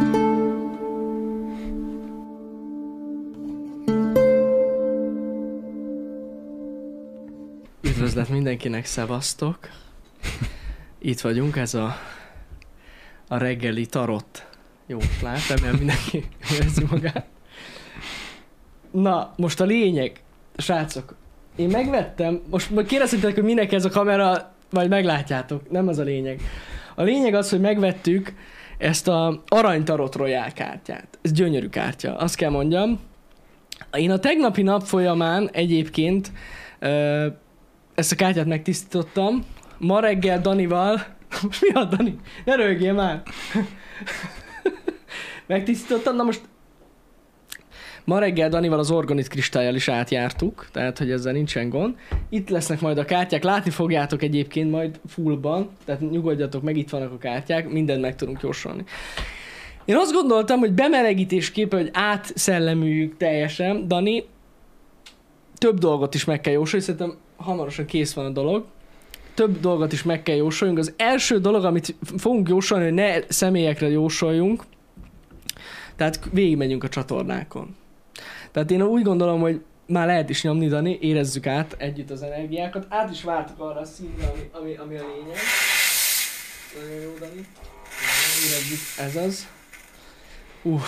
Üdvözlet 7.81 8.29
mindenkinek, 8.29 8.85
szevasztok! 8.85 9.57
Itt 10.99 11.21
vagyunk, 11.21 11.55
ez 11.55 11.73
a, 11.73 11.95
a 13.27 13.37
reggeli 13.37 13.85
tarot 13.85 14.47
jóslás, 14.85 15.49
remélem 15.49 15.75
mindenki 15.75 16.23
érzi 16.59 16.85
magát. 16.89 17.30
Na, 18.91 19.33
most 19.35 19.61
a 19.61 19.65
lényeg, 19.65 20.21
srácok, 20.57 21.15
én 21.55 21.69
megvettem, 21.69 22.41
most 22.49 22.85
kérdeztétek, 22.85 23.33
hogy 23.33 23.43
minek 23.43 23.71
ez 23.71 23.85
a 23.85 23.89
kamera, 23.89 24.51
majd 24.69 24.89
meglátjátok, 24.89 25.71
nem 25.71 25.87
az 25.87 25.97
a 25.97 26.03
lényeg. 26.03 26.41
A 26.95 27.03
lényeg 27.03 27.33
az, 27.33 27.49
hogy 27.49 27.59
megvettük 27.59 28.33
ezt 28.77 29.07
a 29.07 29.41
aranytarot 29.47 30.15
royal 30.15 30.51
kártyát. 30.53 31.19
Ez 31.21 31.31
gyönyörű 31.31 31.69
kártya, 31.69 32.17
azt 32.17 32.35
kell 32.35 32.49
mondjam. 32.49 32.99
Én 33.93 34.11
a 34.11 34.19
tegnapi 34.19 34.61
nap 34.61 34.83
folyamán 34.83 35.49
egyébként 35.51 36.31
ezt 37.95 38.11
a 38.11 38.15
kártyát 38.15 38.45
megtisztítottam. 38.45 39.45
Ma 39.77 39.99
reggel 39.99 40.41
Danival, 40.41 41.05
most 41.43 41.61
mi 41.67 41.69
a 41.69 41.83
Dani? 41.83 42.15
Ne 42.45 42.55
rögjél 42.55 42.93
már! 42.93 43.23
megtisztítottam, 45.47 46.15
na 46.15 46.23
most 46.23 46.41
Ma 48.05 48.19
reggel 48.19 48.49
Danival 48.49 48.79
az 48.79 48.91
organit 48.91 49.27
kristályjal 49.27 49.75
is 49.75 49.87
átjártuk, 49.87 50.67
tehát 50.71 50.97
hogy 50.97 51.11
ezzel 51.11 51.33
nincsen 51.33 51.69
gond. 51.69 51.95
Itt 52.29 52.49
lesznek 52.49 52.81
majd 52.81 52.97
a 52.97 53.05
kártyák, 53.05 53.43
látni 53.43 53.71
fogjátok 53.71 54.21
egyébként 54.21 54.71
majd 54.71 54.99
fullban, 55.07 55.69
tehát 55.85 56.11
nyugodjatok 56.11 56.61
meg, 56.61 56.77
itt 56.77 56.89
vannak 56.89 57.11
a 57.11 57.17
kártyák, 57.17 57.69
mindent 57.69 58.01
meg 58.01 58.15
tudunk 58.15 58.41
jósolni. 58.41 58.83
Én 59.85 59.95
azt 59.95 60.13
gondoltam, 60.13 60.59
hogy 60.59 60.71
bemelegítésképpen, 60.71 61.79
hogy 61.79 61.89
átszellemüljük 61.93 63.17
teljesen, 63.17 63.87
Dani, 63.87 64.23
több 65.57 65.77
dolgot 65.77 66.13
is 66.13 66.25
meg 66.25 66.41
kell 66.41 66.53
jósolni, 66.53 66.85
szerintem 66.85 67.17
hamarosan 67.35 67.85
kész 67.85 68.13
van 68.13 68.25
a 68.25 68.29
dolog. 68.29 68.65
Több 69.33 69.59
dolgot 69.59 69.91
is 69.91 70.03
meg 70.03 70.23
kell 70.23 70.35
jósoljunk. 70.35 70.79
Az 70.79 70.93
első 70.97 71.39
dolog, 71.39 71.63
amit 71.63 71.95
fogunk 72.17 72.49
jósolni, 72.49 72.83
hogy 72.83 72.93
ne 72.93 73.19
személyekre 73.27 73.89
jósoljunk, 73.89 74.63
tehát 75.95 76.19
végigmegyünk 76.31 76.83
a 76.83 76.89
csatornákon. 76.89 77.75
Tehát 78.51 78.71
én 78.71 78.81
úgy 78.81 79.03
gondolom, 79.03 79.39
hogy 79.39 79.61
már 79.87 80.05
lehet 80.05 80.29
is 80.29 80.43
nyomni, 80.43 80.67
Dani, 80.67 80.97
érezzük 81.01 81.47
át 81.47 81.75
együtt 81.77 82.09
az 82.09 82.21
energiákat. 82.21 82.85
Át 82.89 83.11
is 83.11 83.23
váltok 83.23 83.59
arra 83.59 83.79
a 83.79 83.85
színre, 83.85 84.31
ami, 84.31 84.49
ami, 84.51 84.75
ami 84.75 84.95
a 84.95 85.05
lényeg. 85.15 85.37
Nagyon 86.81 87.01
jó, 87.01 87.13
Dani. 87.19 87.47
Érezzük, 88.45 88.79
ez 88.97 89.15
az. 89.15 89.47
Uh. 90.61 90.81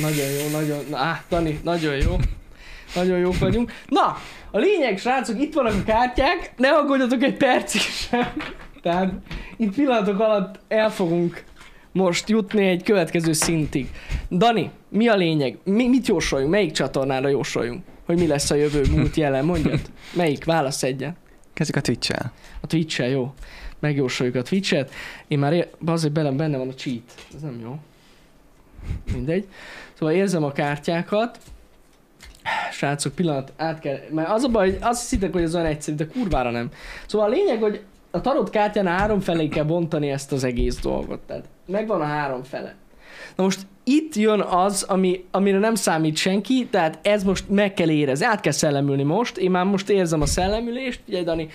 Nagyon 0.00 0.26
jó, 0.26 0.48
nagyon, 0.50 0.84
na, 0.90 1.20
Dani, 1.28 1.60
nagyon 1.62 1.96
jó. 1.96 2.16
Nagyon 2.94 3.18
jók 3.18 3.38
vagyunk. 3.38 3.72
Na, 3.88 4.16
a 4.50 4.58
lényeg, 4.58 4.98
srácok, 4.98 5.40
itt 5.40 5.54
vannak 5.54 5.74
a 5.80 5.82
kártyák, 5.84 6.52
ne 6.56 6.68
aggódjatok 6.68 7.22
egy 7.22 7.36
percig 7.36 7.80
sem. 7.80 8.32
Tehát 8.82 9.12
itt 9.56 9.74
pillanatok 9.74 10.20
alatt 10.20 10.58
el 10.68 10.90
fogunk 10.90 11.44
most 11.96 12.28
jutni 12.28 12.66
egy 12.66 12.82
következő 12.82 13.32
szintig. 13.32 13.90
Dani, 14.30 14.70
mi 14.88 15.08
a 15.08 15.16
lényeg? 15.16 15.58
Mi, 15.64 15.88
mit 15.88 16.06
jósoljunk? 16.06 16.50
Melyik 16.50 16.72
csatornára 16.72 17.28
jósoljunk? 17.28 17.84
Hogy 18.06 18.18
mi 18.18 18.26
lesz 18.26 18.50
a 18.50 18.54
jövő, 18.54 18.82
múlt, 18.90 19.16
jelen? 19.16 19.44
Mondjad. 19.44 19.80
Melyik? 20.12 20.44
Válasz 20.44 20.82
egyen. 20.82 21.16
Kezdjük 21.52 21.76
a 21.76 21.80
Twitch-el. 21.80 22.32
A 22.60 22.66
Twitch-el, 22.66 23.08
jó. 23.08 23.34
Megjósoljuk 23.78 24.34
a 24.34 24.42
Twitch-et. 24.42 24.92
Én 25.28 25.38
már 25.38 25.52
ér... 25.52 25.68
azért 25.86 26.12
belem 26.12 26.36
benne 26.36 26.56
van 26.56 26.68
a 26.68 26.74
cheat. 26.74 27.02
Ez 27.34 27.40
nem 27.40 27.60
jó. 27.62 27.78
Mindegy. 29.12 29.46
Szóval 29.98 30.14
érzem 30.14 30.44
a 30.44 30.52
kártyákat. 30.52 31.38
Srácok, 32.72 33.14
pillanat, 33.14 33.52
át 33.56 33.78
kell... 33.78 33.98
Mert 34.10 34.28
az 34.28 34.42
a 34.42 34.48
baj, 34.48 34.70
hogy 34.70 34.78
azt 34.80 35.00
hiszitek, 35.00 35.32
hogy 35.32 35.42
ez 35.42 35.54
olyan 35.54 35.66
egyszerű, 35.66 35.96
de 35.96 36.06
kurvára 36.06 36.50
nem. 36.50 36.70
Szóval 37.06 37.26
a 37.26 37.30
lényeg, 37.30 37.60
hogy 37.60 37.80
a 38.16 38.20
tarot 38.20 38.50
kártyán 38.50 38.86
három 38.86 39.20
felé 39.20 39.48
kell 39.48 39.64
bontani 39.64 40.10
ezt 40.10 40.32
az 40.32 40.44
egész 40.44 40.80
dolgot. 40.80 41.20
Tehát 41.26 41.44
megvan 41.66 42.00
a 42.00 42.04
három 42.04 42.42
fele. 42.42 42.74
Na 43.36 43.42
most 43.42 43.60
itt 43.84 44.14
jön 44.14 44.40
az, 44.40 44.82
ami, 44.82 45.24
amire 45.30 45.58
nem 45.58 45.74
számít 45.74 46.16
senki, 46.16 46.66
tehát 46.70 46.98
ez 47.02 47.24
most 47.24 47.48
meg 47.48 47.74
kell 47.74 47.90
érezni, 47.90 48.24
át 48.24 48.40
kell 48.40 48.52
szellemülni 48.52 49.02
most, 49.02 49.36
én 49.36 49.50
már 49.50 49.64
most 49.64 49.88
érzem 49.88 50.20
a 50.20 50.26
szellemülést, 50.26 51.00
ugye 51.08 51.22
Dani, 51.22 51.48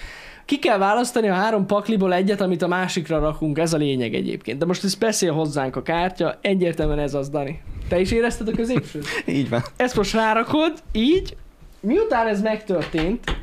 ki 0.45 0.59
kell 0.59 0.77
választani 0.77 1.29
a 1.29 1.33
három 1.33 1.65
pakliból 1.65 2.13
egyet, 2.13 2.41
amit 2.41 2.61
a 2.61 2.67
másikra 2.67 3.19
rakunk, 3.19 3.57
ez 3.57 3.73
a 3.73 3.77
lényeg 3.77 4.13
egyébként. 4.13 4.57
De 4.57 4.65
most 4.65 4.83
ez 4.83 4.95
beszél 4.95 5.33
hozzánk 5.33 5.75
a 5.75 5.81
kártya, 5.81 6.37
egyértelműen 6.41 6.99
ez 6.99 7.13
az, 7.13 7.29
Dani. 7.29 7.61
Te 7.89 7.99
is 7.99 8.11
érezted 8.11 8.47
a 8.47 8.51
középsőt? 8.51 9.05
Így 9.25 9.49
van. 9.49 9.61
Ezt 9.75 9.95
most 9.95 10.13
rárakod, 10.13 10.73
így, 10.91 11.35
miután 11.79 12.27
ez 12.27 12.41
megtörtént, 12.41 13.37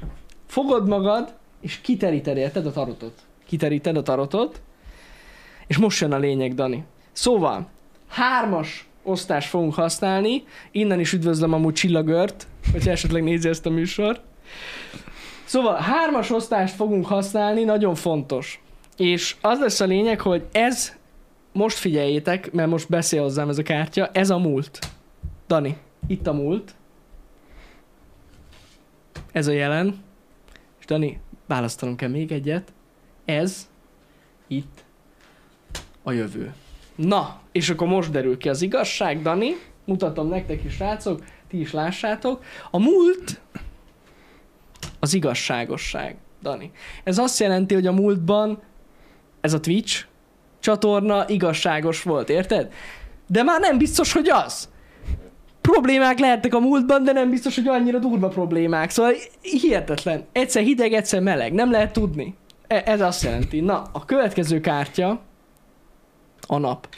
fogod 0.47 0.89
magad, 0.89 1.35
és 1.61 1.81
kiteríted, 1.81 2.37
érted 2.37 2.66
a 2.66 2.73
tarotot? 2.73 3.12
Kiteríted 3.47 3.97
a 3.97 4.03
tarotot, 4.03 4.61
és 5.66 5.79
most 5.79 6.01
jön 6.01 6.12
a 6.12 6.18
lényeg, 6.18 6.55
Dani. 6.55 6.85
Szóval, 7.12 7.68
hármas 8.09 8.88
osztást 9.03 9.49
fogunk 9.49 9.75
használni, 9.75 10.44
innen 10.71 11.01
is 11.01 11.12
üdvözlöm 11.12 11.53
amúgy 11.53 11.75
Csillagört, 11.75 12.47
hogy 12.73 12.88
esetleg 12.88 13.23
nézi 13.23 13.49
ezt 13.49 13.66
a 13.66 13.71
műsort. 13.71 14.21
Szóval 15.44 15.77
hármas 15.77 16.31
osztást 16.31 16.75
fogunk 16.75 17.07
használni, 17.07 17.64
nagyon 17.64 17.94
fontos. 17.94 18.62
És 18.97 19.37
az 19.40 19.61
lesz 19.61 19.81
a 19.81 19.85
lényeg, 19.85 20.21
hogy 20.21 20.47
ez, 20.53 20.97
most 21.53 21.77
figyeljétek, 21.77 22.53
mert 22.53 22.71
most 22.71 22.88
beszél 22.88 23.23
hozzám 23.23 23.49
ez 23.49 23.59
a 23.59 23.62
kártya, 23.62 24.09
ez 24.12 24.31
a 24.31 24.38
múlt. 24.38 24.79
Dani, 25.47 25.77
itt 26.07 26.27
a 26.27 26.33
múlt. 26.33 26.75
Ez 29.33 29.47
a 29.47 29.53
jelen. 29.53 30.05
És 30.79 30.85
Dani, 30.85 31.21
választanom 31.49 31.97
kell 31.97 32.09
még 32.09 32.33
egyet. 32.33 32.73
Ez, 33.25 33.69
itt, 34.47 34.85
a 36.03 36.13
jövő. 36.13 36.55
Na, 36.95 37.41
és 37.53 37.71
akkor 37.71 37.89
most 37.89 38.11
derül 38.11 38.37
ki 38.37 38.49
az 38.49 38.63
igazság, 38.63 39.23
Dani. 39.23 39.51
Mutatom 39.85 40.29
nektek 40.29 40.65
is, 40.65 40.75
srácok, 40.75 41.25
ti 41.49 41.61
is 41.61 41.73
lássátok. 41.73 42.45
A 42.71 42.79
múlt 42.79 43.41
az 45.01 45.15
igazságosság, 45.15 46.17
Dani. 46.43 46.71
Ez 47.05 47.19
azt 47.19 47.41
jelenti, 47.41 47.75
hogy 47.75 47.87
a 47.87 47.93
múltban 47.93 48.63
ez 49.41 49.53
a 49.53 49.61
Twitch 49.61 50.05
csatorna 50.61 51.29
igazságos 51.29 52.03
volt, 52.03 52.29
érted? 52.29 52.73
De 53.27 53.43
már 53.43 53.61
nem 53.61 53.79
biztos, 53.79 54.13
hogy 54.13 54.29
az. 54.29 54.69
Problémák 55.73 56.19
lehettek 56.19 56.55
a 56.55 56.61
múltban, 56.61 57.05
de 57.05 57.13
nem 57.13 57.31
biztos, 57.31 57.55
hogy 57.55 57.69
annyira 57.69 57.99
durva 57.99 58.29
problémák. 58.29 58.91
Szóval 58.91 59.13
hihetetlen. 59.41 60.25
Egyszer 60.33 60.63
hideg, 60.63 60.93
egyszer 60.93 61.21
meleg. 61.21 61.53
Nem 61.53 61.71
lehet 61.71 61.93
tudni. 61.93 62.35
E- 62.67 62.83
ez 62.87 63.01
azt 63.01 63.23
jelenti. 63.23 63.61
Na, 63.61 63.83
a 63.93 64.05
következő 64.05 64.61
kártya 64.61 65.21
a 66.47 66.59
nap. 66.59 66.89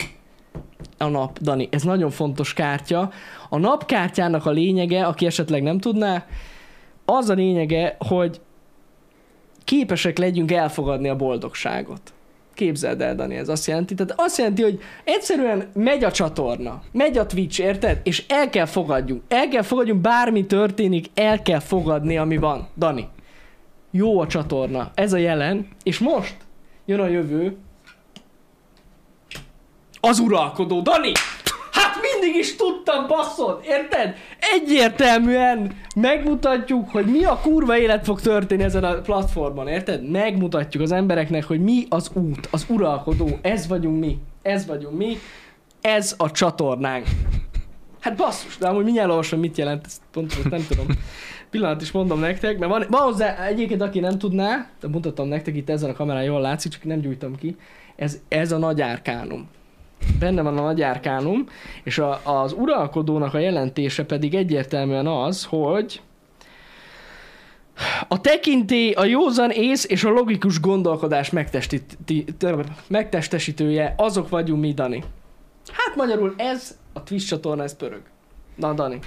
A 0.97 1.07
nap, 1.07 1.39
Dani, 1.39 1.67
ez 1.71 1.83
nagyon 1.83 2.09
fontos 2.09 2.53
kártya. 2.53 3.11
A 3.49 3.57
napkártyának 3.57 4.45
a 4.45 4.51
lényege, 4.51 5.05
aki 5.05 5.25
esetleg 5.25 5.63
nem 5.63 5.79
tudná, 5.79 6.25
az 7.05 7.29
a 7.29 7.33
lényege, 7.33 7.95
hogy 8.07 8.41
képesek 9.63 10.17
legyünk 10.17 10.51
elfogadni 10.51 11.09
a 11.09 11.15
boldogságot. 11.15 12.13
Képzeld 12.53 13.01
el, 13.01 13.15
Dani, 13.15 13.35
ez 13.35 13.49
azt 13.49 13.67
jelenti. 13.67 13.93
Tehát 13.95 14.13
azt 14.17 14.37
jelenti, 14.37 14.61
hogy 14.61 14.79
egyszerűen 15.03 15.69
megy 15.73 16.03
a 16.03 16.11
csatorna, 16.11 16.81
megy 16.91 17.17
a 17.17 17.25
Twitch, 17.25 17.59
érted? 17.59 17.99
És 18.03 18.25
el 18.27 18.49
kell 18.49 18.65
fogadjunk. 18.65 19.21
El 19.27 19.47
kell 19.47 19.61
fogadjunk, 19.61 20.01
bármi 20.01 20.45
történik, 20.45 21.07
el 21.13 21.41
kell 21.41 21.59
fogadni, 21.59 22.17
ami 22.17 22.37
van. 22.37 22.67
Dani, 22.77 23.07
jó 23.91 24.19
a 24.19 24.27
csatorna, 24.27 24.91
ez 24.95 25.13
a 25.13 25.17
jelen, 25.17 25.67
és 25.83 25.99
most 25.99 26.35
jön 26.85 26.99
a 26.99 27.07
jövő, 27.07 27.57
az 29.99 30.19
uralkodó, 30.19 30.81
Dani! 30.81 31.11
Mindig 32.21 32.39
is 32.39 32.55
tudtam, 32.55 33.07
basszod, 33.07 33.61
érted? 33.65 34.15
Egyértelműen 34.39 35.71
megmutatjuk, 35.95 36.89
hogy 36.89 37.05
mi 37.05 37.23
a 37.23 37.39
kurva 37.41 37.77
élet 37.77 38.05
fog 38.05 38.21
történni 38.21 38.63
ezen 38.63 38.83
a 38.83 39.01
platformon, 39.01 39.67
érted? 39.67 40.09
Megmutatjuk 40.09 40.83
az 40.83 40.91
embereknek, 40.91 41.43
hogy 41.43 41.61
mi 41.61 41.85
az 41.89 42.11
út, 42.13 42.47
az 42.51 42.65
uralkodó, 42.69 43.39
ez 43.41 43.67
vagyunk 43.67 43.99
mi, 43.99 44.17
ez 44.41 44.65
vagyunk 44.65 44.97
mi, 44.97 45.17
ez 45.81 46.15
a 46.17 46.31
csatornánk. 46.31 47.05
Hát 47.99 48.15
basszus, 48.15 48.57
de 48.57 48.67
amúgy 48.67 48.83
mindjárt 48.83 49.09
olvasom, 49.09 49.39
mit 49.39 49.57
jelent, 49.57 49.85
ezt 49.85 50.01
pontosan 50.11 50.45
nem 50.49 50.65
tudom. 50.69 50.85
Pillanat 51.49 51.81
is 51.81 51.91
mondom 51.91 52.19
nektek, 52.19 52.57
mert 52.57 52.71
van, 52.71 52.85
van 52.89 53.01
hozzá 53.01 53.45
egyébként, 53.45 53.81
aki 53.81 53.99
nem 53.99 54.17
tudná, 54.17 54.69
de 54.79 54.87
mutatom 54.87 55.27
nektek 55.27 55.55
itt 55.55 55.69
ezen 55.69 55.89
a 55.89 55.93
kamerán, 55.93 56.23
jól 56.23 56.41
látszik, 56.41 56.71
csak 56.71 56.83
nem 56.83 56.99
gyújtom 56.99 57.35
ki. 57.35 57.55
Ez, 57.95 58.19
ez 58.27 58.51
a 58.51 58.57
nagy 58.57 58.81
árkánum 58.81 59.47
benne 60.19 60.41
van 60.41 60.57
a 60.57 60.61
nagy 60.61 60.81
árkánum, 60.81 61.45
és 61.83 61.97
a, 61.97 62.21
az 62.23 62.53
uralkodónak 62.53 63.33
a 63.33 63.39
jelentése 63.39 64.05
pedig 64.05 64.35
egyértelműen 64.35 65.07
az, 65.07 65.43
hogy 65.43 66.01
a 68.07 68.21
tekintély, 68.21 68.91
a 68.91 69.05
józan 69.05 69.49
ész 69.49 69.85
és 69.89 70.03
a 70.03 70.09
logikus 70.09 70.59
gondolkodás 70.59 71.31
megtestesítője, 72.87 73.93
azok 73.97 74.29
vagyunk 74.29 74.61
mi, 74.61 74.73
Dani. 74.73 75.03
Hát 75.71 75.95
magyarul 75.95 76.33
ez, 76.37 76.77
a 76.93 77.03
Twitch 77.03 77.27
csatorna, 77.27 77.63
ez 77.63 77.75
pörög. 77.75 78.01
Na, 78.55 78.73
Dani. 78.73 78.99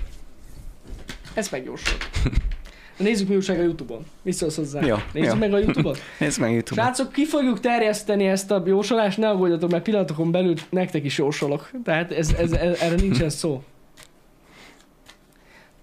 Ez 1.35 1.49
megjósolt. 1.49 2.05
Nézzük 2.97 3.29
mi 3.29 3.35
újság 3.37 3.59
a 3.59 3.63
Youtube-on. 3.63 4.05
Mit 4.23 4.35
szólsz 4.35 4.57
hozzá? 4.57 4.81
Jó, 4.81 4.97
Nézzük 5.13 5.33
jó. 5.33 5.39
meg 5.39 5.53
a 5.53 5.59
Youtube-on. 5.59 5.95
Nézd 6.21 6.41
meg 6.41 6.53
YouTube-on. 6.53 6.85
Srácok, 6.85 7.13
ki 7.13 7.25
fogjuk 7.25 7.61
terjeszteni 7.61 8.27
ezt 8.27 8.51
a 8.51 8.63
jósolást, 8.67 9.19
ne 9.19 9.29
aggódjatok, 9.29 9.71
mert 9.71 9.83
pillanatokon 9.83 10.31
belül 10.31 10.55
nektek 10.71 11.05
is 11.05 11.19
jósolok. 11.19 11.71
Tehát 11.85 12.13
ez, 12.13 12.33
ez, 12.33 12.53
ez, 12.53 12.79
erre 12.81 12.95
nincsen 12.95 13.31
szó. 13.31 13.63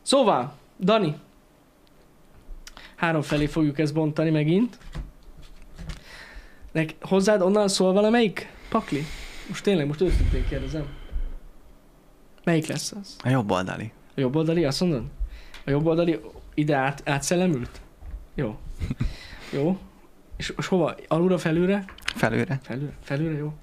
Szóval, 0.01 0.53
Dani, 0.80 1.16
három 2.95 3.22
felé 3.22 3.45
fogjuk 3.45 3.80
ezt 3.80 3.93
bontani 3.93 4.30
megint. 4.30 4.78
Nek, 6.72 6.95
hozzád 7.01 7.41
onnan 7.41 7.68
szól 7.68 7.93
valamelyik 7.93 8.51
pakli? 8.70 9.05
Most 9.47 9.64
tényleg, 9.64 9.88
most 9.88 10.01
őszintén 10.01 10.47
kérdezem. 10.49 10.86
Melyik 12.43 12.68
lesz 12.68 12.91
az? 13.01 13.16
A 13.24 13.30
jobb 13.30 13.51
oldali. 13.51 13.91
A 14.16 14.20
jobb 14.20 14.36
oldali, 14.36 14.66
azt 14.66 14.80
mondod? 14.82 15.03
A 15.66 15.70
jobb 15.70 15.86
oldali 15.86 16.20
ide 16.54 16.76
át, 16.76 17.02
átszellemült? 17.06 17.82
Jó. 18.36 18.58
Jó. 19.52 19.78
És, 20.38 20.54
és 20.58 20.68
hova? 20.68 20.95
Alulra, 21.08 21.38
felülre? 21.38 21.86
Felőre. 22.16 22.60
Felülre, 22.64 22.93
felülre, 23.04 23.38
jó. 23.38 23.54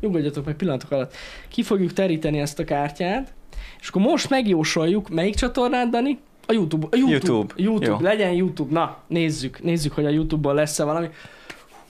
Nyugodjatok 0.00 0.44
meg 0.44 0.54
pillanatok 0.54 0.90
alatt. 0.90 1.14
Ki 1.48 1.62
fogjuk 1.62 1.92
teríteni 1.92 2.38
ezt 2.38 2.58
a 2.58 2.64
kártyát, 2.64 3.32
és 3.80 3.88
akkor 3.88 4.02
most 4.02 4.30
megjósoljuk, 4.30 5.08
melyik 5.08 5.34
csatornát, 5.34 5.88
Dani? 5.88 6.18
A 6.46 6.52
YouTube. 6.52 6.86
A 6.90 6.96
YouTube. 6.96 7.16
YouTube. 7.16 7.54
YouTube. 7.56 7.90
Jó. 7.90 7.98
Legyen 8.00 8.32
YouTube. 8.32 8.72
Na, 8.72 8.98
nézzük. 9.06 9.62
Nézzük, 9.62 9.92
hogy 9.92 10.04
a 10.04 10.08
YouTube-ban 10.08 10.54
lesz-e 10.54 10.84
valami. 10.84 11.08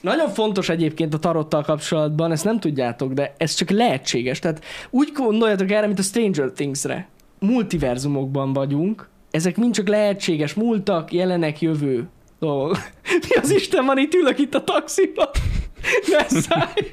Nagyon 0.01 0.29
fontos 0.29 0.69
egyébként 0.69 1.15
a 1.15 1.19
tarottal 1.19 1.63
kapcsolatban, 1.63 2.33
ezt 2.33 2.45
nem 2.45 2.61
tudjátok, 2.61 3.13
de 3.13 3.35
ez 3.37 3.55
csak 3.55 3.71
lehetséges. 3.71 4.39
Tehát 4.39 4.65
úgy 4.91 5.13
gondoljatok 5.15 5.71
erre, 5.71 5.87
mint 5.87 5.99
a 5.99 6.03
Stranger 6.03 6.51
Things-re. 6.51 7.09
Multiverzumokban 7.43 8.53
vagyunk, 8.53 9.09
ezek 9.31 9.57
mind 9.57 9.75
csak 9.75 9.89
lehetséges 9.89 10.55
múltak, 10.55 11.13
jelenek, 11.13 11.61
jövő 11.61 12.09
dolgok. 12.39 12.77
Mi 13.29 13.35
az 13.41 13.51
Isten 13.51 13.85
van 13.85 13.99
itt, 13.99 14.15
ülök 14.15 14.39
itt 14.39 14.55
a 14.55 14.65
taxiba? 14.65 15.31
Ne 16.11 16.29
szállj! 16.29 16.93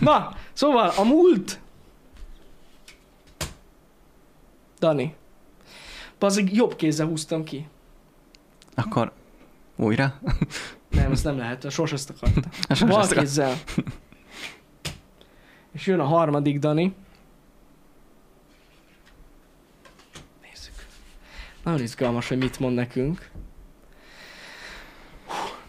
Na, 0.00 0.32
szóval 0.52 0.92
a 0.96 1.04
múlt... 1.04 1.60
Dani. 4.78 5.14
Bazzik, 6.18 6.54
jobb 6.54 6.76
kézzel 6.76 7.06
húztam 7.06 7.44
ki. 7.44 7.66
Akkor 8.74 9.12
újra. 9.76 10.20
Nem, 10.90 11.12
ezt 11.12 11.24
nem 11.24 11.38
lehet, 11.38 11.70
sors 11.70 11.92
ezt 11.92 12.10
akarta. 12.10 12.48
A 12.68 12.74
sors 12.74 12.90
Bal 12.90 13.06
kézzel. 13.06 13.54
És 15.72 15.86
jön 15.86 16.00
a 16.00 16.04
harmadik, 16.04 16.58
Dani. 16.58 16.94
Nézzük. 20.42 20.74
Nagyon 21.62 21.82
izgalmas, 21.82 22.28
hogy 22.28 22.38
mit 22.38 22.58
mond 22.58 22.74
nekünk. 22.74 23.30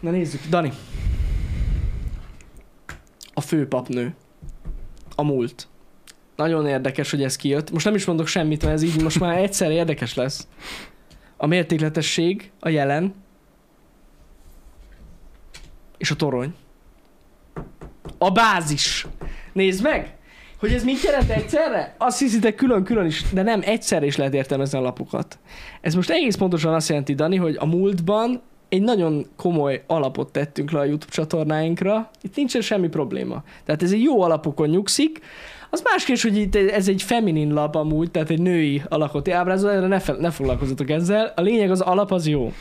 Na 0.00 0.10
nézzük, 0.10 0.40
Dani. 0.48 0.72
A 3.34 3.40
főpapnő. 3.40 4.14
A 5.14 5.22
múlt. 5.22 5.68
Nagyon 6.36 6.66
érdekes, 6.66 7.10
hogy 7.10 7.22
ez 7.22 7.36
kijött. 7.36 7.70
Most 7.70 7.84
nem 7.84 7.94
is 7.94 8.04
mondok 8.04 8.26
semmit, 8.26 8.62
mert 8.62 8.74
ez 8.74 8.82
így 8.82 9.02
most 9.02 9.20
már 9.20 9.38
egyszer 9.38 9.70
érdekes 9.70 10.14
lesz. 10.14 10.48
A 11.36 11.46
mértékletesség, 11.46 12.50
a 12.60 12.68
jelen, 12.68 13.14
és 15.98 16.10
a 16.10 16.16
torony. 16.16 16.54
A 18.18 18.30
bázis. 18.30 19.06
Nézd 19.52 19.82
meg! 19.82 20.16
Hogy 20.64 20.72
ez 20.72 20.84
mit 20.84 21.02
jelent 21.02 21.30
egyszerre? 21.30 21.94
Azt 21.98 22.18
hiszitek 22.18 22.54
külön-külön 22.54 23.06
is, 23.06 23.24
de 23.32 23.42
nem 23.42 23.60
egyszerre 23.64 24.06
is 24.06 24.16
lehet 24.16 24.34
értelmezni 24.34 24.78
a 24.78 24.80
lapokat. 24.80 25.38
Ez 25.80 25.94
most 25.94 26.10
egész 26.10 26.34
pontosan 26.34 26.74
azt 26.74 26.88
jelenti, 26.88 27.14
Dani, 27.14 27.36
hogy 27.36 27.56
a 27.58 27.66
múltban 27.66 28.42
egy 28.68 28.82
nagyon 28.82 29.26
komoly 29.36 29.82
alapot 29.86 30.32
tettünk 30.32 30.70
le 30.70 30.78
a 30.78 30.84
YouTube 30.84 31.12
csatornáinkra, 31.12 32.10
itt 32.22 32.36
nincsen 32.36 32.60
semmi 32.60 32.88
probléma. 32.88 33.42
Tehát 33.64 33.82
ez 33.82 33.92
egy 33.92 34.02
jó 34.02 34.22
alapokon 34.22 34.68
nyugszik, 34.68 35.20
az 35.70 35.82
más 35.82 36.04
kérdés, 36.04 36.22
hogy 36.22 36.36
itt 36.36 36.54
ez 36.56 36.88
egy 36.88 37.02
feminin 37.02 37.52
lap 37.52 37.74
amúgy, 37.74 38.10
tehát 38.10 38.30
egy 38.30 38.40
női 38.40 38.82
alakot 38.88 39.28
ábrázol, 39.28 39.70
erre 39.70 39.86
ne, 39.86 39.98
fel, 39.98 40.16
ne 40.16 40.30
foglalkozzatok 40.30 40.90
ezzel. 40.90 41.32
A 41.36 41.40
lényeg 41.40 41.70
az 41.70 41.80
alap 41.80 42.12
az 42.12 42.26
jó. 42.26 42.52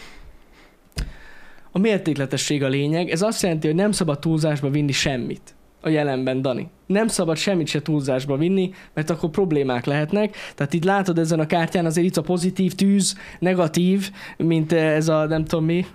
A 1.71 1.79
mértékletesség 1.79 2.63
a 2.63 2.67
lényeg, 2.67 3.09
ez 3.09 3.21
azt 3.21 3.41
jelenti, 3.41 3.67
hogy 3.67 3.75
nem 3.75 3.91
szabad 3.91 4.19
túlzásba 4.19 4.69
vinni 4.69 4.91
semmit 4.91 5.55
a 5.83 5.89
jelenben, 5.89 6.41
Dani. 6.41 6.69
Nem 6.85 7.07
szabad 7.07 7.37
semmit 7.37 7.67
se 7.67 7.81
túlzásba 7.81 8.37
vinni, 8.37 8.73
mert 8.93 9.09
akkor 9.09 9.29
problémák 9.29 9.85
lehetnek. 9.85 10.35
Tehát 10.55 10.73
itt 10.73 10.83
látod 10.83 11.17
ezen 11.17 11.39
a 11.39 11.45
kártyán 11.45 11.85
azért 11.85 12.07
itt 12.07 12.17
a 12.17 12.21
pozitív 12.21 12.73
tűz, 12.73 13.17
negatív, 13.39 14.11
mint 14.37 14.71
ez 14.71 15.07
a 15.07 15.25
nem 15.25 15.45
tudom 15.45 15.65
mi, 15.65 15.85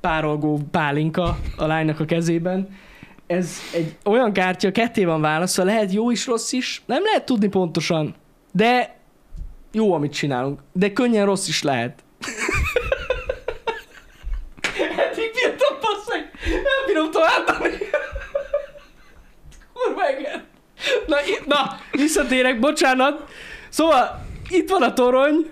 párolgó 0.00 0.60
pálinka 0.70 1.38
a 1.56 1.66
lánynak 1.66 2.00
a 2.00 2.04
kezében. 2.04 2.68
Ez 3.26 3.56
egy 3.74 3.96
olyan 4.04 4.32
kártya, 4.32 4.72
ketté 4.72 5.04
van 5.04 5.20
választva, 5.20 5.64
lehet 5.64 5.92
jó 5.92 6.10
is, 6.10 6.26
rossz 6.26 6.52
is, 6.52 6.82
nem 6.86 7.02
lehet 7.02 7.24
tudni 7.24 7.48
pontosan, 7.48 8.14
de 8.52 8.98
jó, 9.72 9.92
amit 9.92 10.12
csinálunk. 10.12 10.60
De 10.72 10.92
könnyen 10.92 11.26
rossz 11.26 11.48
is 11.48 11.62
lehet. 11.62 12.04
Eddig 15.04 15.30
bírtam, 15.32 15.76
basszeg! 15.80 16.30
Nem 16.44 16.86
bírom 16.86 17.10
tovább, 17.10 17.46
Kurva 19.84 20.10
igen. 20.18 20.44
Na, 21.06 21.16
i- 21.20 21.42
na, 21.46 21.80
visszatérek, 21.92 22.58
bocsánat. 22.58 23.28
Szóval, 23.68 24.26
itt 24.48 24.70
van 24.70 24.82
a 24.82 24.92
torony. 24.92 25.34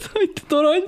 Szóval 0.00 0.22
itt 0.22 0.38
a 0.38 0.46
torony. 0.46 0.82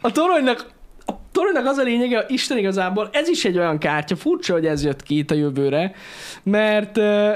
A 0.00 0.12
toronynak, 0.12 0.70
a 1.06 1.12
toronynak 1.32 1.66
az 1.66 1.76
a 1.76 1.82
lényege, 1.82 2.24
Isten 2.28 2.58
igazából, 2.58 3.08
ez 3.12 3.28
is 3.28 3.44
egy 3.44 3.58
olyan 3.58 3.78
kártya, 3.78 4.16
furcsa, 4.16 4.52
hogy 4.52 4.66
ez 4.66 4.84
jött 4.84 5.02
ki 5.02 5.18
itt 5.18 5.30
a 5.30 5.34
jövőre, 5.34 5.94
mert 6.42 6.96
uh, 6.96 7.32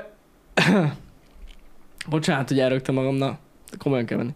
bocsánat, 2.09 2.49
hogy 2.49 2.59
elrögtem 2.61 2.95
magamnak, 2.95 3.39
komolyan 3.79 4.07
kell 4.07 4.17
venni. 4.19 4.35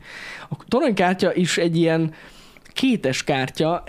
A 0.50 0.54
toronykártya 0.68 1.34
is 1.34 1.58
egy 1.58 1.76
ilyen 1.76 2.14
kétes 2.72 3.24
kártya, 3.24 3.84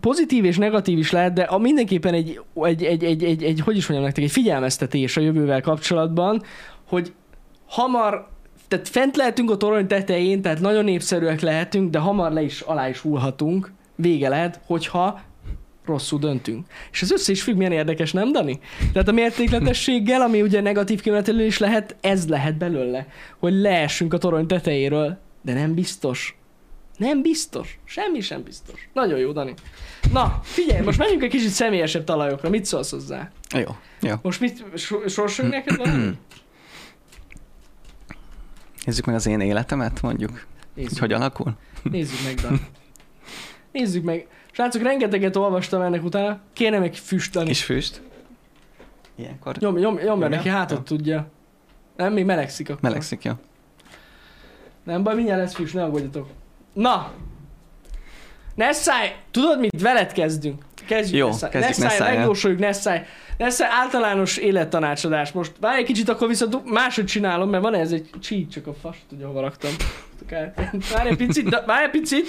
pozitív 0.00 0.44
és 0.44 0.56
negatív 0.56 0.98
is 0.98 1.10
lehet, 1.10 1.32
de 1.32 1.42
a 1.42 1.58
mindenképpen 1.58 2.14
egy, 2.14 2.40
egy, 2.54 2.84
egy, 2.84 3.04
egy, 3.04 3.24
egy, 3.24 3.42
egy, 3.42 3.60
hogy 3.60 3.76
is 3.76 3.86
mondjam 3.86 4.04
nektek, 4.04 4.24
egy 4.24 4.30
figyelmeztetés 4.30 5.16
a 5.16 5.20
jövővel 5.20 5.60
kapcsolatban, 5.60 6.42
hogy 6.88 7.12
hamar, 7.66 8.28
tehát 8.68 8.88
fent 8.88 9.16
lehetünk 9.16 9.50
a 9.50 9.56
torony 9.56 9.86
tetején, 9.86 10.42
tehát 10.42 10.60
nagyon 10.60 10.84
népszerűek 10.84 11.40
lehetünk, 11.40 11.90
de 11.90 11.98
hamar 11.98 12.32
le 12.32 12.42
is, 12.42 12.60
alá 12.60 12.88
is 12.88 12.98
hullhatunk, 12.98 13.72
vége 13.94 14.28
lehet, 14.28 14.60
hogyha 14.66 15.20
rosszul 15.86 16.18
döntünk. 16.18 16.66
És 16.92 17.02
ez 17.02 17.10
össze 17.10 17.32
is 17.32 17.42
függ, 17.42 17.56
milyen 17.56 17.72
érdekes, 17.72 18.12
nem, 18.12 18.32
Dani? 18.32 18.60
Tehát 18.92 19.08
a 19.08 19.12
mértékletességgel, 19.12 20.20
ami 20.20 20.42
ugye 20.42 20.60
negatív 20.60 21.00
kimenetelő 21.00 21.44
is 21.44 21.58
lehet, 21.58 21.96
ez 22.00 22.28
lehet 22.28 22.56
belőle, 22.56 23.06
hogy 23.38 23.52
leessünk 23.52 24.14
a 24.14 24.18
torony 24.18 24.46
tetejéről, 24.46 25.18
de 25.42 25.54
nem 25.54 25.74
biztos. 25.74 26.39
Nem 27.00 27.22
biztos. 27.22 27.78
Semmi 27.84 28.20
sem 28.20 28.42
biztos. 28.42 28.88
Nagyon 28.92 29.18
jó, 29.18 29.32
Dani. 29.32 29.54
Na, 30.12 30.40
figyelj, 30.42 30.80
most 30.84 30.98
menjünk 30.98 31.22
egy 31.22 31.30
kicsit 31.30 31.48
személyesebb 31.48 32.04
talajokra. 32.04 32.48
Mit 32.48 32.64
szólsz 32.64 32.90
hozzá? 32.90 33.30
Jó, 33.54 33.76
jó. 34.00 34.14
Most 34.22 34.40
mit 34.40 34.64
so- 34.78 35.08
sorsoljuk 35.10 35.54
neked 35.54 35.76
valami? 35.76 36.18
Nézzük 38.84 39.04
meg 39.04 39.14
az 39.14 39.26
én 39.26 39.40
életemet, 39.40 40.00
mondjuk. 40.02 40.30
Hogy 40.30 40.42
Nézzük, 40.74 40.98
hogy 40.98 41.12
alakul. 41.12 41.52
nézzük 41.82 42.18
meg, 42.24 42.34
Dani. 42.34 42.60
Nézzük 43.72 44.04
meg. 44.04 44.26
Srácok, 44.52 44.82
rengeteget 44.82 45.36
olvastam 45.36 45.82
ennek 45.82 46.04
utána. 46.04 46.40
Kéne 46.52 46.80
egy 46.82 46.98
füst, 46.98 47.32
Dani. 47.32 47.46
Kis 47.46 47.64
füst. 47.64 48.02
Ilyenkor 49.16 49.56
Nyom, 49.56 49.76
nyom, 49.76 49.94
nyom, 49.94 50.20
Jó, 50.20 50.26
neki 50.26 50.48
hátat 50.48 50.76
jó. 50.78 50.96
tudja. 50.96 51.30
Nem, 51.96 52.12
még 52.12 52.24
melegszik 52.24 52.68
akkor. 52.68 52.82
melegszik, 52.82 53.22
jó. 53.24 53.32
Nem 54.84 55.02
baj, 55.02 55.14
mindjárt 55.14 55.40
lesz 55.40 55.54
füst, 55.54 55.74
ne 55.74 55.82
aggódjatok. 55.84 56.28
Na! 56.72 57.12
Nessáj! 58.54 59.16
Tudod 59.30 59.58
mit? 59.58 59.80
Veled 59.80 60.12
kezdünk. 60.12 60.62
Kezdjük 60.86 61.18
Jó, 61.18 61.26
Nessáj. 61.28 61.50
kezdjük 61.50 61.88
Nessájjal. 61.88 62.16
megjósoljuk 62.16 62.60
Nessáj. 62.60 63.06
Nessáj 63.38 63.68
általános 63.72 64.36
élettanácsadás. 64.36 65.32
Most 65.32 65.52
várj 65.60 65.78
egy 65.78 65.84
kicsit, 65.84 66.08
akkor 66.08 66.28
viszont 66.28 66.70
máshogy 66.70 67.04
csinálom, 67.04 67.50
mert 67.50 67.62
van 67.62 67.74
ez 67.74 67.92
egy 67.92 68.10
cheat, 68.20 68.50
csak 68.50 68.66
a 68.66 68.74
fast 68.74 69.00
tudja, 69.08 69.26
hova 69.26 69.40
raktam. 69.40 69.70
Várj 70.92 71.08
egy 71.08 71.16
picit, 71.16 71.62
várj 71.66 71.84
egy 71.84 71.90
picit. 71.90 72.26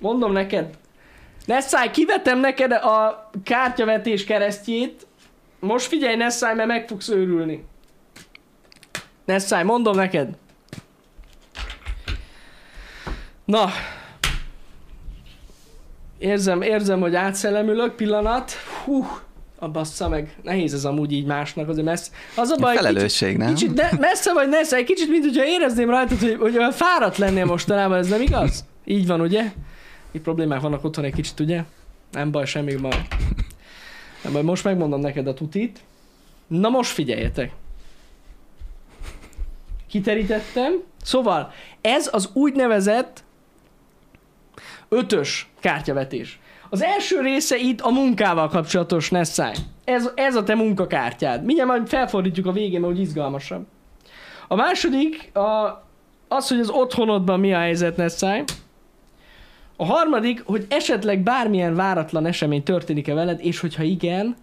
Mondom 0.00 0.32
neked. 0.32 0.74
Nessáj, 1.44 1.90
kivetem 1.90 2.40
neked 2.40 2.72
a 2.72 3.30
kártyavetés 3.44 4.24
keresztjét. 4.24 5.06
Most 5.60 5.86
figyelj, 5.86 6.16
Nessáj, 6.16 6.54
mert 6.54 6.68
meg 6.68 6.88
fogsz 6.88 7.08
őrülni. 7.08 7.64
Nessáj, 9.24 9.64
mondom 9.64 9.96
neked. 9.96 10.28
Na. 13.48 13.68
Érzem, 16.18 16.62
érzem, 16.62 17.00
hogy 17.00 17.14
átszellemülök. 17.14 17.94
Pillanat. 17.94 18.52
Hú, 18.84 19.06
A 19.58 19.68
bassza 19.68 20.08
meg, 20.08 20.36
nehéz 20.42 20.74
ez 20.74 20.84
amúgy 20.84 21.12
így 21.12 21.26
másnak, 21.26 21.68
azért 21.68 21.86
messze. 21.86 22.10
Az 22.36 22.50
a 22.50 22.56
baj, 22.56 22.76
Felelősség, 22.76 23.36
nem? 23.36 23.54
Kicsit, 23.54 23.72
de 23.72 23.90
messze 24.00 24.32
vagy 24.32 24.48
messze, 24.48 24.76
egy 24.76 24.84
kicsit, 24.84 25.08
mint 25.08 25.24
hogyha 25.24 25.44
érezném 25.44 25.90
rajtad, 25.90 26.18
hogy, 26.18 26.36
hogy 26.40 26.56
olyan 26.56 26.72
fáradt 26.72 27.16
lennél 27.16 27.44
mostanában, 27.44 27.98
ez 27.98 28.08
nem 28.08 28.20
igaz? 28.20 28.64
Így 28.84 29.06
van, 29.06 29.20
ugye? 29.20 29.52
Itt 30.10 30.22
problémák 30.22 30.60
vannak 30.60 30.84
otthon 30.84 31.04
egy 31.04 31.14
kicsit, 31.14 31.40
ugye? 31.40 31.62
Nem 32.12 32.30
baj, 32.30 32.46
semmi 32.46 32.74
baj. 32.74 33.06
Nem 34.22 34.32
baj, 34.32 34.42
most 34.42 34.64
megmondom 34.64 35.00
neked 35.00 35.26
a 35.26 35.34
tutit. 35.34 35.80
Na 36.46 36.68
most 36.68 36.90
figyeljetek. 36.90 37.52
Kiterítettem. 39.88 40.72
Szóval, 41.02 41.52
ez 41.80 42.08
az 42.12 42.30
úgynevezett 42.32 43.24
ötös 44.88 45.50
kártyavetés. 45.60 46.40
Az 46.70 46.82
első 46.82 47.20
része 47.20 47.56
itt 47.56 47.80
a 47.80 47.90
munkával 47.90 48.48
kapcsolatos, 48.48 49.10
Nessai. 49.10 49.52
Ez, 49.84 50.10
ez 50.14 50.34
a 50.34 50.42
te 50.42 50.54
munkakártyád. 50.54 51.44
Mindjárt 51.44 51.70
majd 51.70 51.88
felfordítjuk 51.88 52.46
a 52.46 52.52
végén, 52.52 52.80
mert 52.80 52.92
úgy 52.92 53.00
izgalmasabb. 53.00 53.66
A 54.48 54.54
második 54.54 55.36
a, 55.36 55.84
az, 56.28 56.48
hogy 56.48 56.60
az 56.60 56.70
otthonodban 56.70 57.40
mi 57.40 57.54
a 57.54 57.58
helyzet, 57.58 57.96
Nessai. 57.96 58.42
A 59.76 59.84
harmadik, 59.84 60.42
hogy 60.44 60.66
esetleg 60.68 61.20
bármilyen 61.20 61.74
váratlan 61.74 62.26
esemény 62.26 62.62
történik-e 62.62 63.14
veled, 63.14 63.40
és 63.42 63.60
hogyha 63.60 63.82
igen, 63.82 64.36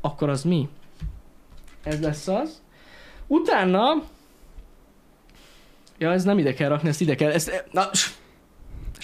akkor 0.00 0.28
az 0.28 0.42
mi? 0.42 0.68
Ez 1.82 2.00
lesz 2.00 2.28
az. 2.28 2.62
Utána... 3.26 4.02
Ja, 5.98 6.12
ez 6.12 6.24
nem 6.24 6.38
ide 6.38 6.54
kell 6.54 6.68
rakni, 6.68 6.88
ezt 6.88 7.00
ide 7.00 7.14
kell. 7.14 7.30
Ezt, 7.30 7.64
na, 7.70 7.90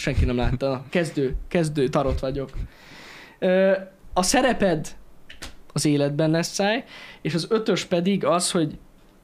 senki 0.00 0.24
nem 0.24 0.36
látta. 0.36 0.84
Kezdő, 0.88 1.36
kezdő 1.48 1.88
tarot 1.88 2.20
vagyok. 2.20 2.50
A 4.12 4.22
szereped 4.22 4.96
az 5.72 5.84
életben 5.84 6.30
lesz 6.30 6.52
száj, 6.52 6.84
és 7.22 7.34
az 7.34 7.46
ötös 7.50 7.84
pedig 7.84 8.24
az, 8.24 8.50
hogy 8.50 8.78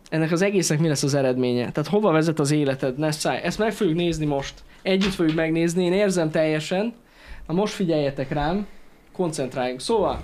ennek 0.09 0.33
az 0.33 0.43
egésznek 0.43 0.79
mi 0.79 0.89
lesz 0.89 1.03
az 1.03 1.15
eredménye. 1.15 1.73
Tehát 1.73 1.89
hova 1.89 2.11
vezet 2.11 2.39
az 2.39 2.51
életed, 2.51 2.99
Nessai? 2.99 3.37
Ezt 3.37 3.59
meg 3.59 3.73
fogjuk 3.73 3.97
nézni 3.97 4.27
most. 4.27 4.55
Együtt 4.83 5.15
fogjuk 5.15 5.37
megnézni, 5.37 5.85
én 5.85 5.93
érzem 5.93 6.31
teljesen. 6.31 6.95
Na 7.47 7.55
most 7.55 7.75
figyeljetek 7.75 8.33
rám, 8.33 8.67
koncentráljunk. 9.13 9.81
Szóval, 9.81 10.23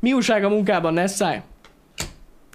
mi 0.00 0.12
újság 0.12 0.44
a 0.44 0.48
munkában, 0.48 0.92
Nessai? 0.92 1.40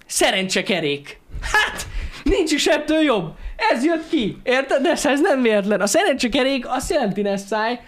Szerencsekerék. 0.06 1.20
Hát, 1.40 1.86
nincs 2.24 2.52
is 2.52 2.66
ettől 2.66 3.00
jobb. 3.00 3.34
Ez 3.56 3.84
jött 3.84 4.08
ki. 4.08 4.36
Érted? 4.42 4.82
De 4.82 4.90
ez 4.90 5.20
nem 5.20 5.42
véletlen. 5.42 5.80
A 5.80 5.86
szerencsekerék 5.86 6.68
azt 6.68 6.90
jelenti, 6.90 7.22
Nessai, 7.22 7.78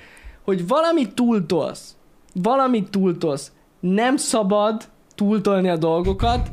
hogy 0.44 0.66
valamit 0.66 1.14
túltolsz. 1.14 1.96
Valamit 2.34 2.90
túltolsz. 2.90 3.52
Nem 3.80 4.16
szabad 4.16 4.82
túltolni 5.14 5.68
a 5.68 5.76
dolgokat, 5.76 6.50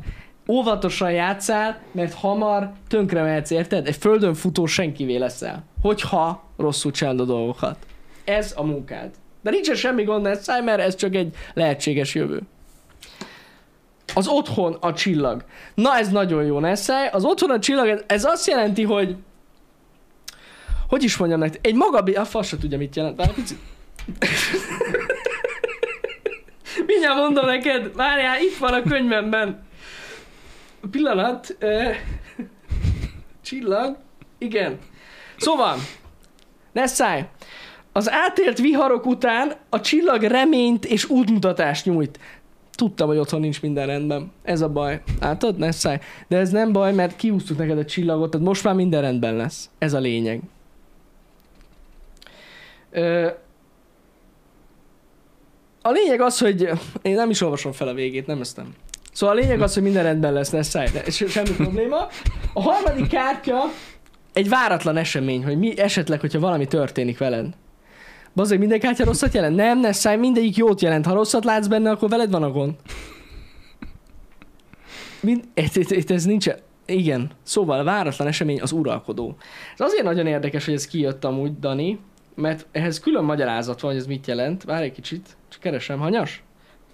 óvatosan 0.48 1.12
játszál, 1.12 1.78
mert 1.92 2.14
hamar 2.14 2.70
tönkre 2.88 3.22
mehetsz, 3.22 3.50
érted? 3.50 3.86
Egy 3.86 3.96
földön 3.96 4.34
futó 4.34 4.66
senkivé 4.66 5.16
leszel. 5.16 5.64
Hogyha 5.82 6.42
rosszul 6.56 6.90
csinálod 6.90 7.20
a 7.20 7.24
dolgokat. 7.24 7.76
Ez 8.24 8.52
a 8.56 8.64
munkád. 8.64 9.10
De 9.42 9.50
nincsen 9.50 9.74
semmi 9.74 10.02
gond 10.02 10.22
Nessai, 10.22 10.60
mert 10.60 10.80
ez 10.80 10.94
csak 10.94 11.14
egy 11.14 11.34
lehetséges 11.54 12.14
jövő. 12.14 12.40
Az 14.16 14.28
otthon 14.28 14.76
a 14.80 14.92
csillag. 14.92 15.44
Na 15.74 15.96
ez 15.96 16.08
nagyon 16.08 16.44
jó, 16.44 16.58
Nessai. 16.58 17.06
Az 17.06 17.24
otthon 17.24 17.50
a 17.50 17.58
csillag, 17.58 18.04
ez, 18.06 18.24
azt 18.24 18.46
jelenti, 18.46 18.82
hogy 18.82 19.16
hogy 20.88 21.02
is 21.02 21.16
mondjam 21.16 21.40
nektek, 21.40 21.66
egy 21.66 21.74
magabi... 21.74 22.14
A 22.14 22.24
fasz 22.24 22.54
tudja, 22.60 22.78
mit 22.78 22.96
jelent. 22.96 23.16
Várj, 23.16 23.32
picit. 23.32 23.58
Mindjárt 26.86 27.16
mondom 27.16 27.46
neked, 27.46 27.94
várjál, 27.94 28.40
itt 28.40 28.56
van 28.56 28.74
a 28.74 28.82
könyvemben. 28.82 29.66
Pillanat. 30.90 31.56
Uh, 31.60 31.94
csillag. 33.42 33.96
Igen. 34.38 34.78
Szóval, 35.36 35.76
Nessai, 36.72 37.24
az 37.92 38.10
átélt 38.10 38.58
viharok 38.58 39.06
után 39.06 39.52
a 39.68 39.80
csillag 39.80 40.22
reményt 40.22 40.84
és 40.84 41.08
útmutatást 41.08 41.84
nyújt. 41.84 42.18
Tudtam, 42.76 43.08
hogy 43.08 43.16
otthon 43.18 43.40
nincs 43.40 43.62
minden 43.62 43.86
rendben. 43.86 44.32
Ez 44.42 44.60
a 44.60 44.68
baj. 44.68 45.02
Látod, 45.20 45.56
Nessai? 45.56 45.98
De 46.28 46.36
ez 46.36 46.50
nem 46.50 46.72
baj, 46.72 46.92
mert 46.92 47.16
kiúztuk 47.16 47.58
neked 47.58 47.78
a 47.78 47.84
csillagot, 47.84 48.30
tehát 48.30 48.46
most 48.46 48.64
már 48.64 48.74
minden 48.74 49.00
rendben 49.00 49.34
lesz. 49.34 49.70
Ez 49.78 49.92
a 49.92 49.98
lényeg. 49.98 50.40
Ö, 52.90 53.28
a 55.82 55.90
lényeg 55.90 56.20
az, 56.20 56.38
hogy 56.38 56.70
én 57.02 57.14
nem 57.14 57.30
is 57.30 57.40
olvasom 57.40 57.72
fel 57.72 57.88
a 57.88 57.94
végét, 57.94 58.26
nem 58.26 58.40
ezt 58.40 58.56
nem. 58.56 58.74
Szóval 59.12 59.36
a 59.36 59.40
lényeg 59.40 59.60
az, 59.60 59.74
hogy 59.74 59.82
minden 59.82 60.02
rendben 60.02 60.32
lesz, 60.32 60.50
ne 60.50 60.62
szállj, 60.62 60.88
semmi 61.08 61.50
probléma. 61.56 62.08
A 62.52 62.62
harmadik 62.62 63.08
kártya 63.08 63.62
egy 64.32 64.48
váratlan 64.48 64.96
esemény, 64.96 65.44
hogy 65.44 65.58
mi 65.58 65.78
esetleg, 65.78 66.20
hogyha 66.20 66.38
valami 66.38 66.66
történik 66.66 67.18
veled. 67.18 67.46
Bazeg, 68.36 68.58
minden 68.58 68.80
kártya 68.80 69.04
rosszat 69.04 69.34
jelent? 69.34 69.56
Nem, 69.56 69.80
ne 69.80 69.92
szállj, 69.92 70.16
mindegyik 70.16 70.56
jót 70.56 70.80
jelent. 70.80 71.06
Ha 71.06 71.14
rosszat 71.14 71.44
látsz 71.44 71.66
benne, 71.66 71.90
akkor 71.90 72.08
veled 72.08 72.30
van 72.30 72.42
a 72.42 72.50
gond. 72.50 72.74
Mind, 75.20 75.44
ez, 75.54 75.76
ez, 75.76 76.10
ez 76.10 76.24
nincs, 76.24 76.46
igen. 76.86 77.30
Szóval 77.42 77.84
váratlan 77.84 78.28
esemény 78.28 78.60
az 78.60 78.72
uralkodó. 78.72 79.36
Ez 79.72 79.80
azért 79.80 80.02
nagyon 80.02 80.26
érdekes, 80.26 80.64
hogy 80.64 80.74
ez 80.74 80.86
kijött 80.86 81.24
amúgy, 81.24 81.58
Dani, 81.58 81.98
mert 82.34 82.66
ehhez 82.72 83.00
külön 83.00 83.24
magyarázat 83.24 83.80
van, 83.80 83.90
hogy 83.90 84.00
ez 84.00 84.06
mit 84.06 84.26
jelent. 84.26 84.62
Várj 84.62 84.84
egy 84.84 84.92
kicsit, 84.92 85.36
csak 85.48 85.60
keresem. 85.60 85.98
Hanyas? 85.98 86.42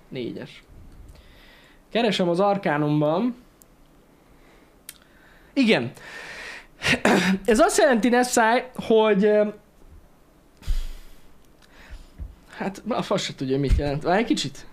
Négyes. 0.08 0.62
Keresem 1.90 2.28
az 2.28 2.40
arkánumban. 2.40 3.34
Igen. 5.52 5.92
Ez 7.44 7.58
azt 7.58 7.78
jelenti, 7.78 8.08
Nessai, 8.08 8.62
hogy 8.74 9.30
hát 12.62 12.82
a 12.88 13.02
fasz 13.02 13.22
se 13.22 13.34
tudja, 13.34 13.58
mit 13.58 13.76
jelent. 13.76 14.02
Várj 14.02 14.18
egy 14.18 14.26
kicsit. 14.26 14.66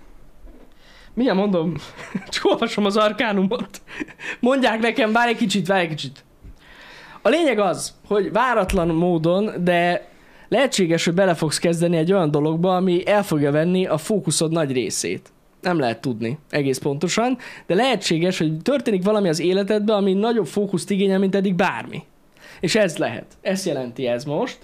Mindjárt 1.13 1.39
mondom, 1.39 1.75
csak 2.29 2.45
olvasom 2.45 2.85
az 2.85 2.97
arkánumot. 2.97 3.81
Mondják 4.39 4.79
nekem, 4.79 5.11
várj 5.11 5.29
egy 5.29 5.37
kicsit, 5.37 5.67
várj 5.67 5.81
egy 5.81 5.89
kicsit. 5.89 6.23
A 7.21 7.29
lényeg 7.29 7.59
az, 7.59 7.93
hogy 8.07 8.31
váratlan 8.31 8.87
módon, 8.87 9.63
de 9.63 10.07
lehetséges, 10.47 11.05
hogy 11.05 11.13
bele 11.13 11.33
fogsz 11.33 11.59
kezdeni 11.59 11.97
egy 11.97 12.13
olyan 12.13 12.31
dologba, 12.31 12.75
ami 12.75 13.07
el 13.07 13.23
fogja 13.23 13.51
venni 13.51 13.85
a 13.85 13.97
fókuszod 13.97 14.51
nagy 14.51 14.71
részét. 14.71 15.31
Nem 15.61 15.79
lehet 15.79 16.01
tudni 16.01 16.37
egész 16.49 16.77
pontosan, 16.77 17.37
de 17.65 17.75
lehetséges, 17.75 18.37
hogy 18.37 18.57
történik 18.57 19.03
valami 19.03 19.29
az 19.29 19.39
életedben, 19.39 19.95
ami 19.95 20.13
nagyobb 20.13 20.47
fókuszt 20.47 20.91
igényel, 20.91 21.19
mint 21.19 21.35
eddig 21.35 21.55
bármi. 21.55 22.03
És 22.59 22.75
ez 22.75 22.97
lehet. 22.97 23.25
Ezt 23.41 23.65
jelenti 23.65 24.07
ez 24.07 24.23
most. 24.23 24.57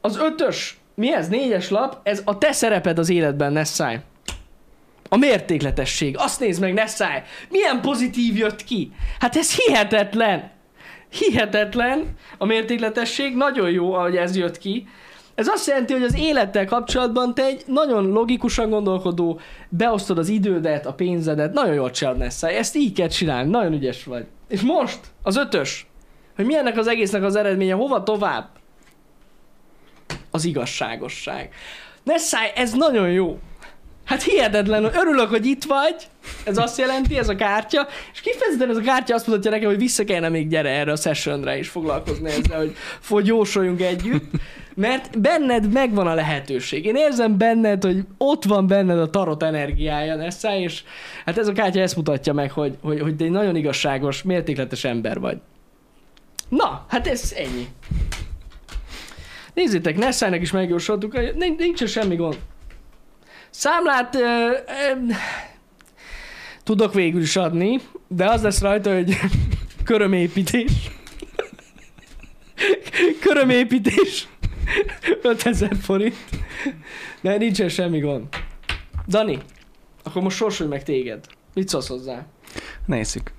Az 0.00 0.18
ötös, 0.18 0.78
mi 0.94 1.14
ez? 1.14 1.28
Négyes 1.28 1.70
lap, 1.70 1.98
ez 2.02 2.22
a 2.24 2.38
te 2.38 2.52
szereped 2.52 2.98
az 2.98 3.08
életben, 3.08 3.52
Nessai. 3.52 3.98
A 5.08 5.16
mértékletesség. 5.16 6.16
Azt 6.18 6.40
nézd 6.40 6.60
meg, 6.60 6.74
Nessai. 6.74 7.22
Milyen 7.50 7.80
pozitív 7.80 8.36
jött 8.36 8.64
ki. 8.64 8.92
Hát 9.18 9.36
ez 9.36 9.54
hihetetlen. 9.54 10.50
Hihetetlen 11.08 12.04
a 12.38 12.44
mértékletesség. 12.44 13.36
Nagyon 13.36 13.70
jó, 13.70 13.94
ahogy 13.94 14.16
ez 14.16 14.36
jött 14.36 14.58
ki. 14.58 14.88
Ez 15.34 15.46
azt 15.46 15.66
jelenti, 15.66 15.92
hogy 15.92 16.02
az 16.02 16.18
élettel 16.18 16.66
kapcsolatban 16.66 17.34
te 17.34 17.44
egy 17.44 17.62
nagyon 17.66 18.04
logikusan 18.04 18.70
gondolkodó, 18.70 19.40
beosztod 19.68 20.18
az 20.18 20.28
idődet, 20.28 20.86
a 20.86 20.94
pénzedet, 20.94 21.52
nagyon 21.52 21.74
jól 21.74 21.90
csinálod 21.90 22.18
Nessai. 22.18 22.54
Ezt 22.54 22.76
így 22.76 22.92
kell 22.92 23.08
csinálni, 23.08 23.50
nagyon 23.50 23.72
ügyes 23.72 24.04
vagy. 24.04 24.26
És 24.48 24.60
most, 24.60 25.00
az 25.22 25.36
ötös, 25.36 25.86
hogy 26.36 26.44
mi 26.44 26.56
ennek 26.56 26.78
az 26.78 26.86
egésznek 26.86 27.22
az 27.22 27.36
eredménye, 27.36 27.74
hova 27.74 28.02
tovább? 28.02 28.48
Az 30.34 30.44
igazságosság. 30.44 31.52
Nessai, 32.02 32.50
ez 32.54 32.72
nagyon 32.72 33.10
jó. 33.10 33.38
Hát 34.04 34.22
hihetetlen, 34.22 34.84
örülök, 34.84 35.28
hogy 35.28 35.46
itt 35.46 35.64
vagy, 35.64 35.96
ez 36.44 36.58
azt 36.58 36.78
jelenti, 36.78 37.18
ez 37.18 37.28
a 37.28 37.34
kártya, 37.34 37.86
és 38.12 38.20
kifejezetten 38.20 38.70
ez 38.70 38.76
a 38.76 38.80
kártya 38.80 39.14
azt 39.14 39.26
mutatja 39.26 39.50
nekem, 39.50 39.68
hogy 39.68 39.78
vissza 39.78 40.04
kellene 40.04 40.28
még 40.28 40.48
gyere 40.48 40.68
erre 40.68 40.92
a 40.92 40.96
sessionre 40.96 41.58
és 41.58 41.68
foglalkozni 41.68 42.30
ezzel, 42.30 42.58
hogy 42.58 42.76
fogyósoljunk 43.00 43.80
együtt, 43.80 44.30
mert 44.74 45.20
benned 45.20 45.72
megvan 45.72 46.06
a 46.06 46.14
lehetőség. 46.14 46.84
Én 46.84 46.96
érzem 46.96 47.38
benned, 47.38 47.84
hogy 47.84 48.04
ott 48.18 48.44
van 48.44 48.66
benned 48.66 48.98
a 48.98 49.10
tarot 49.10 49.42
energiája, 49.42 50.16
Nessa, 50.16 50.56
és 50.56 50.82
hát 51.24 51.38
ez 51.38 51.48
a 51.48 51.52
kártya 51.52 51.80
ezt 51.80 51.96
mutatja 51.96 52.32
meg, 52.32 52.50
hogy, 52.50 52.76
hogy, 52.82 53.00
hogy 53.00 53.16
te 53.16 53.24
egy 53.24 53.30
nagyon 53.30 53.56
igazságos, 53.56 54.22
mértékletes 54.22 54.84
ember 54.84 55.20
vagy. 55.20 55.38
Na, 56.48 56.84
hát 56.88 57.06
ez 57.06 57.34
ennyi. 57.36 57.68
Nézzétek, 59.54 59.96
Nessának 59.96 60.40
is 60.40 60.50
megjósoltuk, 60.50 61.34
nincs, 61.36 61.58
nincs 61.58 61.84
semmi 61.84 62.16
gond. 62.16 62.38
Számlát 63.50 64.14
ö, 64.14 64.18
ö, 64.20 65.12
tudok 66.64 66.94
végül 66.94 67.20
is 67.22 67.36
adni, 67.36 67.80
de 68.08 68.30
az 68.30 68.42
lesz 68.42 68.60
rajta, 68.60 68.94
hogy 68.94 69.16
körömépítés. 69.84 70.72
körömépítés. 73.26 74.28
5000 75.22 75.76
forint. 75.82 76.14
De 77.20 77.36
nincsen 77.36 77.68
semmi 77.68 77.98
gond. 78.00 78.24
Dani, 79.08 79.38
Akkor 80.02 80.22
most 80.22 80.36
sorsolj 80.36 80.68
meg 80.68 80.82
téged. 80.82 81.26
Mit 81.54 81.68
szólsz 81.68 81.88
hozzá? 81.88 82.26
Nézzük. 82.86 83.32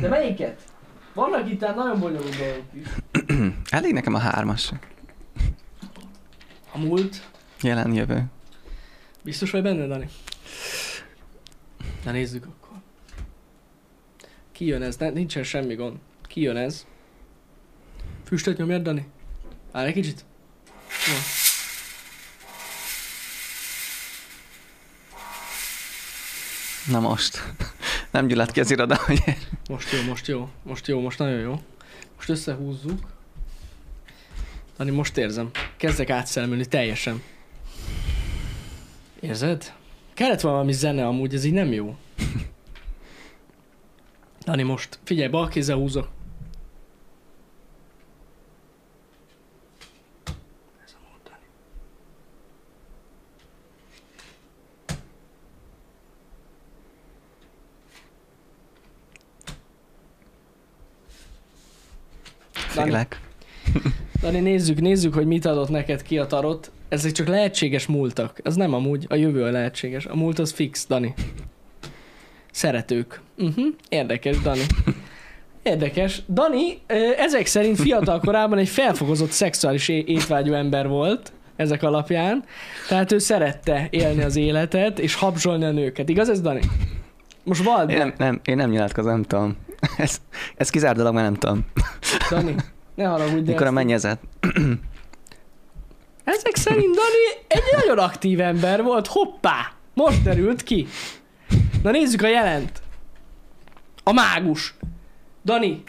De 0.00 0.08
melyiket? 0.08 0.60
Vannak 1.14 1.50
itt 1.50 1.60
nagyon 1.60 2.00
bonyolult 2.00 2.36
dolgok 2.36 2.64
is. 2.72 2.86
Elég 3.78 3.92
nekem 3.92 4.14
a 4.14 4.18
hármas. 4.18 4.72
A 6.78 6.80
múlt. 6.80 7.30
Jelen 7.62 7.94
jövő. 7.94 8.24
Biztos 9.22 9.50
vagy 9.50 9.62
benne, 9.62 9.86
Dani? 9.86 10.08
Na 12.04 12.10
nézzük 12.10 12.46
akkor. 12.46 12.76
Ki 14.52 14.64
jön 14.64 14.82
ez? 14.82 14.96
Nincsen 14.96 15.42
semmi 15.42 15.74
gond. 15.74 15.98
Ki 16.22 16.40
jön 16.40 16.56
ez? 16.56 16.86
Füstöt 18.24 18.58
nyomjad, 18.58 18.82
Dani? 18.82 19.08
Állj 19.72 19.86
egy 19.86 19.92
kicsit. 19.92 20.24
Jó. 21.06 21.14
Na 26.92 27.00
most. 27.00 27.42
Nem 28.10 28.26
gyulladt 28.26 28.52
ki 28.52 28.60
az 28.60 28.70
iroda, 28.70 28.96
hogy 28.96 29.22
Most 29.68 29.92
jó, 29.92 30.02
most 30.02 30.26
jó. 30.26 30.48
Most 30.62 30.86
jó, 30.86 31.00
most 31.00 31.18
nagyon 31.18 31.38
jó. 31.38 31.62
Most 32.16 32.28
összehúzzuk. 32.28 33.17
Dani, 34.78 34.90
most 34.90 35.16
érzem. 35.16 35.50
Kezdek 35.76 36.10
átszelmülni 36.10 36.66
teljesen. 36.66 37.22
Érzed? 39.20 39.72
Kellett 40.14 40.40
valami 40.40 40.72
zene 40.72 41.06
amúgy, 41.06 41.34
ez 41.34 41.44
így 41.44 41.52
nem 41.52 41.72
jó. 41.72 41.96
Dani, 44.44 44.62
most 44.62 44.98
figyelj, 45.04 45.28
bal 45.28 45.48
kézzel 45.48 45.76
húzok. 45.76 46.08
Félek. 62.52 63.27
Dani, 64.20 64.40
nézzük, 64.40 64.80
nézzük, 64.80 65.14
hogy 65.14 65.26
mit 65.26 65.44
adott 65.44 65.68
neked 65.68 66.02
ki 66.02 66.18
a 66.18 66.26
tarot. 66.26 66.70
Ezek 66.88 67.12
csak 67.12 67.26
lehetséges 67.26 67.86
múltak. 67.86 68.40
Ez 68.42 68.54
nem 68.54 68.74
amúgy, 68.74 69.06
a 69.08 69.14
jövő 69.14 69.42
a 69.42 69.50
lehetséges. 69.50 70.06
A 70.06 70.16
múlt 70.16 70.38
az 70.38 70.52
fix, 70.52 70.86
Dani. 70.86 71.14
Szeretők. 72.50 73.20
Uh-huh. 73.38 73.66
Érdekes, 73.88 74.40
Dani. 74.40 74.60
Érdekes. 75.62 76.22
Dani 76.28 76.78
ezek 77.16 77.46
szerint 77.46 77.80
fiatal 77.80 78.20
korában 78.20 78.58
egy 78.58 78.68
felfokozott 78.68 79.30
szexuális 79.30 79.88
é- 79.88 80.08
étvágyú 80.08 80.52
ember 80.52 80.88
volt, 80.88 81.32
ezek 81.56 81.82
alapján. 81.82 82.44
Tehát 82.88 83.12
ő 83.12 83.18
szerette 83.18 83.86
élni 83.90 84.22
az 84.22 84.36
életet, 84.36 84.98
és 84.98 85.14
habzsolni 85.14 85.64
a 85.64 85.70
nőket. 85.70 86.08
Igaz 86.08 86.28
ez, 86.28 86.40
Dani? 86.40 86.60
Most 87.44 87.62
vald 87.62 87.90
Én 87.90 87.96
nem, 87.96 88.14
nem, 88.18 88.40
én 88.44 88.56
nem 88.56 88.70
nyilatkozom, 88.70 89.10
nem 89.10 89.22
tudom. 89.22 89.56
Ez, 89.96 90.20
ez 90.56 90.70
kizárt 90.70 90.96
dolog, 90.96 91.14
mert 91.14 91.26
nem 91.26 91.34
tudom. 91.34 91.66
Dani. 92.30 92.54
Ne 92.98 93.04
haragudj, 93.04 93.50
Mikor 93.50 93.66
a 93.66 93.70
mennyezet. 93.70 94.20
Ezek 96.24 96.56
szerint 96.56 96.94
Dani 96.94 97.44
egy 97.48 97.62
nagyon 97.80 97.98
aktív 97.98 98.40
ember 98.40 98.82
volt. 98.82 99.06
Hoppá! 99.06 99.72
Most 99.94 100.22
derült 100.22 100.62
ki. 100.62 100.86
Na 101.82 101.90
nézzük 101.90 102.22
a 102.22 102.28
jelent. 102.28 102.82
A 104.02 104.12
mágus. 104.12 104.74
Dani, 105.44 105.82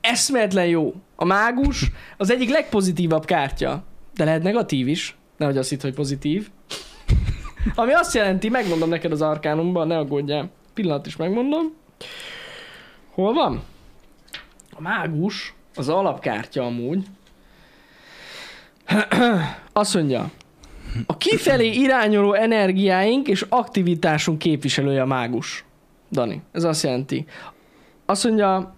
eszméletlen 0.00 0.66
jó. 0.66 0.94
A 1.16 1.24
mágus 1.24 1.90
az 2.16 2.30
egyik 2.30 2.50
legpozitívabb 2.50 3.24
kártya. 3.24 3.84
De 4.14 4.24
lehet 4.24 4.42
negatív 4.42 4.88
is. 4.88 5.16
Nehogy 5.36 5.56
azt 5.56 5.68
hitt, 5.68 5.82
hogy 5.82 5.94
pozitív. 5.94 6.48
Ami 7.74 7.92
azt 7.92 8.14
jelenti, 8.14 8.48
megmondom 8.48 8.88
neked 8.88 9.12
az 9.12 9.22
arkánumban, 9.22 9.86
ne 9.86 9.98
aggódjál. 9.98 10.50
Pillanat 10.74 11.06
is 11.06 11.16
megmondom. 11.16 11.74
Hol 13.10 13.32
van? 13.32 13.62
A 14.72 14.80
mágus, 14.80 15.55
az 15.76 15.88
alapkártya 15.88 16.62
amúgy. 16.62 17.04
Azt 19.72 19.94
mondja, 19.94 20.30
a 21.06 21.16
kifelé 21.16 21.70
irányuló 21.70 22.32
energiáink 22.32 23.28
és 23.28 23.46
aktivitásunk 23.48 24.38
képviselője 24.38 25.02
a 25.02 25.06
mágus. 25.06 25.64
Dani, 26.10 26.42
ez 26.52 26.64
azt 26.64 26.82
jelenti. 26.82 27.26
Azt 28.06 28.24
mondja, 28.24 28.74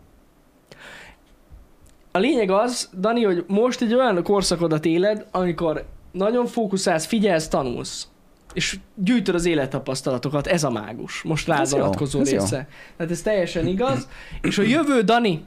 a 2.12 2.18
lényeg 2.18 2.50
az, 2.50 2.90
Dani, 2.98 3.22
hogy 3.22 3.44
most 3.46 3.80
egy 3.80 3.94
olyan 3.94 4.22
korszakodat 4.22 4.84
éled, 4.84 5.26
amikor 5.30 5.84
nagyon 6.12 6.46
fókuszálsz, 6.46 7.06
figyelsz, 7.06 7.48
tanulsz. 7.48 8.08
És 8.52 8.78
gyűjtöd 8.94 9.34
az 9.34 9.44
élettapasztalatokat, 9.46 10.46
ez 10.46 10.64
a 10.64 10.70
mágus. 10.70 11.22
Most 11.22 11.46
rád 11.46 11.70
vonatkozó 11.70 12.20
ez 12.20 12.32
jó. 12.32 12.38
része. 12.38 12.68
Tehát 12.96 13.12
ez 13.12 13.22
teljesen 13.22 13.66
igaz. 13.66 14.08
És 14.48 14.58
a 14.58 14.62
jövő, 14.62 15.02
Dani, 15.02 15.44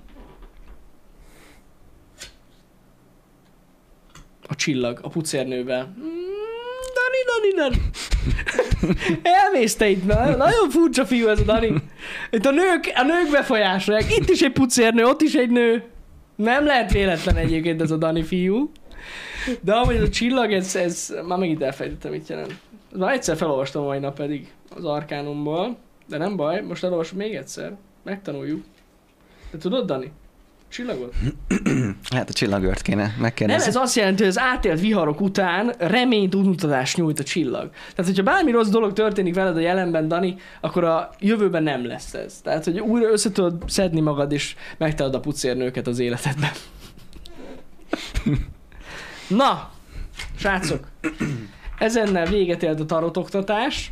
a 4.52 4.56
csillag, 4.56 5.00
a 5.02 5.10
pucérnővel. 5.10 5.96
Mm, 6.00 6.22
Dani, 6.98 7.22
Dani, 7.30 7.54
Dani. 7.56 7.90
Elmész 9.22 9.76
te 9.76 9.88
itt, 9.90 10.06
na, 10.06 10.36
nagyon 10.36 10.70
furcsa 10.70 11.06
fiú 11.06 11.28
ez 11.28 11.40
a 11.40 11.44
Dani. 11.44 11.74
Itt 12.32 12.46
a 12.46 12.52
nők, 12.52 12.92
a 12.96 13.04
nők 13.04 13.32
befolyásolják. 13.32 14.18
Itt 14.18 14.30
is 14.30 14.42
egy 14.42 14.52
pucérnő, 14.52 15.04
ott 15.04 15.22
is 15.22 15.34
egy 15.34 15.50
nő. 15.50 15.84
Nem 16.36 16.66
lehet 16.66 16.92
véletlen 16.92 17.36
egyébként 17.36 17.82
ez 17.82 17.92
a 17.92 17.98
Dani 17.98 18.24
fiú. 18.24 18.72
De 19.62 19.74
amúgy 19.74 19.96
ez 19.96 20.02
a 20.02 20.10
csillag, 20.10 20.52
ez, 20.52 20.76
ez 20.76 21.14
már 21.28 21.38
megint 21.38 21.62
elfelejtettem, 21.62 22.12
mit 22.12 22.28
jelent. 22.28 22.56
Már 22.96 23.14
egyszer 23.14 23.38
felolvastam 23.38 23.84
mai 23.84 24.00
nap 24.00 24.16
pedig 24.16 24.52
az 24.76 24.86
Arkánumból, 24.86 25.78
de 26.08 26.18
nem 26.18 26.36
baj, 26.36 26.62
most 26.62 26.84
elolvasom 26.84 27.18
még 27.18 27.36
egyszer. 27.36 27.78
Megtanuljuk. 28.04 28.64
De 29.52 29.58
tudod, 29.58 29.86
Dani? 29.86 30.12
Csillagot? 30.72 31.14
Hát 32.16 32.30
a 32.30 32.34
csillagört 32.34 32.82
kéne 32.82 33.02
Nem, 33.02 33.16
megkérdezni. 33.20 33.68
ez 33.68 33.76
azt 33.76 33.96
jelenti, 33.96 34.20
hogy 34.22 34.32
az 34.32 34.40
átélt 34.40 34.80
viharok 34.80 35.22
után 35.22 35.74
reményt, 35.78 36.36
útmutatást 36.36 36.98
nyújt 36.98 37.20
a 37.20 37.24
csillag. 37.24 37.70
Tehát, 37.70 38.06
hogyha 38.06 38.24
bármi 38.24 38.52
rossz 38.52 38.70
dolog 38.70 38.94
történik 38.94 39.36
veled 39.36 39.56
a 39.56 39.60
jelenben, 39.60 40.08
Dani, 40.08 40.36
akkor 40.62 40.84
a 40.84 41.10
jövőben 41.20 41.64
nem 41.64 41.86
lesz 41.86 42.14
ez. 42.14 42.40
Tehát, 42.44 42.64
hogy 42.64 42.80
újra 42.80 43.12
össze 43.12 43.32
tudod 43.32 43.64
szedni 43.68 44.00
magad, 44.00 44.32
és 44.32 44.56
megtalad 44.78 45.16
a 45.16 45.20
pucérnőket 45.20 45.88
az 45.88 46.00
életedben. 46.00 46.52
Na, 49.28 49.72
srácok, 50.36 50.88
ezennel 51.80 52.26
véget 52.26 52.64
ért 52.64 52.80
a 52.80 52.86
tarotoktatás, 52.86 53.92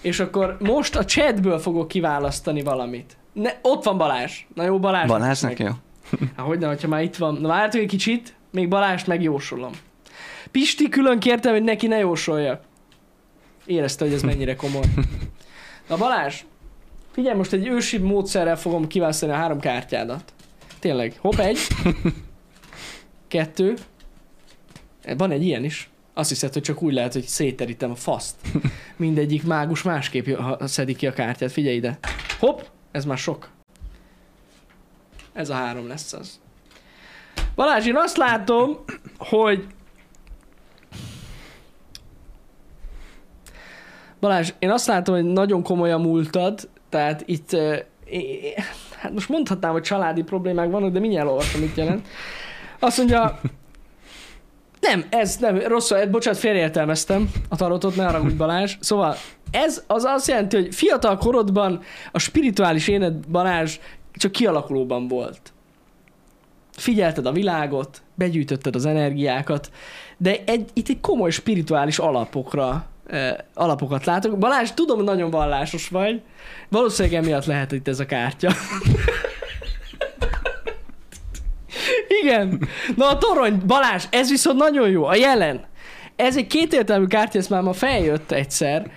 és 0.00 0.20
akkor 0.20 0.56
most 0.60 0.96
a 0.96 1.04
chatből 1.04 1.58
fogok 1.58 1.88
kiválasztani 1.88 2.62
valamit. 2.62 3.16
Ne, 3.32 3.50
ott 3.62 3.84
van 3.84 3.98
Balázs. 3.98 4.44
Na 4.54 4.64
jó, 4.64 4.78
Balázs. 4.78 5.08
Balázsnak 5.08 5.58
jó? 5.58 5.68
Hát 6.36 6.46
hogyne, 6.46 6.66
hogyha 6.66 6.88
már 6.88 7.02
itt 7.02 7.16
van. 7.16 7.34
Na 7.34 7.48
várjátok 7.48 7.80
egy 7.80 7.88
kicsit, 7.88 8.34
még 8.50 8.68
Balást 8.68 9.06
megjósolom. 9.06 9.72
Pisti 10.50 10.88
külön 10.88 11.18
kértem, 11.18 11.52
hogy 11.52 11.62
neki 11.62 11.86
ne 11.86 11.98
jósoljak. 11.98 12.62
Érezte, 13.66 14.04
hogy 14.04 14.14
ez 14.14 14.22
mennyire 14.22 14.56
komoly. 14.56 14.84
Na 15.88 15.96
Balázs, 15.96 16.44
figyelj, 17.12 17.36
most 17.36 17.52
egy 17.52 17.66
ősi 17.66 17.98
módszerrel 17.98 18.56
fogom 18.56 18.86
kiválasztani 18.86 19.32
a 19.32 19.34
három 19.34 19.60
kártyádat. 19.60 20.32
Tényleg. 20.78 21.16
Hopp, 21.20 21.38
egy. 21.38 21.58
Kettő. 23.28 23.74
Van 25.16 25.30
egy 25.30 25.44
ilyen 25.44 25.64
is. 25.64 25.90
Azt 26.14 26.28
hiszed, 26.28 26.52
hogy 26.52 26.62
csak 26.62 26.82
úgy 26.82 26.92
lehet, 26.92 27.12
hogy 27.12 27.22
széterítem 27.22 27.90
a 27.90 27.94
faszt. 27.94 28.36
Mindegyik 28.96 29.44
mágus 29.44 29.82
másképp 29.82 30.26
szedik 30.60 30.96
ki 30.96 31.06
a 31.06 31.12
kártyát. 31.12 31.52
Figyelj 31.52 31.76
ide. 31.76 31.98
Hopp, 32.38 32.60
ez 32.90 33.04
már 33.04 33.18
sok. 33.18 33.48
Ez 35.32 35.50
a 35.50 35.54
három 35.54 35.88
lesz 35.88 36.12
az. 36.12 36.40
Balázs, 37.54 37.86
én 37.86 37.96
azt 37.96 38.16
látom, 38.16 38.78
hogy... 39.18 39.66
Balázs, 44.20 44.52
én 44.58 44.70
azt 44.70 44.86
látom, 44.86 45.14
hogy 45.14 45.24
nagyon 45.24 45.62
komoly 45.62 45.92
a 45.92 45.98
múltad, 45.98 46.68
tehát 46.88 47.22
itt... 47.26 47.56
Hát 48.96 49.12
most 49.12 49.28
mondhatnám, 49.28 49.72
hogy 49.72 49.82
családi 49.82 50.22
problémák 50.22 50.70
vannak, 50.70 50.92
de 50.92 50.98
mindjárt 50.98 51.28
olvasom, 51.28 51.60
mit 51.60 51.76
jelent. 51.76 52.08
Azt 52.78 52.96
mondja, 52.96 53.40
nem, 54.90 55.04
ez 55.10 55.36
nem, 55.36 55.58
rosszul, 55.58 56.06
bocsánat, 56.06 56.38
félreértelmeztem 56.38 57.30
a 57.48 57.56
tarotot, 57.56 57.96
ne 57.96 58.04
haragudj 58.04 58.34
Balázs. 58.34 58.76
Szóval 58.80 59.16
ez 59.50 59.82
az 59.86 60.04
azt 60.04 60.28
jelenti, 60.28 60.56
hogy 60.56 60.74
fiatal 60.74 61.16
korodban 61.16 61.82
a 62.12 62.18
spirituális 62.18 62.88
éned 62.88 63.28
Balázs 63.28 63.78
csak 64.12 64.32
kialakulóban 64.32 65.08
volt. 65.08 65.52
Figyelted 66.72 67.26
a 67.26 67.32
világot, 67.32 68.02
begyűjtötted 68.14 68.74
az 68.74 68.86
energiákat, 68.86 69.70
de 70.16 70.36
egy, 70.44 70.70
itt 70.72 70.88
egy 70.88 71.00
komoly 71.00 71.30
spirituális 71.30 71.98
alapokra 71.98 72.86
eh, 73.06 73.34
alapokat 73.54 74.04
látok. 74.04 74.38
Balázs, 74.38 74.70
tudom, 74.74 74.96
hogy 74.96 75.06
nagyon 75.06 75.30
vallásos 75.30 75.88
vagy. 75.88 76.20
Valószínűleg 76.68 77.22
emiatt 77.22 77.44
lehet 77.44 77.72
itt 77.72 77.88
ez 77.88 78.00
a 78.00 78.06
kártya. 78.06 78.52
Igen. 82.22 82.68
Na 82.96 83.08
a 83.08 83.18
torony, 83.18 83.62
Balázs, 83.66 84.04
ez 84.10 84.30
viszont 84.30 84.58
nagyon 84.58 84.90
jó. 84.90 85.04
A 85.04 85.14
jelen. 85.14 85.64
Ez 86.16 86.36
egy 86.36 86.46
kétértelmű 86.46 87.06
kártya, 87.06 87.38
ez 87.38 87.48
már 87.48 87.62
ma 87.62 87.72
feljött 87.72 88.32
egyszer. 88.32 88.90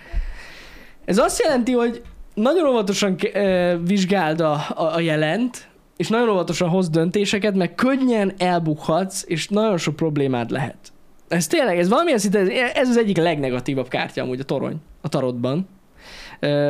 Ez 1.05 1.17
azt 1.17 1.41
jelenti, 1.41 1.71
hogy 1.71 2.01
nagyon 2.33 2.67
óvatosan 2.67 3.17
ö, 3.33 3.75
vizsgáld 3.85 4.41
a, 4.41 4.53
a, 4.53 4.93
a 4.93 4.99
jelent, 4.99 5.67
és 5.97 6.07
nagyon 6.07 6.29
óvatosan 6.29 6.69
hoz 6.69 6.89
döntéseket, 6.89 7.55
mert 7.55 7.75
könnyen 7.75 8.33
elbukhatsz, 8.37 9.23
és 9.25 9.47
nagyon 9.47 9.77
sok 9.77 9.95
problémád 9.95 10.49
lehet. 10.49 10.77
Ez 11.27 11.47
tényleg, 11.47 11.79
ez 11.79 11.89
valamilyen 11.89 12.19
szinten, 12.19 12.49
ez 12.73 12.89
az 12.89 12.97
egyik 12.97 13.17
legnegatívabb 13.17 13.87
kártya 13.87 14.21
amúgy 14.21 14.39
a 14.39 14.43
torony, 14.43 14.75
a 15.01 15.09
tarotban. 15.09 15.67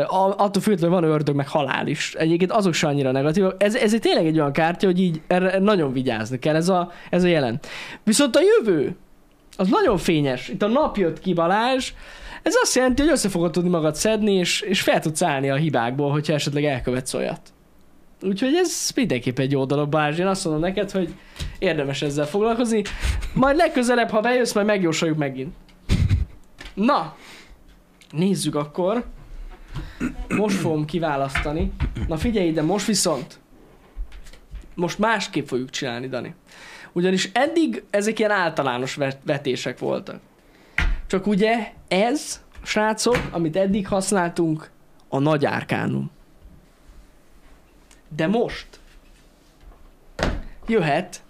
Attól 0.07 0.61
függetlenül 0.61 0.99
van 0.99 1.09
ördög, 1.09 1.35
meg 1.35 1.47
halál 1.47 1.87
is. 1.87 2.13
Egyébként 2.13 2.51
azok 2.51 2.73
se 2.73 2.87
annyira 2.87 3.11
negatívak. 3.11 3.63
Ez, 3.63 3.75
ez 3.75 3.95
tényleg 3.99 4.25
egy 4.25 4.39
olyan 4.39 4.51
kártya, 4.51 4.85
hogy 4.85 4.99
így 4.99 5.21
erre 5.27 5.59
nagyon 5.59 5.93
vigyázni 5.93 6.39
kell, 6.39 6.55
ez 6.55 6.69
a, 6.69 6.91
ez 7.09 7.23
a 7.23 7.27
jelen. 7.27 7.59
Viszont 8.03 8.35
a 8.35 8.39
jövő, 8.57 8.95
az 9.57 9.67
nagyon 9.67 9.97
fényes. 9.97 10.47
Itt 10.47 10.61
a 10.61 10.67
nap 10.67 10.97
jött 10.97 11.19
ki 11.19 11.33
Balázs, 11.33 11.93
ez 12.43 12.53
azt 12.61 12.75
jelenti, 12.75 13.01
hogy 13.01 13.11
össze 13.11 13.29
fogod 13.29 13.51
tudni 13.51 13.69
magad 13.69 13.95
szedni, 13.95 14.33
és, 14.33 14.61
és 14.61 14.81
fel 14.81 14.99
tudsz 14.99 15.21
állni 15.21 15.49
a 15.49 15.55
hibákból, 15.55 16.11
hogyha 16.11 16.33
esetleg 16.33 16.65
elkövetsz 16.65 17.13
olyat. 17.13 17.41
Úgyhogy 18.21 18.53
ez 18.55 18.91
mindenképp 18.95 19.39
egy 19.39 19.51
jó 19.51 19.65
dolog, 19.65 19.89
Balázs. 19.89 20.19
Én 20.19 20.27
azt 20.27 20.43
mondom 20.43 20.61
neked, 20.61 20.91
hogy 20.91 21.13
érdemes 21.59 22.01
ezzel 22.01 22.25
foglalkozni. 22.25 22.81
Majd 23.33 23.55
legközelebb, 23.55 24.09
ha 24.09 24.21
bejössz, 24.21 24.53
majd 24.53 24.65
megjósoljuk 24.65 25.17
megint. 25.17 25.53
Na, 26.73 27.15
nézzük 28.11 28.55
akkor. 28.55 29.05
Most 30.27 30.57
fogom 30.57 30.85
kiválasztani. 30.85 31.71
Na 32.07 32.17
figyelj 32.17 32.47
ide, 32.47 32.61
most 32.61 32.85
viszont 32.85 33.39
most 34.75 34.99
másképp 34.99 35.47
fogjuk 35.47 35.69
csinálni, 35.69 36.07
Dani. 36.07 36.35
Ugyanis 36.91 37.29
eddig 37.33 37.83
ezek 37.89 38.19
ilyen 38.19 38.31
általános 38.31 38.95
vet- 38.95 39.23
vetések 39.23 39.79
voltak. 39.79 40.19
Csak 41.07 41.27
ugye 41.27 41.71
ez, 41.87 42.41
srácok, 42.63 43.17
amit 43.31 43.55
eddig 43.55 43.87
használtunk, 43.87 44.69
a 45.09 45.19
nagy 45.19 45.45
árkánum. 45.45 46.11
De 48.15 48.27
most 48.27 48.67
jöhet 50.67 51.23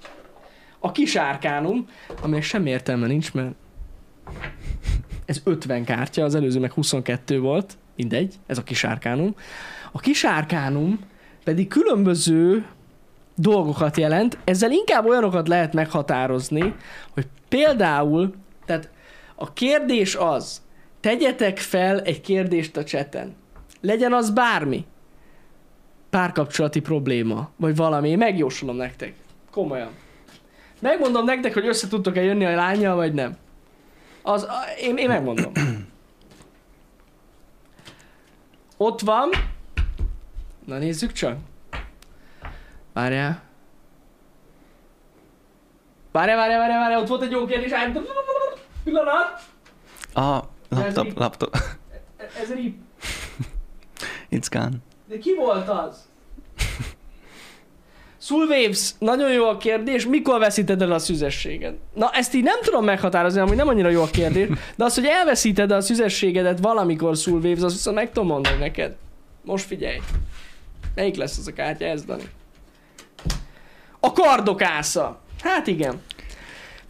a 0.80 0.91
kis 0.91 1.16
árkánum, 1.16 1.88
aminek 2.22 2.44
semmi 2.44 2.70
értelme 2.70 3.08
nincs, 3.08 3.34
mert 3.34 3.54
ez 5.26 5.41
50 5.44 5.84
kártya, 5.84 6.24
az 6.24 6.36
előző 6.36 6.60
meg 6.60 6.72
22 6.72 7.39
volt, 7.39 7.78
mindegy, 7.96 8.36
ez 8.48 8.58
a 8.58 8.64
kis 8.64 8.84
árkánum. 8.84 9.36
A 9.91 10.00
kis 10.00 10.26
árkánum 10.26 11.00
pedig 11.44 11.68
különböző 11.68 12.66
dolgokat 13.36 13.98
jelent, 13.98 14.38
ezzel 14.44 14.72
inkább 14.72 15.06
olyanokat 15.06 15.48
lehet 15.48 15.74
meghatározni, 15.74 16.76
hogy 17.14 17.28
például, 17.50 18.34
tehát 18.66 18.89
a 19.36 19.54
kérdés 19.54 20.16
az, 20.16 20.62
tegyetek 21.00 21.58
fel 21.58 22.02
egy 22.02 22.22
kérdést 22.22 22.78
a 22.78 22.84
cseten. 22.84 23.36
Legyen 23.82 24.14
az 24.14 24.30
bármi. 24.32 24.86
Párkapcsolati 26.10 26.80
probléma, 26.80 27.50
vagy 27.56 27.76
valami. 27.76 28.10
Én 28.10 28.18
megjósolom 28.18 28.76
nektek. 28.76 29.14
Komolyan. 29.52 29.89
Megmondom 30.80 31.26
nektek, 31.26 31.54
hogy 31.54 31.68
össze 31.68 31.88
tudtok-e 31.88 32.24
jönni 32.24 32.46
a 32.46 32.56
lányjal, 32.56 32.96
vagy 32.96 33.14
nem. 33.14 33.38
Az, 34.22 34.48
én, 34.82 34.98
én 34.98 35.08
megmondom. 35.08 35.52
Ott 38.84 39.00
van. 39.02 39.30
Na 40.66 40.78
nézzük 40.78 41.12
csak. 41.12 41.38
Várjál. 42.94 43.42
Várjál, 46.12 46.38
várjál, 46.38 46.60
várjál, 46.60 46.80
várjál, 46.80 47.00
ott 47.00 47.08
volt 47.08 47.22
egy 47.22 47.32
jó 47.32 47.46
kérdés. 47.46 47.72
Állj, 47.72 47.92
Pillanat! 48.84 49.42
A 50.14 50.40
laptop, 50.70 51.18
laptop. 51.18 51.58
Ez 52.42 52.54
rip. 52.54 52.78
It's 54.32 54.48
gone. 54.52 54.76
De 55.06 55.18
ki 55.18 55.36
volt 55.36 55.70
az? 55.70 56.10
Soulwaves, 58.26 58.92
nagyon 59.00 59.32
jó 59.32 59.50
a 59.50 59.58
kérdés, 59.58 60.06
mikor 60.06 60.40
veszíted 60.40 60.82
el 60.82 60.92
a 60.92 61.00
szüzességed? 61.00 61.74
Na, 61.94 62.10
ezt 62.12 62.34
így 62.34 62.44
nem 62.44 62.62
tudom 62.62 62.86
meghatározni, 62.86 63.40
ami 63.40 63.56
nem 63.56 63.68
annyira 63.68 63.90
jó 63.90 64.02
a 64.02 64.10
kérdés, 64.12 64.48
de 64.76 64.84
az, 64.84 64.96
hogy 64.96 65.06
elveszíted 65.06 65.72
a 65.72 65.82
szüzességedet 65.82 66.60
valamikor 66.60 67.16
Soulwaves, 67.16 67.62
az 67.62 67.74
viszont 67.74 67.96
meg 67.96 68.12
tudom 68.12 68.28
mondani 68.28 68.58
neked. 68.58 68.96
Most 69.42 69.66
figyelj. 69.66 69.98
Melyik 70.96 71.16
lesz 71.16 71.38
az 71.38 71.48
a 71.48 71.54
kártya? 71.54 71.86
Ez, 71.86 72.06
Dani. 72.06 72.24
A 74.00 74.12
kardokásza. 74.12 75.20
Hát 75.42 75.68
igen. 75.68 76.02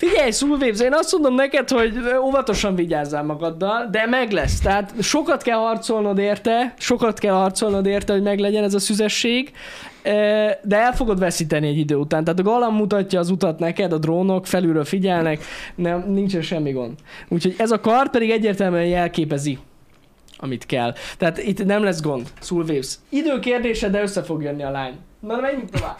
Figyelj, 0.05 0.31
Soulwaves, 0.31 0.79
én 0.79 0.93
azt 0.93 1.11
mondom 1.11 1.35
neked, 1.35 1.69
hogy 1.69 1.93
óvatosan 2.23 2.75
vigyázzál 2.75 3.23
magaddal, 3.23 3.87
de 3.91 4.05
meg 4.05 4.31
lesz. 4.31 4.59
Tehát 4.59 4.93
sokat 5.01 5.41
kell 5.41 5.57
harcolnod 5.57 6.17
érte, 6.17 6.73
sokat 6.77 7.19
kell 7.19 7.33
harcolnod 7.33 7.85
érte, 7.85 8.13
hogy 8.13 8.21
meglegyen 8.21 8.63
ez 8.63 8.73
a 8.73 8.79
szüzesség, 8.79 9.51
eh, 10.01 10.51
de 10.63 10.77
el 10.77 10.93
fogod 10.93 11.19
veszíteni 11.19 11.67
egy 11.67 11.77
idő 11.77 11.95
után. 11.95 12.23
Tehát 12.23 12.39
a 12.39 12.43
galam 12.43 12.75
mutatja 12.75 13.19
az 13.19 13.29
utat 13.29 13.59
neked, 13.59 13.93
a 13.93 13.97
drónok 13.97 14.47
felülről 14.47 14.85
figyelnek, 14.85 15.43
nem, 15.75 16.03
nincsen 16.07 16.41
semmi 16.41 16.71
gond. 16.71 16.93
Úgyhogy 17.27 17.55
ez 17.57 17.71
a 17.71 17.79
kard 17.79 18.11
pedig 18.11 18.29
egyértelműen 18.29 18.85
jelképezi 18.85 19.57
amit 20.37 20.65
kell. 20.65 20.93
Tehát 21.17 21.37
itt 21.37 21.65
nem 21.65 21.83
lesz 21.83 22.01
gond, 22.01 22.27
Soulwaves. 22.41 22.95
Idő 23.09 23.39
kérdése, 23.39 23.89
de 23.89 24.01
össze 24.01 24.23
fog 24.23 24.43
jönni 24.43 24.63
a 24.63 24.71
lány. 24.71 24.93
Na, 25.19 25.35
menjünk 25.35 25.69
tovább. 25.69 25.97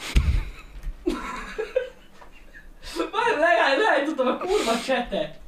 Várj, 2.98 3.40
leáll, 3.40 3.78
leállítottam 3.78 4.28
a 4.28 4.38
kurva 4.38 4.80
csetet. 4.86 5.40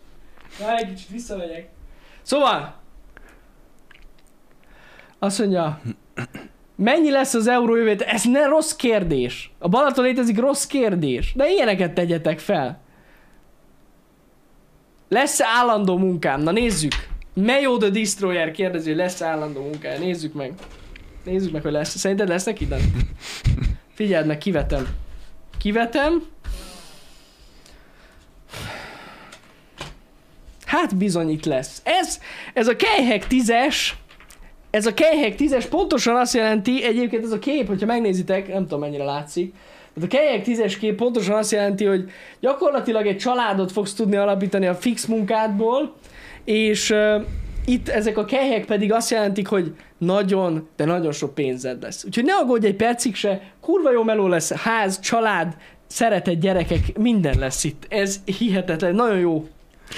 Na, 0.59 0.77
egy 0.77 0.87
kicsit 0.87 1.09
visszamegyek. 1.09 1.69
Szóval, 2.21 2.75
azt 5.19 5.39
mondja, 5.39 5.81
mennyi 6.75 7.11
lesz 7.11 7.33
az 7.33 7.47
euró 7.47 7.75
jövő? 7.75 7.95
Ez 8.03 8.23
ne 8.23 8.45
rossz 8.45 8.71
kérdés. 8.71 9.51
A 9.59 9.67
Balaton 9.67 10.05
létezik 10.05 10.39
rossz 10.39 10.65
kérdés. 10.65 11.33
De 11.35 11.49
ilyeneket 11.49 11.93
tegyetek 11.93 12.39
fel. 12.39 12.79
Lesz 15.09 15.41
állandó 15.41 15.97
munkám? 15.97 16.41
Na 16.41 16.51
nézzük. 16.51 16.93
Mayo 17.33 17.77
the 17.77 17.89
Destroyer 17.89 18.51
kérdezi, 18.51 18.89
hogy 18.89 18.97
lesz 18.97 19.21
állandó 19.21 19.61
munkája. 19.61 19.99
Nézzük 19.99 20.33
meg. 20.33 20.53
Nézzük 21.23 21.51
meg, 21.51 21.61
hogy 21.61 21.71
lesz. 21.71 21.95
Szerinted 21.97 22.27
lesz 22.27 22.45
neki, 22.45 22.65
Dani? 22.65 22.91
Figyeld 23.93 24.25
meg, 24.25 24.37
kivetem. 24.37 24.87
Kivetem. 25.57 26.23
Hát 30.65 30.97
bizony 30.97 31.29
itt 31.29 31.45
lesz. 31.45 31.81
Ez, 31.83 32.19
ez 32.53 32.67
a 32.67 32.75
Kejhek 32.75 33.25
10-es, 33.29 33.89
ez 34.69 34.85
a 34.85 34.93
Kejhek 34.93 35.35
10-es 35.37 35.65
pontosan 35.69 36.15
azt 36.15 36.33
jelenti, 36.33 36.83
egyébként 36.83 37.23
ez 37.23 37.31
a 37.31 37.39
kép, 37.39 37.67
hogyha 37.67 37.85
megnézitek, 37.85 38.47
nem 38.47 38.61
tudom 38.61 38.79
mennyire 38.79 39.03
látszik, 39.03 39.53
tehát 39.93 40.13
a 40.13 40.17
Kejhek 40.17 40.45
10-es 40.45 40.75
kép 40.79 40.95
pontosan 40.95 41.35
azt 41.35 41.51
jelenti, 41.51 41.85
hogy 41.85 42.09
gyakorlatilag 42.39 43.07
egy 43.07 43.17
családot 43.17 43.71
fogsz 43.71 43.93
tudni 43.93 44.15
alapítani 44.15 44.67
a 44.67 44.75
fix 44.75 45.05
munkádból, 45.05 45.95
és 46.43 46.89
uh, 46.89 47.23
itt 47.65 47.89
ezek 47.89 48.17
a 48.17 48.25
kelyhek 48.25 48.65
pedig 48.65 48.93
azt 48.93 49.11
jelentik, 49.11 49.47
hogy 49.47 49.75
nagyon, 49.97 50.67
de 50.75 50.85
nagyon 50.85 51.11
sok 51.11 51.33
pénzed 51.33 51.81
lesz. 51.81 52.03
Úgyhogy 52.03 52.23
ne 52.23 52.33
aggódj 52.33 52.65
egy 52.65 52.75
percig 52.75 53.15
se, 53.15 53.41
kurva 53.61 53.91
jó 53.91 54.03
meló 54.03 54.27
lesz, 54.27 54.53
ház, 54.53 54.99
család, 54.99 55.55
szeretett 55.87 56.39
gyerekek, 56.39 56.97
minden 56.97 57.39
lesz 57.39 57.63
itt. 57.63 57.85
Ez 57.89 58.19
hihetetlen, 58.37 58.95
nagyon 58.95 59.19
jó. 59.19 59.47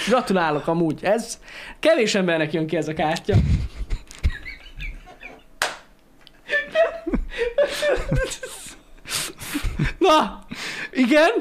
Gratulálok 0.07 0.67
amúgy. 0.67 0.99
Ez 1.03 1.39
kevés 1.79 2.15
embernek 2.15 2.53
jön 2.53 2.67
ki 2.67 2.77
ez 2.77 2.87
a 2.87 2.93
kártya. 2.93 3.35
Na, 9.97 10.45
igen. 10.91 11.31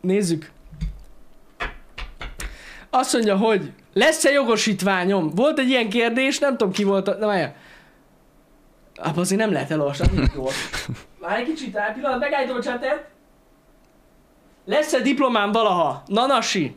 Nézzük. 0.00 0.50
Azt 2.90 3.12
mondja, 3.12 3.36
hogy 3.36 3.72
lesz-e 3.92 4.30
jogosítványom? 4.30 5.30
Volt 5.30 5.58
egy 5.58 5.68
ilyen 5.68 5.88
kérdés, 5.88 6.38
nem 6.38 6.56
tudom 6.56 6.72
ki 6.72 6.84
volt. 6.84 7.08
A... 7.08 7.14
Na 7.14 7.26
várjál. 7.26 7.54
Ah, 8.94 9.18
azért 9.18 9.40
nem 9.40 9.52
lehet 9.52 9.70
elolvasni. 9.70 10.30
Jó. 10.34 10.46
Várj 11.20 11.40
egy 11.40 11.46
kicsit, 11.46 11.78
pillanat, 11.94 12.18
megállítom 12.18 12.56
a 12.56 12.62
csatet. 12.62 13.08
Lesz-e 14.64 15.00
diplomám 15.00 15.52
valaha? 15.52 16.02
Nanasi? 16.06 16.76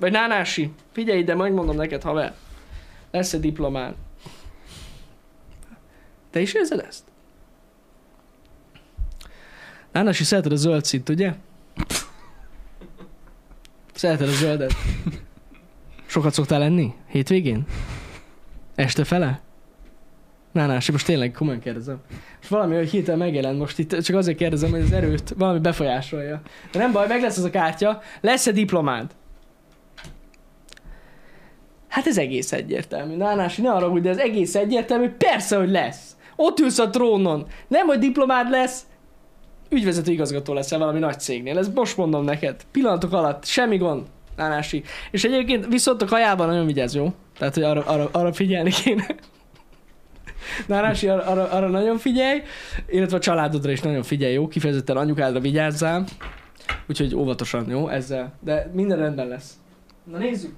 Vagy 0.00 0.12
Nánási? 0.12 0.72
Figyelj 0.92 1.18
ide, 1.18 1.34
megmondom 1.34 1.76
neked, 1.76 2.02
haver. 2.02 2.34
Lesz-e 3.10 3.38
diplomán? 3.38 3.96
Te 6.30 6.40
is 6.40 6.52
érzed 6.54 6.78
ezt? 6.78 7.04
Nánási, 9.92 10.24
szereted 10.24 10.52
a 10.52 10.56
zöld 10.56 10.84
szint, 10.84 11.08
ugye? 11.08 11.34
Szereted 13.94 14.28
a 14.28 14.32
zöldet? 14.32 14.74
Sokat 16.06 16.32
szoktál 16.32 16.58
lenni? 16.58 16.94
Hétvégén? 17.08 17.66
Este 18.74 19.04
fele? 19.04 19.43
Nánási, 20.54 20.92
most 20.92 21.06
tényleg 21.06 21.32
komolyan 21.32 21.60
kérdezem. 21.60 21.98
És 22.42 22.48
valami, 22.48 22.76
hogy 22.76 22.90
hirtelen 22.90 23.18
megjelent 23.18 23.58
most 23.58 23.78
itt, 23.78 24.00
csak 24.00 24.16
azért 24.16 24.36
kérdezem, 24.36 24.70
hogy 24.70 24.80
az 24.80 24.92
erőt 24.92 25.34
valami 25.38 25.58
befolyásolja. 25.58 26.40
De 26.72 26.78
nem 26.78 26.92
baj, 26.92 27.06
meg 27.06 27.20
lesz 27.20 27.38
az 27.38 27.44
a 27.44 27.50
kártya. 27.50 28.00
Lesz-e 28.20 28.52
diplomád? 28.52 29.10
Hát 31.88 32.06
ez 32.06 32.18
egész 32.18 32.52
egyértelmű. 32.52 33.16
Nánási, 33.16 33.62
ne 33.62 33.70
arra, 33.70 33.98
de 33.98 34.08
ez 34.08 34.18
egész 34.18 34.54
egyértelmű. 34.54 35.08
Persze, 35.08 35.56
hogy 35.56 35.70
lesz. 35.70 36.16
Ott 36.36 36.58
ülsz 36.58 36.78
a 36.78 36.90
trónon. 36.90 37.46
Nem, 37.68 37.86
hogy 37.86 37.98
diplomád 37.98 38.50
lesz, 38.50 38.86
ügyvezető 39.68 40.12
igazgató 40.12 40.52
leszel 40.52 40.78
valami 40.78 40.98
nagy 40.98 41.20
cégnél. 41.20 41.58
Ez 41.58 41.68
most 41.68 41.96
mondom 41.96 42.24
neked. 42.24 42.56
Pillanatok 42.70 43.12
alatt. 43.12 43.44
Semmi 43.44 43.76
gond. 43.76 44.06
Nánási. 44.36 44.82
És 45.10 45.24
egyébként 45.24 45.66
viszont 45.66 46.02
a 46.02 46.06
kajában 46.06 46.46
nagyon 46.46 46.66
vigyázz, 46.66 46.94
jó? 46.94 47.12
Tehát, 47.38 47.54
hogy 47.54 47.62
arra, 47.62 47.82
arra, 47.86 48.08
arra 48.12 48.32
figyelni 48.32 48.70
kéne. 48.70 49.06
Nánási, 50.66 51.08
arra, 51.08 51.22
arra, 51.22 51.50
arra, 51.50 51.68
nagyon 51.68 51.98
figyelj, 51.98 52.42
illetve 52.88 53.16
a 53.16 53.20
családodra 53.20 53.70
is 53.70 53.80
nagyon 53.80 54.02
figyelj, 54.02 54.32
jó? 54.32 54.48
Kifejezetten 54.48 54.96
anyukádra 54.96 55.40
vigyázzál. 55.40 56.04
Úgyhogy 56.88 57.14
óvatosan, 57.14 57.70
jó? 57.70 57.88
Ezzel. 57.88 58.32
De 58.40 58.70
minden 58.72 58.98
rendben 58.98 59.28
lesz. 59.28 59.52
Na 60.04 60.18
nézzük. 60.18 60.54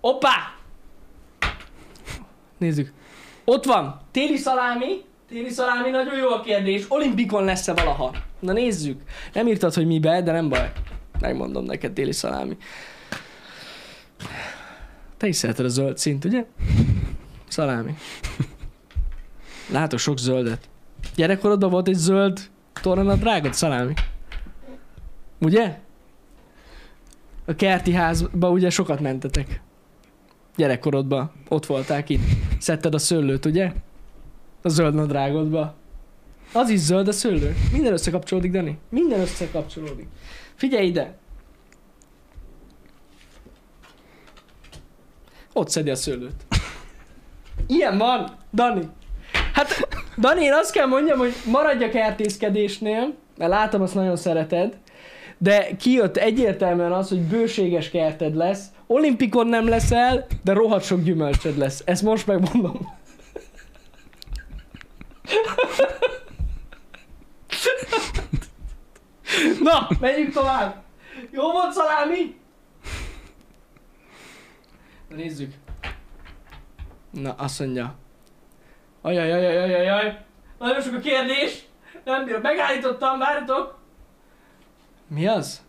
Oppá! 0.00 0.54
Nézzük. 2.58 2.92
Ott 3.44 3.64
van. 3.64 4.00
Téli 4.10 4.36
szalámi. 4.36 5.04
Téli 5.28 5.48
szalámi, 5.48 5.90
nagyon 5.90 6.16
jó 6.16 6.28
a 6.28 6.40
kérdés. 6.40 6.84
Olimpikon 6.88 7.44
lesz-e 7.44 7.74
valaha? 7.74 8.14
Na 8.38 8.52
nézzük. 8.52 9.00
Nem 9.32 9.46
írtad, 9.46 9.74
hogy 9.74 9.86
mibe, 9.86 10.22
de 10.22 10.32
nem 10.32 10.48
baj. 10.48 10.72
Megmondom 11.20 11.64
neked, 11.64 11.92
téli 11.92 12.12
szalámi. 12.12 12.56
Te 15.24 15.30
is 15.30 15.36
szereted 15.36 15.64
a 15.64 15.68
zöld 15.68 15.98
szint, 15.98 16.24
ugye? 16.24 16.44
Szalámi. 17.48 17.94
Látok 19.72 19.98
sok 19.98 20.18
zöldet. 20.18 20.68
Gyerekkorodban 21.14 21.70
volt 21.70 21.88
egy 21.88 21.94
zöld 21.94 22.50
tornanadrágod, 22.82 23.54
szalámi? 23.54 23.92
Ugye? 25.40 25.78
A 27.44 27.54
kerti 27.54 27.92
házba 27.92 28.50
ugye 28.50 28.70
sokat 28.70 29.00
mentetek. 29.00 29.60
Gyerekkorodban. 30.56 31.30
Ott 31.48 31.66
voltál 31.66 32.04
itt. 32.06 32.22
Szedted 32.58 32.94
a 32.94 32.98
szőlőt, 32.98 33.44
ugye? 33.44 33.72
A 34.62 34.68
zöld 34.68 34.94
nadrágodba. 34.94 35.74
Az 36.52 36.68
is 36.68 36.78
zöld 36.78 37.08
a 37.08 37.12
szőlő. 37.12 37.56
Minden 37.72 37.92
összekapcsolódik, 37.92 38.52
Dani. 38.52 38.78
Minden 38.88 39.20
összekapcsolódik. 39.20 40.06
Figyelj 40.54 40.86
ide. 40.86 41.18
Ott 45.56 45.68
szedi 45.68 45.90
a 45.90 45.94
szőlőt. 45.94 46.44
Ilyen 47.66 47.98
van, 47.98 48.30
Dani. 48.52 48.88
Hát, 49.52 49.88
Dani, 50.18 50.44
én 50.44 50.52
azt 50.52 50.72
kell 50.72 50.86
mondjam, 50.86 51.18
hogy 51.18 51.34
maradj 51.44 51.84
a 51.84 51.90
kertészkedésnél, 51.90 53.14
mert 53.36 53.50
látom, 53.50 53.82
azt 53.82 53.94
nagyon 53.94 54.16
szereted, 54.16 54.78
de 55.38 55.76
kijött 55.76 56.16
egyértelműen 56.16 56.92
az, 56.92 57.08
hogy 57.08 57.20
bőséges 57.20 57.90
kerted 57.90 58.34
lesz, 58.34 58.64
olimpikon 58.86 59.46
nem 59.46 59.68
leszel, 59.68 60.26
de 60.44 60.52
rohadt 60.52 60.84
sok 60.84 61.02
gyümölcsöd 61.02 61.58
lesz. 61.58 61.82
Ezt 61.84 62.02
most 62.02 62.26
megmondom. 62.26 62.92
Na, 69.62 69.88
menjünk 70.00 70.32
tovább. 70.32 70.82
Jó 71.30 71.50
volt, 71.50 71.72
szalámi? 71.72 72.34
Nézzük. 75.16 75.52
Na, 77.10 77.32
azt 77.32 77.60
mondja. 77.60 77.94
Ajajajajajajaj. 79.00 80.24
Nagyon 80.58 80.82
sok 80.82 80.94
a 80.94 80.98
kérdés. 80.98 81.64
Nem 82.04 82.24
bírom. 82.24 82.40
Megállítottam, 82.40 83.18
várjatok. 83.18 83.78
Mi 85.08 85.26
az? 85.26 85.62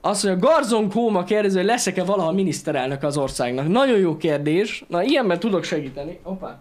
Azt 0.00 0.24
mondja, 0.24 0.48
Garzon 0.48 0.88
Kóma 0.88 1.24
kérdezi, 1.24 1.56
hogy 1.56 1.66
leszek-e 1.66 2.04
valaha 2.04 2.32
miniszterelnök 2.32 3.02
az 3.02 3.16
országnak. 3.16 3.68
Nagyon 3.68 3.98
jó 3.98 4.16
kérdés. 4.16 4.84
Na, 4.88 5.02
ilyenben 5.02 5.38
tudok 5.38 5.64
segíteni. 5.64 6.20
Hoppá. 6.22 6.58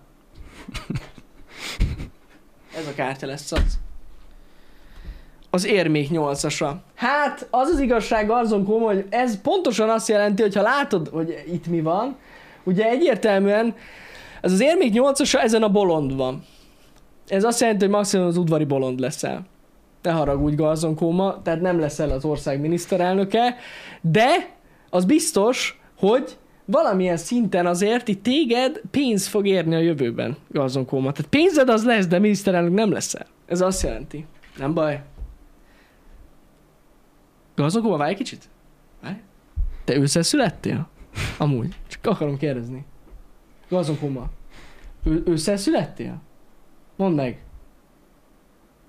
Ez 2.77 2.87
a 2.87 2.93
kártya 2.95 3.27
lesz 3.27 3.51
az. 3.51 3.79
Az 5.49 5.65
érmék 5.65 6.09
8-asra. 6.11 6.71
Hát, 6.95 7.47
az 7.49 7.69
az 7.69 7.79
igazság 7.79 8.27
Garzon 8.27 8.65
Kóma, 8.65 8.85
hogy 8.85 9.05
ez 9.09 9.41
pontosan 9.41 9.89
azt 9.89 10.07
jelenti, 10.07 10.41
hogy 10.41 10.55
ha 10.55 10.61
látod, 10.61 11.07
hogy 11.07 11.43
itt 11.51 11.67
mi 11.67 11.81
van, 11.81 12.15
ugye 12.63 12.89
egyértelműen 12.89 13.75
ez 14.41 14.51
az 14.51 14.61
érmék 14.61 14.93
8-asa 14.95 15.41
ezen 15.41 15.63
a 15.63 15.69
bolond 15.69 16.15
van. 16.15 16.43
Ez 17.27 17.43
azt 17.43 17.59
jelenti, 17.59 17.83
hogy 17.83 17.93
maximum 17.93 18.25
az 18.25 18.37
udvari 18.37 18.65
bolond 18.65 18.99
leszel 18.99 19.45
ne 20.01 20.11
haragudj 20.11 20.55
Garzon 20.55 20.95
tehát 21.43 21.61
nem 21.61 21.79
leszel 21.79 22.09
az 22.09 22.25
ország 22.25 22.59
miniszterelnöke, 22.59 23.55
de 24.01 24.55
az 24.89 25.05
biztos, 25.05 25.81
hogy 25.97 26.37
valamilyen 26.65 27.17
szinten 27.17 27.65
azért 27.65 28.07
itt 28.07 28.23
téged 28.23 28.81
pénz 28.91 29.27
fog 29.27 29.47
érni 29.47 29.75
a 29.75 29.79
jövőben, 29.79 30.37
Garzon. 30.51 30.85
Tehát 30.85 31.25
pénzed 31.29 31.69
az 31.69 31.85
lesz, 31.85 32.07
de 32.07 32.19
miniszterelnök 32.19 32.73
nem 32.73 32.91
leszel. 32.91 33.25
Ez 33.45 33.61
azt 33.61 33.83
jelenti. 33.83 34.25
Nem 34.57 34.73
baj. 34.73 35.01
Garzon 37.59 37.81
Kóma, 37.81 37.97
várj 37.97 38.15
kicsit. 38.15 38.49
Várj. 39.01 39.17
Te 39.83 39.95
ősszel 39.95 40.21
születtél? 40.21 40.89
Amúgy. 41.37 41.75
Csak 41.87 42.05
akarom 42.05 42.37
kérdezni. 42.37 42.85
Garzon 43.69 43.99
Kóma. 43.99 44.29
Ő, 45.03 45.23
ősszel 45.25 45.57
születtél? 45.57 46.21
Mondd 46.95 47.15
meg. 47.15 47.43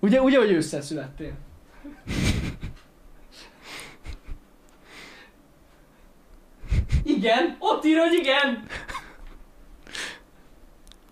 Ugye, 0.01 0.21
ugye, 0.21 0.39
hogy 0.39 0.51
ősszel 0.51 0.81
születtél? 0.81 1.33
Igen, 7.03 7.57
ott 7.59 7.85
ír, 7.85 7.99
hogy 7.99 8.19
igen. 8.19 8.65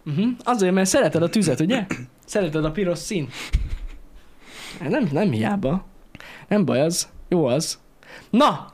Uh-huh. 0.06 0.36
Azért, 0.44 0.74
mert 0.74 0.88
szereted 0.88 1.22
a 1.22 1.28
tüzet, 1.28 1.60
ugye? 1.60 1.86
Szereted 2.24 2.64
a 2.64 2.70
piros 2.70 2.98
szín. 2.98 3.28
Nem, 4.80 5.08
nem 5.12 5.30
hiába. 5.30 5.84
Nem 6.48 6.64
baj 6.64 6.80
az. 6.80 7.16
Jó 7.28 7.46
az. 7.46 7.78
Na! 8.30 8.66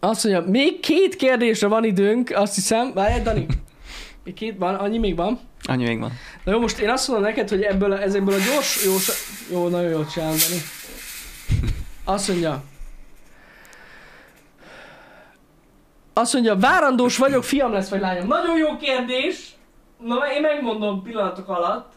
Azt 0.00 0.24
mondja, 0.24 0.50
még 0.50 0.80
két 0.80 1.16
kérdésre 1.16 1.66
van 1.66 1.84
időnk, 1.84 2.30
azt 2.34 2.54
hiszem. 2.54 2.92
Várj, 2.94 3.22
Dani. 3.22 3.46
Még 4.24 4.34
két 4.34 4.58
van, 4.58 4.74
annyi 4.74 4.98
még 4.98 5.16
van. 5.16 5.40
Annyi 5.62 5.84
még 5.84 5.98
van. 6.00 6.12
Na 6.44 6.52
jó, 6.52 6.60
most 6.60 6.78
én 6.78 6.90
azt 6.90 7.08
mondom 7.08 7.26
neked, 7.26 7.48
hogy 7.48 7.62
ebből, 7.62 7.92
a, 7.92 8.02
ezekből 8.02 8.34
a 8.34 8.38
gyors, 8.38 8.84
jó, 8.84 8.92
jó 9.50 9.68
nagyon 9.68 9.90
jól 9.90 10.06
csinálom, 10.06 10.36
Dani. 10.36 10.60
Azt 12.04 12.28
mondja, 12.28 12.62
azt 16.12 16.32
mondja, 16.32 16.56
várandós 16.56 17.16
vagyok, 17.16 17.44
fiam 17.44 17.72
lesz 17.72 17.88
vagy 17.88 18.00
lányom. 18.00 18.26
Nagyon 18.26 18.56
jó 18.56 18.76
kérdés. 18.76 19.54
Na, 19.98 20.32
én 20.34 20.40
megmondom 20.40 21.02
pillanatok 21.02 21.48
alatt. 21.48 21.92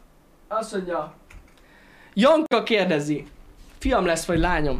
Azt 0.47 0.73
mondja, 0.73 1.13
Janka 2.13 2.63
kérdezi, 2.63 3.27
fiam 3.80 4.05
lesz 4.05 4.25
vagy 4.25 4.39
lányom. 4.39 4.77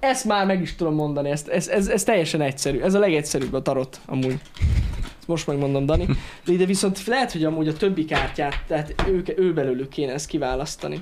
Ezt 0.00 0.24
már 0.24 0.46
meg 0.46 0.60
is 0.60 0.74
tudom 0.74 0.94
mondani, 0.94 1.30
ez, 1.30 1.44
ez, 1.48 1.68
ez, 1.68 1.88
ez 1.88 2.02
teljesen 2.02 2.40
egyszerű. 2.40 2.80
Ez 2.80 2.94
a 2.94 2.98
legegyszerűbb 2.98 3.52
a 3.52 3.62
tarot, 3.62 4.00
amúgy. 4.06 4.40
Ezt 5.18 5.26
most 5.26 5.46
megmondom, 5.46 5.86
Dani. 5.86 6.06
De 6.44 6.52
ide 6.52 6.64
viszont 6.64 7.06
lehet, 7.06 7.32
hogy 7.32 7.44
amúgy 7.44 7.68
a 7.68 7.72
többi 7.72 8.04
kártyát, 8.04 8.62
tehát 8.66 8.94
ők, 9.08 9.38
ő 9.38 9.52
belőlük 9.52 9.88
kéne 9.88 10.12
ezt 10.12 10.26
kiválasztani. 10.26 10.98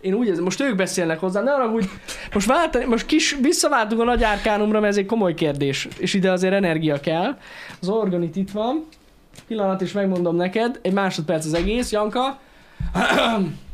Én 0.00 0.14
úgy 0.14 0.26
érzem, 0.26 0.44
most 0.44 0.60
ők 0.60 0.76
beszélnek 0.76 1.20
hozzá, 1.20 1.42
ne 1.42 1.52
arra 1.52 1.70
úgy, 1.70 1.88
most, 2.32 2.46
váltani, 2.46 2.84
most 2.84 3.06
kis, 3.06 3.36
visszaváltunk 3.40 4.00
a 4.00 4.04
nagy 4.04 4.22
árkánumra, 4.22 4.80
mert 4.80 4.92
ez 4.92 4.98
egy 4.98 5.06
komoly 5.06 5.34
kérdés, 5.34 5.88
és 5.98 6.14
ide 6.14 6.32
azért 6.32 6.54
energia 6.54 7.00
kell. 7.00 7.38
Az 7.80 7.88
organit 7.88 8.36
itt 8.36 8.50
van, 8.50 8.86
pillanat 9.46 9.80
is 9.80 9.92
megmondom 9.92 10.36
neked, 10.36 10.78
egy 10.82 10.92
másodperc 10.92 11.44
az 11.44 11.54
egész, 11.54 11.92
Janka. 11.92 12.38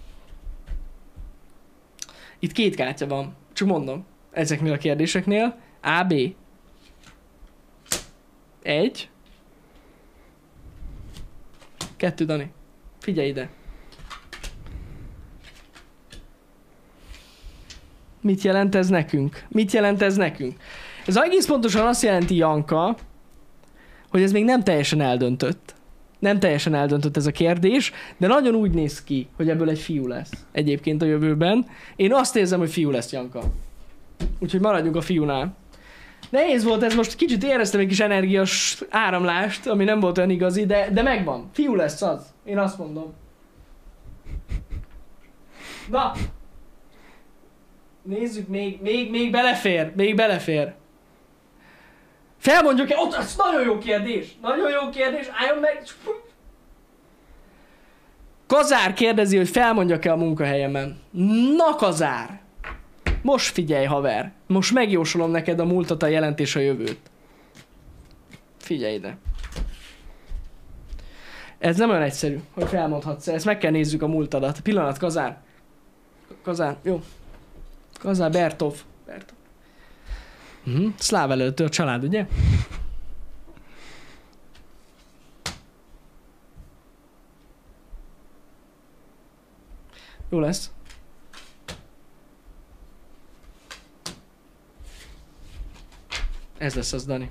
Itt 2.43 2.53
két 2.53 2.75
kártya 2.75 3.07
van, 3.07 3.37
csak 3.53 3.69
mondom, 3.69 4.05
ezeknél 4.31 4.73
a 4.73 4.77
kérdéseknél. 4.77 5.59
A, 5.83 6.05
B. 6.05 6.15
Egy. 8.63 9.09
Kettő, 11.97 12.25
Dani. 12.25 12.51
Figyelj 12.99 13.29
ide. 13.29 13.51
Mit 18.21 18.43
jelent 18.43 18.75
ez 18.75 18.89
nekünk? 18.89 19.45
Mit 19.49 19.73
jelent 19.73 20.03
ez 20.03 20.17
nekünk? 20.17 20.57
Ez 21.07 21.17
egész 21.17 21.47
pontosan 21.47 21.87
azt 21.87 22.03
jelenti, 22.03 22.37
Janka, 22.37 22.97
hogy 24.09 24.23
ez 24.23 24.33
még 24.33 24.45
nem 24.45 24.63
teljesen 24.63 25.01
eldöntött. 25.01 25.75
Nem 26.23 26.39
teljesen 26.39 26.75
eldöntött 26.75 27.17
ez 27.17 27.27
a 27.27 27.31
kérdés, 27.31 27.93
de 28.17 28.27
nagyon 28.27 28.55
úgy 28.55 28.71
néz 28.71 29.05
ki, 29.05 29.29
hogy 29.37 29.49
ebből 29.49 29.69
egy 29.69 29.79
fiú 29.79 30.07
lesz 30.07 30.31
egyébként 30.53 31.03
a 31.03 31.05
jövőben. 31.05 31.67
Én 31.97 32.13
azt 32.13 32.37
érzem, 32.37 32.59
hogy 32.59 32.71
fiú 32.71 32.91
lesz, 32.91 33.13
Janka. 33.13 33.43
Úgyhogy 34.39 34.61
maradjunk 34.61 34.97
a 34.97 35.01
fiúnál. 35.01 35.57
Nehéz 36.31 36.65
volt 36.65 36.83
ez, 36.83 36.95
most 36.95 37.17
kicsit 37.17 37.45
éreztem 37.45 37.81
egy 37.81 37.87
kis 37.87 38.01
energias 38.01 38.83
áramlást, 38.91 39.67
ami 39.67 39.85
nem 39.85 40.01
volt 40.01 40.19
olyan 40.19 40.31
igazi, 40.31 40.67
de, 40.67 40.89
de 40.93 41.03
megvan. 41.03 41.49
Fiú 41.53 41.75
lesz 41.75 42.03
az. 42.03 42.27
Én 42.45 42.59
azt 42.59 42.79
mondom. 42.79 43.13
Na. 45.91 46.13
Nézzük, 48.03 48.49
még, 48.49 48.79
még, 48.83 49.11
még 49.11 49.31
belefér, 49.31 49.93
még 49.97 50.15
belefér. 50.15 50.73
Felmondjuk-e? 52.43 52.97
Ott, 52.97 53.15
ez 53.15 53.35
nagyon 53.37 53.63
jó 53.63 53.79
kérdés. 53.79 54.37
Nagyon 54.41 54.71
jó 54.71 54.91
kérdés. 54.91 55.27
Álljon 55.33 55.59
meg. 55.59 55.83
Kazár 58.47 58.93
kérdezi, 58.93 59.37
hogy 59.37 59.49
felmondjak-e 59.49 60.13
a 60.13 60.17
munkahelyemen. 60.17 61.01
Na 61.57 61.75
Kazár! 61.77 62.41
Most 63.23 63.53
figyelj, 63.53 63.85
haver. 63.85 64.33
Most 64.47 64.73
megjósolom 64.73 65.31
neked 65.31 65.61
a 65.61 65.65
múltat, 65.65 66.03
a 66.03 66.07
jelentés 66.07 66.57
a 66.57 66.61
jövőt. 66.61 66.99
Figyelj 68.59 68.95
ide. 68.95 69.17
Ez 71.59 71.77
nem 71.77 71.91
olyan 71.91 72.03
egyszerű, 72.03 72.39
hogy 72.55 72.69
felmondhatsz 72.69 73.29
ezt 73.29 73.45
meg 73.45 73.59
kell 73.59 73.71
nézzük 73.71 74.03
a 74.03 74.07
múltadat. 74.07 74.61
Pillanat, 74.61 74.99
Kazár. 74.99 75.43
Kazár, 76.43 76.77
jó. 76.83 77.03
Kazár, 78.01 78.31
Bertov. 78.31 78.75
Bertov. 79.07 79.37
Mhm. 80.65 80.87
Szláv 80.99 81.31
előtt 81.31 81.61
a 81.61 81.69
család, 81.69 82.05
ugye? 82.05 82.27
Jó 90.29 90.39
lesz. 90.39 90.71
Ez 96.59 96.75
lesz 96.75 96.93
az, 96.93 97.05
Dani. 97.05 97.31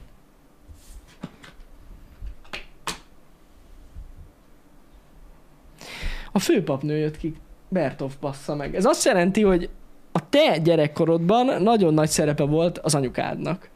A 6.31 6.39
főpapnő 6.39 6.97
jött 6.97 7.17
ki. 7.17 7.35
Bertov 7.69 8.13
bassza 8.19 8.55
meg. 8.55 8.75
Ez 8.75 8.85
azt 8.85 9.05
jelenti, 9.05 9.41
hogy 9.41 9.69
a 10.11 10.29
te 10.29 10.57
gyerekkorodban 10.57 11.61
nagyon 11.61 11.93
nagy 11.93 12.09
szerepe 12.09 12.43
volt 12.43 12.77
az 12.77 12.95
anyukádnak. 12.95 13.69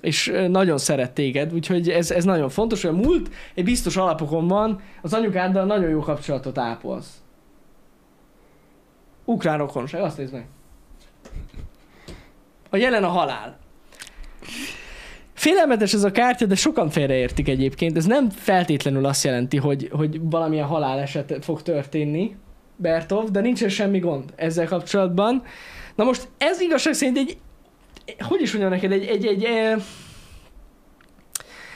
És 0.00 0.32
nagyon 0.48 0.78
szeret 0.78 1.12
téged, 1.12 1.52
úgyhogy 1.54 1.88
ez, 1.88 2.10
ez 2.10 2.24
nagyon 2.24 2.48
fontos, 2.48 2.82
hogy 2.82 2.90
a 2.90 3.06
múlt 3.06 3.30
egy 3.54 3.64
biztos 3.64 3.96
alapokon 3.96 4.48
van, 4.48 4.80
az 5.02 5.14
anyukáddal 5.14 5.64
nagyon 5.64 5.90
jó 5.90 6.00
kapcsolatot 6.00 6.58
ápolsz. 6.58 7.22
Ukrán 9.24 9.58
rokonság, 9.58 10.02
azt 10.02 10.18
nézd 10.18 10.32
meg. 10.32 10.46
A 12.70 12.76
jelen 12.76 13.04
a 13.04 13.08
halál. 13.08 13.58
Félelmetes 15.32 15.94
ez 15.94 16.04
a 16.04 16.10
kártya, 16.10 16.46
de 16.46 16.54
sokan 16.54 16.90
félreértik 16.90 17.48
egyébként. 17.48 17.96
Ez 17.96 18.04
nem 18.04 18.30
feltétlenül 18.30 19.06
azt 19.06 19.24
jelenti, 19.24 19.56
hogy, 19.56 19.88
hogy 19.92 20.20
valamilyen 20.22 20.66
haláleset 20.66 21.38
fog 21.40 21.62
történni, 21.62 22.36
Bertov, 22.76 23.30
de 23.30 23.40
nincsen 23.40 23.68
semmi 23.68 23.98
gond 23.98 24.32
ezzel 24.36 24.66
kapcsolatban. 24.66 25.42
Na 25.94 26.04
most 26.04 26.28
ez 26.38 26.60
igazság 26.60 26.92
szerint 26.92 27.18
egy, 27.18 27.38
hogy 28.18 28.40
is 28.40 28.50
mondjam 28.50 28.72
neked, 28.72 28.92
egy, 28.92 29.04
egy, 29.04 29.26
egy, 29.26 29.44
eh, 29.44 29.76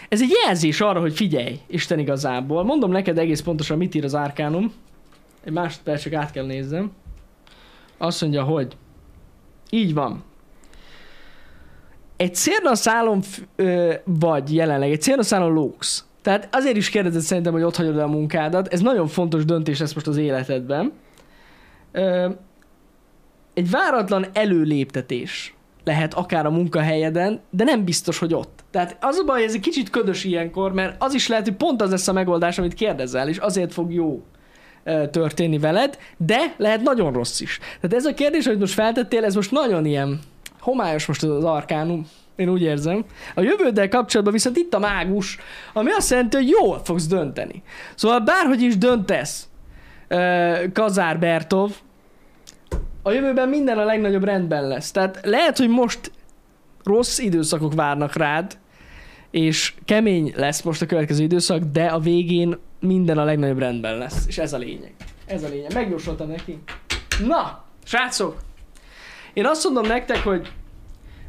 ez 0.09 0.22
egy 0.22 0.32
jelzés 0.44 0.80
arra, 0.80 1.01
hogy 1.01 1.14
figyelj, 1.14 1.61
Isten 1.66 1.98
igazából. 1.98 2.64
Mondom 2.64 2.90
neked 2.90 3.18
egész 3.18 3.40
pontosan, 3.40 3.78
mit 3.78 3.94
ír 3.94 4.05
az 4.05 4.14
árkánum. 4.14 4.72
Egy 5.44 5.53
másodperc 5.53 6.03
csak 6.03 6.12
át 6.12 6.30
kell 6.30 6.46
nézzem. 6.46 6.92
Azt 7.98 8.20
mondja, 8.20 8.42
hogy 8.42 8.76
így 9.70 9.94
van. 9.94 10.24
Egy 12.16 12.38
ö, 13.57 13.94
vagy 14.05 14.55
jelenleg, 14.55 14.90
egy 14.90 15.01
cérnaszálon 15.01 15.53
lógsz. 15.53 16.05
Tehát 16.22 16.48
azért 16.52 16.76
is 16.76 16.88
kérdezed 16.88 17.20
szerintem, 17.20 17.52
hogy 17.52 17.62
ott 17.62 17.76
hagyod 17.76 17.98
el 17.98 18.04
a 18.04 18.10
munkádat. 18.10 18.68
Ez 18.68 18.80
nagyon 18.80 19.06
fontos 19.06 19.44
döntés 19.44 19.78
lesz 19.78 19.94
most 19.94 20.06
az 20.06 20.16
életedben. 20.16 20.92
Egy 23.54 23.70
váratlan 23.70 24.26
előléptetés 24.32 25.54
lehet 25.84 26.14
akár 26.14 26.46
a 26.46 26.50
munkahelyeden, 26.50 27.40
de 27.50 27.64
nem 27.64 27.84
biztos, 27.84 28.18
hogy 28.18 28.34
ott. 28.34 28.64
Tehát 28.70 28.96
az 29.00 29.16
a 29.16 29.24
baj, 29.24 29.44
ez 29.44 29.54
egy 29.54 29.60
kicsit 29.60 29.90
ködös 29.90 30.24
ilyenkor, 30.24 30.72
mert 30.72 31.02
az 31.02 31.14
is 31.14 31.28
lehet, 31.28 31.44
hogy 31.44 31.56
pont 31.56 31.82
az 31.82 31.90
lesz 31.90 32.08
a 32.08 32.12
megoldás, 32.12 32.58
amit 32.58 32.74
kérdezel, 32.74 33.28
és 33.28 33.36
azért 33.36 33.72
fog 33.72 33.92
jó 33.92 34.22
történni 35.10 35.58
veled, 35.58 35.98
de 36.16 36.54
lehet 36.56 36.82
nagyon 36.82 37.12
rossz 37.12 37.40
is. 37.40 37.58
Tehát 37.80 37.96
ez 37.96 38.04
a 38.04 38.14
kérdés, 38.14 38.46
amit 38.46 38.58
most 38.58 38.74
feltettél, 38.74 39.24
ez 39.24 39.34
most 39.34 39.50
nagyon 39.50 39.84
ilyen 39.84 40.20
homályos 40.60 41.06
most 41.06 41.22
az 41.22 41.44
arkánum. 41.44 42.06
Én 42.41 42.49
úgy 42.49 42.62
érzem. 42.62 43.05
A 43.34 43.41
jövőddel 43.41 43.88
kapcsolatban 43.88 44.34
viszont 44.34 44.57
itt 44.57 44.74
a 44.74 44.78
mágus, 44.78 45.38
ami 45.72 45.91
azt 45.91 46.11
jelenti, 46.11 46.36
hogy 46.36 46.49
jól 46.49 46.80
fogsz 46.84 47.07
dönteni. 47.07 47.62
Szóval 47.95 48.20
bárhogy 48.20 48.62
is 48.62 48.78
döntesz, 48.78 49.49
Kazár 50.72 51.18
Bertov, 51.18 51.72
a 53.03 53.12
jövőben 53.12 53.49
minden 53.49 53.78
a 53.78 53.84
legnagyobb 53.84 54.24
rendben 54.24 54.68
lesz. 54.68 54.91
Tehát 54.91 55.20
lehet, 55.22 55.59
hogy 55.59 55.68
most 55.68 56.12
rossz 56.84 57.18
időszakok 57.18 57.74
várnak 57.74 58.14
rád, 58.14 58.59
és 59.30 59.74
kemény 59.84 60.32
lesz 60.36 60.62
most 60.62 60.82
a 60.82 60.86
következő 60.86 61.22
időszak, 61.22 61.62
de 61.62 61.84
a 61.84 61.99
végén 61.99 62.59
minden 62.80 63.18
a 63.18 63.24
legnagyobb 63.24 63.59
rendben 63.59 63.99
lesz. 63.99 64.24
És 64.26 64.38
ez 64.38 64.53
a 64.53 64.59
lényeg. 64.59 64.95
Ez 65.26 65.43
a 65.43 65.49
lényeg. 65.49 65.74
Megjósoltam 65.74 66.28
neki. 66.28 66.59
Na, 67.26 67.64
srácok! 67.84 68.36
Én 69.32 69.47
azt 69.47 69.64
mondom 69.64 69.86
nektek, 69.86 70.18
hogy 70.18 70.53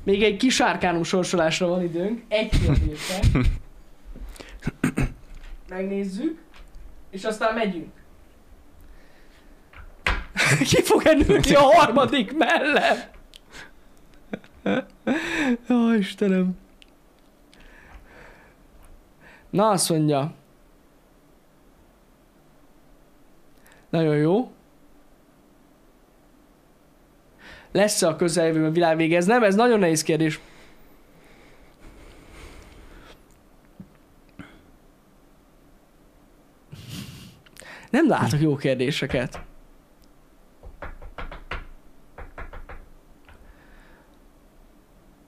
még 0.03 0.23
egy 0.23 0.37
kis 0.37 0.59
árkánum 0.59 1.03
sorsolásra 1.03 1.67
van 1.67 1.83
időnk. 1.83 2.21
Egy 2.27 2.49
kérdésre. 2.49 3.19
Megnézzük. 5.69 6.39
És 7.09 7.23
aztán 7.23 7.53
megyünk. 7.53 7.91
Ki 10.69 10.81
fog 10.81 11.01
ennülni 11.05 11.53
a 11.53 11.61
harmadik 11.61 12.37
mellem? 12.37 12.97
Ó, 15.69 15.93
Istenem. 15.93 16.57
Na, 19.49 19.69
azt 19.69 19.89
mondja. 19.89 20.33
Nagyon 23.89 24.15
jó. 24.15 24.51
Lesz-e 27.71 28.07
a 28.07 28.15
közeljövőben 28.15 28.69
a 28.69 28.73
világ 28.73 28.97
vége? 28.97 29.17
Ez 29.17 29.25
nem, 29.25 29.43
ez 29.43 29.55
nagyon 29.55 29.79
nehéz 29.79 30.03
kérdés. 30.03 30.39
Nem 37.89 38.07
látok 38.07 38.41
jó 38.41 38.55
kérdéseket. 38.55 39.41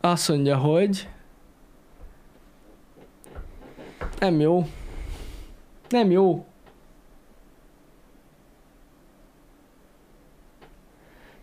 Azt 0.01 0.29
mondja, 0.29 0.57
hogy 0.57 1.09
nem 4.19 4.39
jó. 4.39 4.67
Nem 5.89 6.11
jó. 6.11 6.45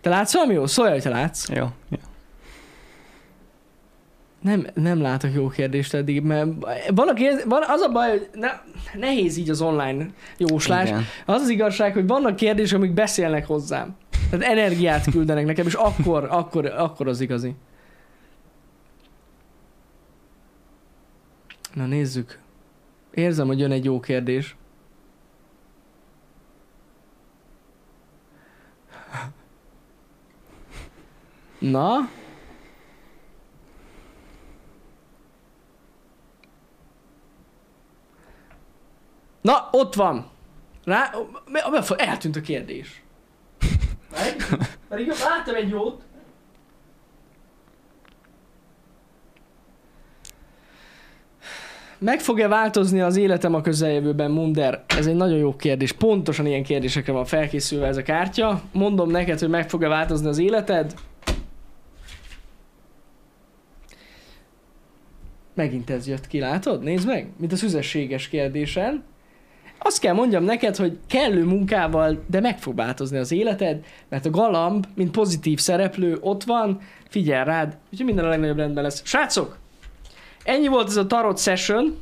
Te 0.00 0.08
látsz 0.10 0.32
valami 0.32 0.54
jó? 0.54 0.66
Szólj, 0.66 0.90
hogy 0.90 1.02
te 1.02 1.08
látsz. 1.08 1.48
Jó, 1.48 1.66
jó. 1.88 1.98
Nem, 4.40 4.66
nem 4.74 5.00
látok 5.00 5.32
jó 5.34 5.48
kérdést 5.48 5.94
eddig, 5.94 6.22
mert 6.22 6.48
ilyen- 7.14 7.42
van, 7.48 7.62
az 7.66 7.80
a 7.80 7.88
baj, 7.92 8.10
hogy 8.10 8.28
ne, 8.32 8.48
nehéz 8.94 9.36
így 9.36 9.50
az 9.50 9.60
online 9.60 10.06
jóslás. 10.36 10.88
Igen. 10.88 11.04
Az 11.26 11.42
az 11.42 11.48
igazság, 11.48 11.92
hogy 11.92 12.06
vannak 12.06 12.36
kérdések, 12.36 12.76
amik 12.76 12.92
beszélnek 12.92 13.46
hozzám. 13.46 13.96
Tehát 14.30 14.46
energiát 14.46 15.10
küldenek 15.10 15.44
nekem, 15.44 15.66
és 15.66 15.74
akkor, 15.74 16.26
akkor, 16.30 16.66
akkor 16.66 17.08
az 17.08 17.20
igazi. 17.20 17.54
Na 21.74 21.86
nézzük. 21.86 22.38
Érzem, 23.14 23.46
hogy 23.46 23.58
jön 23.58 23.72
egy 23.72 23.84
jó 23.84 24.00
kérdés. 24.00 24.56
Na? 31.60 32.08
Na, 39.40 39.68
ott 39.70 39.94
van. 39.94 40.30
Rá, 40.84 41.10
eltűnt 41.96 42.36
a 42.36 42.40
kérdés. 42.40 43.02
Pedig 44.88 45.06
láttam 45.06 45.54
egy 45.54 45.68
jót. 45.68 46.02
Meg 51.98 52.20
fog-e 52.20 52.48
változni 52.48 53.00
az 53.00 53.16
életem 53.16 53.54
a 53.54 53.60
közeljövőben, 53.60 54.30
Munder? 54.30 54.84
Ez 54.86 55.06
egy 55.06 55.14
nagyon 55.14 55.38
jó 55.38 55.56
kérdés. 55.56 55.92
Pontosan 55.92 56.46
ilyen 56.46 56.62
kérdésekre 56.62 57.12
van 57.12 57.24
felkészülve 57.24 57.86
ez 57.86 57.96
a 57.96 58.02
kártya. 58.02 58.60
Mondom 58.72 59.10
neked, 59.10 59.38
hogy 59.38 59.48
meg 59.48 59.68
fog-e 59.68 59.88
változni 59.88 60.28
az 60.28 60.38
életed? 60.38 60.94
Megint 65.54 65.90
ez 65.90 66.08
jött 66.08 66.26
ki, 66.26 66.38
látod? 66.38 66.82
Nézd 66.82 67.06
meg, 67.06 67.30
mint 67.36 67.52
a 67.52 67.56
szüzességes 67.56 68.28
kérdésen. 68.28 69.04
Azt 69.78 70.00
kell 70.00 70.14
mondjam 70.14 70.44
neked, 70.44 70.76
hogy 70.76 70.98
kellő 71.06 71.44
munkával, 71.44 72.24
de 72.26 72.40
meg 72.40 72.58
fog 72.58 72.76
változni 72.76 73.18
az 73.18 73.32
életed, 73.32 73.84
mert 74.08 74.26
a 74.26 74.30
galamb, 74.30 74.86
mint 74.94 75.10
pozitív 75.10 75.58
szereplő 75.58 76.18
ott 76.20 76.44
van, 76.44 76.80
figyel 77.08 77.44
rád, 77.44 77.78
úgyhogy 77.90 78.06
minden 78.06 78.24
a 78.24 78.28
legnagyobb 78.28 78.56
rendben 78.56 78.82
lesz. 78.82 79.02
Srácok, 79.04 79.58
ennyi 80.44 80.68
volt 80.68 80.88
ez 80.88 80.96
a 80.96 81.06
tarot 81.06 81.38
session. 81.38 81.98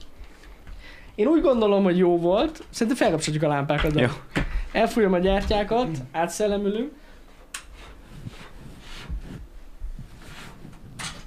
Én 1.15 1.27
úgy 1.27 1.41
gondolom, 1.41 1.83
hogy 1.83 1.99
jó 1.99 2.19
volt. 2.19 2.65
Szerintem 2.71 2.97
felkapcsoljuk 2.97 3.43
a 3.43 3.49
lámpákat. 3.49 4.01
Jó. 4.01 4.07
Elfújom 4.73 5.13
a 5.13 5.19
gyertyákat, 5.19 5.89
átszellemülünk. 6.13 6.93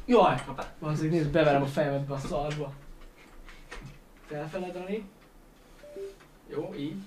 Jaj, 0.05 0.43
azért 0.79 1.11
nézd, 1.11 1.29
beverem 1.29 1.61
a 1.61 1.65
fejemet 1.65 2.05
be 2.05 2.13
a 2.13 2.17
szarba. 2.17 2.73
Felfele, 4.27 4.71
Dani. 4.71 5.09
Jó, 6.47 6.73
így. 6.77 6.97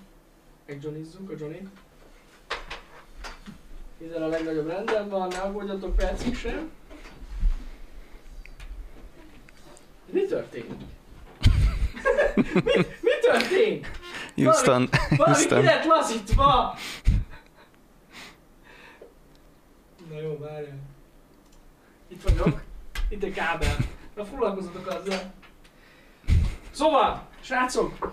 Megjohnizzuk 0.66 1.30
a 1.30 1.34
Johnny. 1.38 1.68
Minden 3.98 4.22
a 4.22 4.26
legnagyobb 4.26 4.66
rendben 4.66 5.08
van, 5.08 5.28
ne 5.28 5.38
aggódjatok 5.38 5.96
percig 5.96 6.36
sem. 6.36 6.70
Mi 10.10 10.26
történik? 10.26 10.80
mi, 12.64 12.72
mi 13.00 13.12
történt? 13.20 13.86
Houston, 14.34 14.88
Valami 15.16 15.46
ki 15.46 15.54
lett 15.54 15.84
lazítva! 15.84 16.76
Na 20.10 20.20
jó, 20.20 20.38
várjál. 20.38 20.78
Itt 22.08 22.22
vagyok. 22.22 22.62
Itt 23.14 23.22
egy 23.22 23.32
kábel. 23.32 23.76
Na 24.16 24.24
foglalkozzatok 24.24 24.86
azzal. 24.86 25.20
Szóval, 26.70 27.28
srácok! 27.40 28.12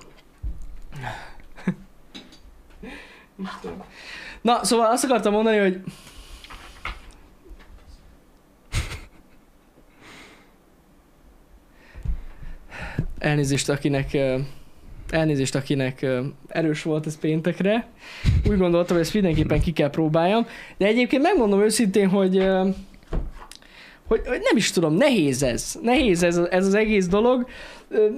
Na, 4.42 4.64
szóval 4.64 4.92
azt 4.92 5.04
akartam 5.04 5.34
mondani, 5.34 5.58
hogy 5.58 5.82
elnézést, 13.20 13.70
akinek 13.70 14.18
elnézést, 15.10 15.56
akinek 15.56 16.06
erős 16.48 16.84
volt 16.84 17.06
ez 17.06 17.20
péntekre. 17.20 17.88
Úgy 18.50 18.58
gondoltam, 18.58 18.96
hogy 18.96 19.06
ezt 19.06 19.14
mindenképpen 19.14 19.62
ki 19.62 19.72
kell 19.72 19.90
próbáljam. 19.90 20.48
De 20.78 20.86
egyébként 20.86 21.22
megmondom 21.22 21.62
őszintén, 21.62 22.10
hogy 22.10 22.48
hogy, 24.12 24.28
hogy 24.28 24.42
nem 24.44 24.58
is 24.58 24.72
tudom, 24.72 24.94
nehéz 24.94 25.44
ez. 25.44 25.80
Nehéz 25.82 26.24
ez, 26.24 26.38
ez 26.38 26.66
az 26.66 26.74
egész 26.74 27.08
dolog. 27.08 27.48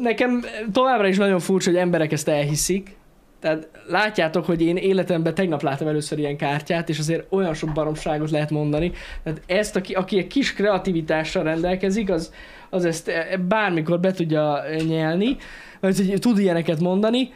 Nekem 0.02 0.44
továbbra 0.72 1.08
is 1.08 1.18
nagyon 1.18 1.40
furcsa, 1.40 1.70
hogy 1.70 1.80
emberek 1.80 2.12
ezt 2.12 2.28
elhiszik. 2.28 2.96
Tehát 3.40 3.68
látjátok, 3.88 4.46
hogy 4.46 4.62
én 4.62 4.78
életemben 4.78 5.36
tegnap 5.36 5.62
láttam 5.62 5.88
először 5.88 6.20
ilyen 6.20 6.38
kártyát, 6.38 6.90
és 6.90 7.00
azért 7.00 7.26
olyan 7.30 7.54
sok 7.54 7.72
baromságot 7.74 8.32
lehet 8.32 8.50
mondani. 8.50 8.92
Tehát 9.24 9.42
ezt, 9.46 9.76
aki, 9.76 9.94
aki 9.94 10.18
egy 10.18 10.28
kis 10.28 10.54
kreativitással 10.54 11.44
rendelkezik, 11.44 12.10
az, 12.10 12.34
az 12.70 12.86
ezt 12.86 13.12
bármikor 13.48 14.00
be 14.00 14.12
tudja 14.12 14.60
nyelni, 14.88 15.38
vagy 15.80 15.98
hogy 15.98 16.20
tud 16.20 16.40
ilyeneket 16.40 16.80
mondani. 16.80 17.32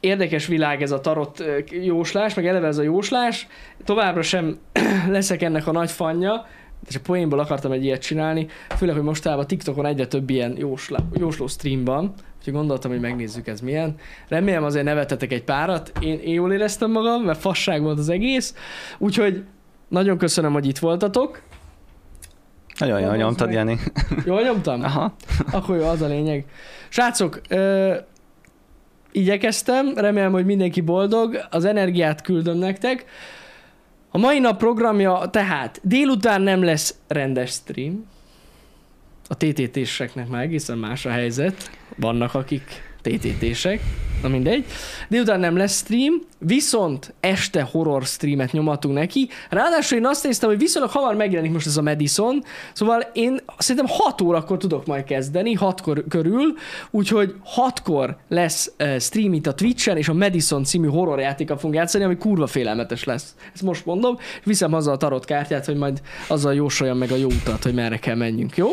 Érdekes 0.00 0.46
világ 0.46 0.82
ez 0.82 0.90
a 0.90 1.00
tarot 1.00 1.44
jóslás, 1.70 2.34
meg 2.34 2.46
eleve 2.46 2.66
ez 2.66 2.78
a 2.78 2.82
jóslás. 2.82 3.46
Továbbra 3.84 4.22
sem 4.22 4.58
leszek 5.08 5.42
ennek 5.42 5.66
a 5.66 5.72
nagy 5.72 5.90
fanja, 5.90 6.46
és 6.88 6.96
a 6.96 7.00
poénból 7.00 7.38
akartam 7.38 7.72
egy 7.72 7.84
ilyet 7.84 8.00
csinálni, 8.02 8.46
főleg, 8.76 8.94
hogy 8.94 9.04
mostában 9.04 9.46
TikTokon 9.46 9.86
egyre 9.86 10.06
több 10.06 10.30
ilyen 10.30 10.56
jósla, 10.58 10.98
jósló 11.14 11.46
stream 11.46 11.84
van, 11.84 12.14
úgyhogy 12.38 12.52
gondoltam, 12.52 12.90
hogy 12.90 13.00
megnézzük 13.00 13.46
ez 13.46 13.60
milyen. 13.60 13.94
Remélem 14.28 14.64
azért 14.64 14.84
nevetetek 14.84 15.32
egy 15.32 15.44
párat, 15.44 15.92
én, 16.00 16.18
én 16.18 16.34
jól 16.34 16.52
éreztem 16.52 16.90
magam, 16.90 17.22
mert 17.22 17.40
fasság 17.40 17.82
volt 17.82 17.98
az 17.98 18.08
egész, 18.08 18.54
úgyhogy 18.98 19.44
nagyon 19.88 20.18
köszönöm, 20.18 20.52
hogy 20.52 20.66
itt 20.66 20.78
voltatok. 20.78 21.42
Nagyon 22.78 23.00
jól 23.00 23.16
nyomtad, 23.16 23.46
meg. 23.46 23.56
Jani. 23.56 23.78
Jól 24.24 24.42
nyomtam? 24.42 24.82
Aha. 24.82 25.14
Akkor 25.52 25.76
jó, 25.76 25.86
az 25.86 26.02
a 26.02 26.06
lényeg. 26.06 26.44
Srácok, 26.88 27.40
ö, 27.48 27.94
igyekeztem, 29.12 29.92
remélem, 29.94 30.32
hogy 30.32 30.44
mindenki 30.44 30.80
boldog, 30.80 31.46
az 31.50 31.64
energiát 31.64 32.20
küldöm 32.20 32.56
nektek. 32.56 33.04
A 34.16 34.18
mai 34.18 34.38
nap 34.38 34.58
programja 34.58 35.28
tehát 35.30 35.80
délután 35.82 36.40
nem 36.42 36.62
lesz 36.62 36.94
rendes 37.06 37.50
stream. 37.50 38.06
A 39.28 39.36
TTT-seknek 39.36 40.28
már 40.28 40.42
egészen 40.42 40.78
más 40.78 41.06
a 41.06 41.10
helyzet. 41.10 41.70
Vannak, 41.96 42.34
akik 42.34 42.95
TTT-sek, 43.06 43.80
na 44.22 44.28
mindegy. 44.28 44.64
Délután 45.08 45.40
nem 45.40 45.56
lesz 45.56 45.78
stream, 45.78 46.14
viszont 46.38 47.14
este 47.20 47.62
horror 47.62 48.04
streamet 48.04 48.52
nyomatunk 48.52 48.94
neki. 48.94 49.28
Ráadásul 49.50 49.98
én 49.98 50.06
azt 50.06 50.24
néztem, 50.24 50.48
hogy 50.48 50.58
viszonylag 50.58 50.90
hamar 50.90 51.14
megjelenik 51.14 51.52
most 51.52 51.66
ez 51.66 51.76
a 51.76 51.82
Madison, 51.82 52.42
szóval 52.72 53.10
én 53.12 53.40
szerintem 53.58 53.96
6 53.98 54.20
órakor 54.20 54.56
tudok 54.58 54.86
majd 54.86 55.04
kezdeni, 55.04 55.52
6 55.52 55.80
kor 55.80 56.04
körül, 56.08 56.54
úgyhogy 56.90 57.34
6-kor 57.56 58.16
lesz 58.28 58.72
uh, 58.78 58.98
stream 58.98 59.32
itt 59.32 59.46
a 59.46 59.54
Twitch-en, 59.54 59.96
és 59.96 60.08
a 60.08 60.14
Madison 60.14 60.64
című 60.64 60.88
horror 60.88 61.18
játéka 61.18 61.56
fogunk 61.56 61.74
játszani, 61.74 62.04
ami 62.04 62.16
kurva 62.16 62.46
félelmetes 62.46 63.04
lesz. 63.04 63.34
Ezt 63.52 63.62
most 63.62 63.86
mondom, 63.86 64.16
és 64.18 64.44
viszem 64.44 64.72
haza 64.72 64.92
a 64.92 64.96
tarot 64.96 65.24
kártyát, 65.24 65.66
hogy 65.66 65.76
majd 65.76 66.00
azzal 66.28 66.54
jósoljam 66.54 66.98
meg 66.98 67.10
a 67.10 67.16
jó 67.16 67.26
utat, 67.26 67.62
hogy 67.62 67.74
merre 67.74 67.96
kell 67.96 68.16
menjünk, 68.16 68.56
jó? 68.56 68.68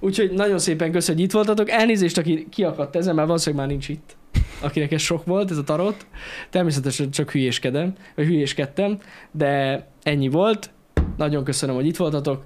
Úgyhogy 0.00 0.32
nagyon 0.32 0.58
szépen 0.58 0.92
köszönjük, 0.92 1.16
hogy 1.16 1.40
itt 1.40 1.46
voltatok. 1.46 1.70
Elnézést, 1.80 2.18
aki 2.18 2.46
kiakadt 2.50 2.96
ezen, 2.96 3.14
mert 3.14 3.26
valószínűleg 3.26 3.66
már 3.66 3.76
nincs 3.76 3.88
itt. 3.88 4.16
Akinek 4.60 4.92
ez 4.92 5.00
sok 5.00 5.24
volt, 5.24 5.50
ez 5.50 5.56
a 5.56 5.64
tarot. 5.64 6.06
Természetesen 6.50 7.10
csak 7.10 7.30
hülyéskedem, 7.30 7.94
vagy 8.14 8.26
hülyéskedtem, 8.26 8.98
de 9.30 9.86
ennyi 10.02 10.28
volt. 10.28 10.70
Nagyon 11.16 11.44
köszönöm, 11.44 11.74
hogy 11.74 11.86
itt 11.86 11.96
voltatok. 11.96 12.44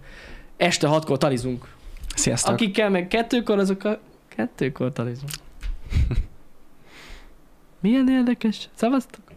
Este 0.56 0.86
hatkor 0.86 1.18
talizunk. 1.18 1.68
Sziasztok. 2.14 2.52
Akikkel 2.52 2.90
meg 2.90 3.08
kettőkor, 3.08 3.58
azok 3.58 3.84
a 3.84 4.00
kettőkor 4.28 4.92
talizunk. 4.92 5.30
Milyen 7.82 8.08
érdekes. 8.08 8.68
Szavaztok? 8.74 9.29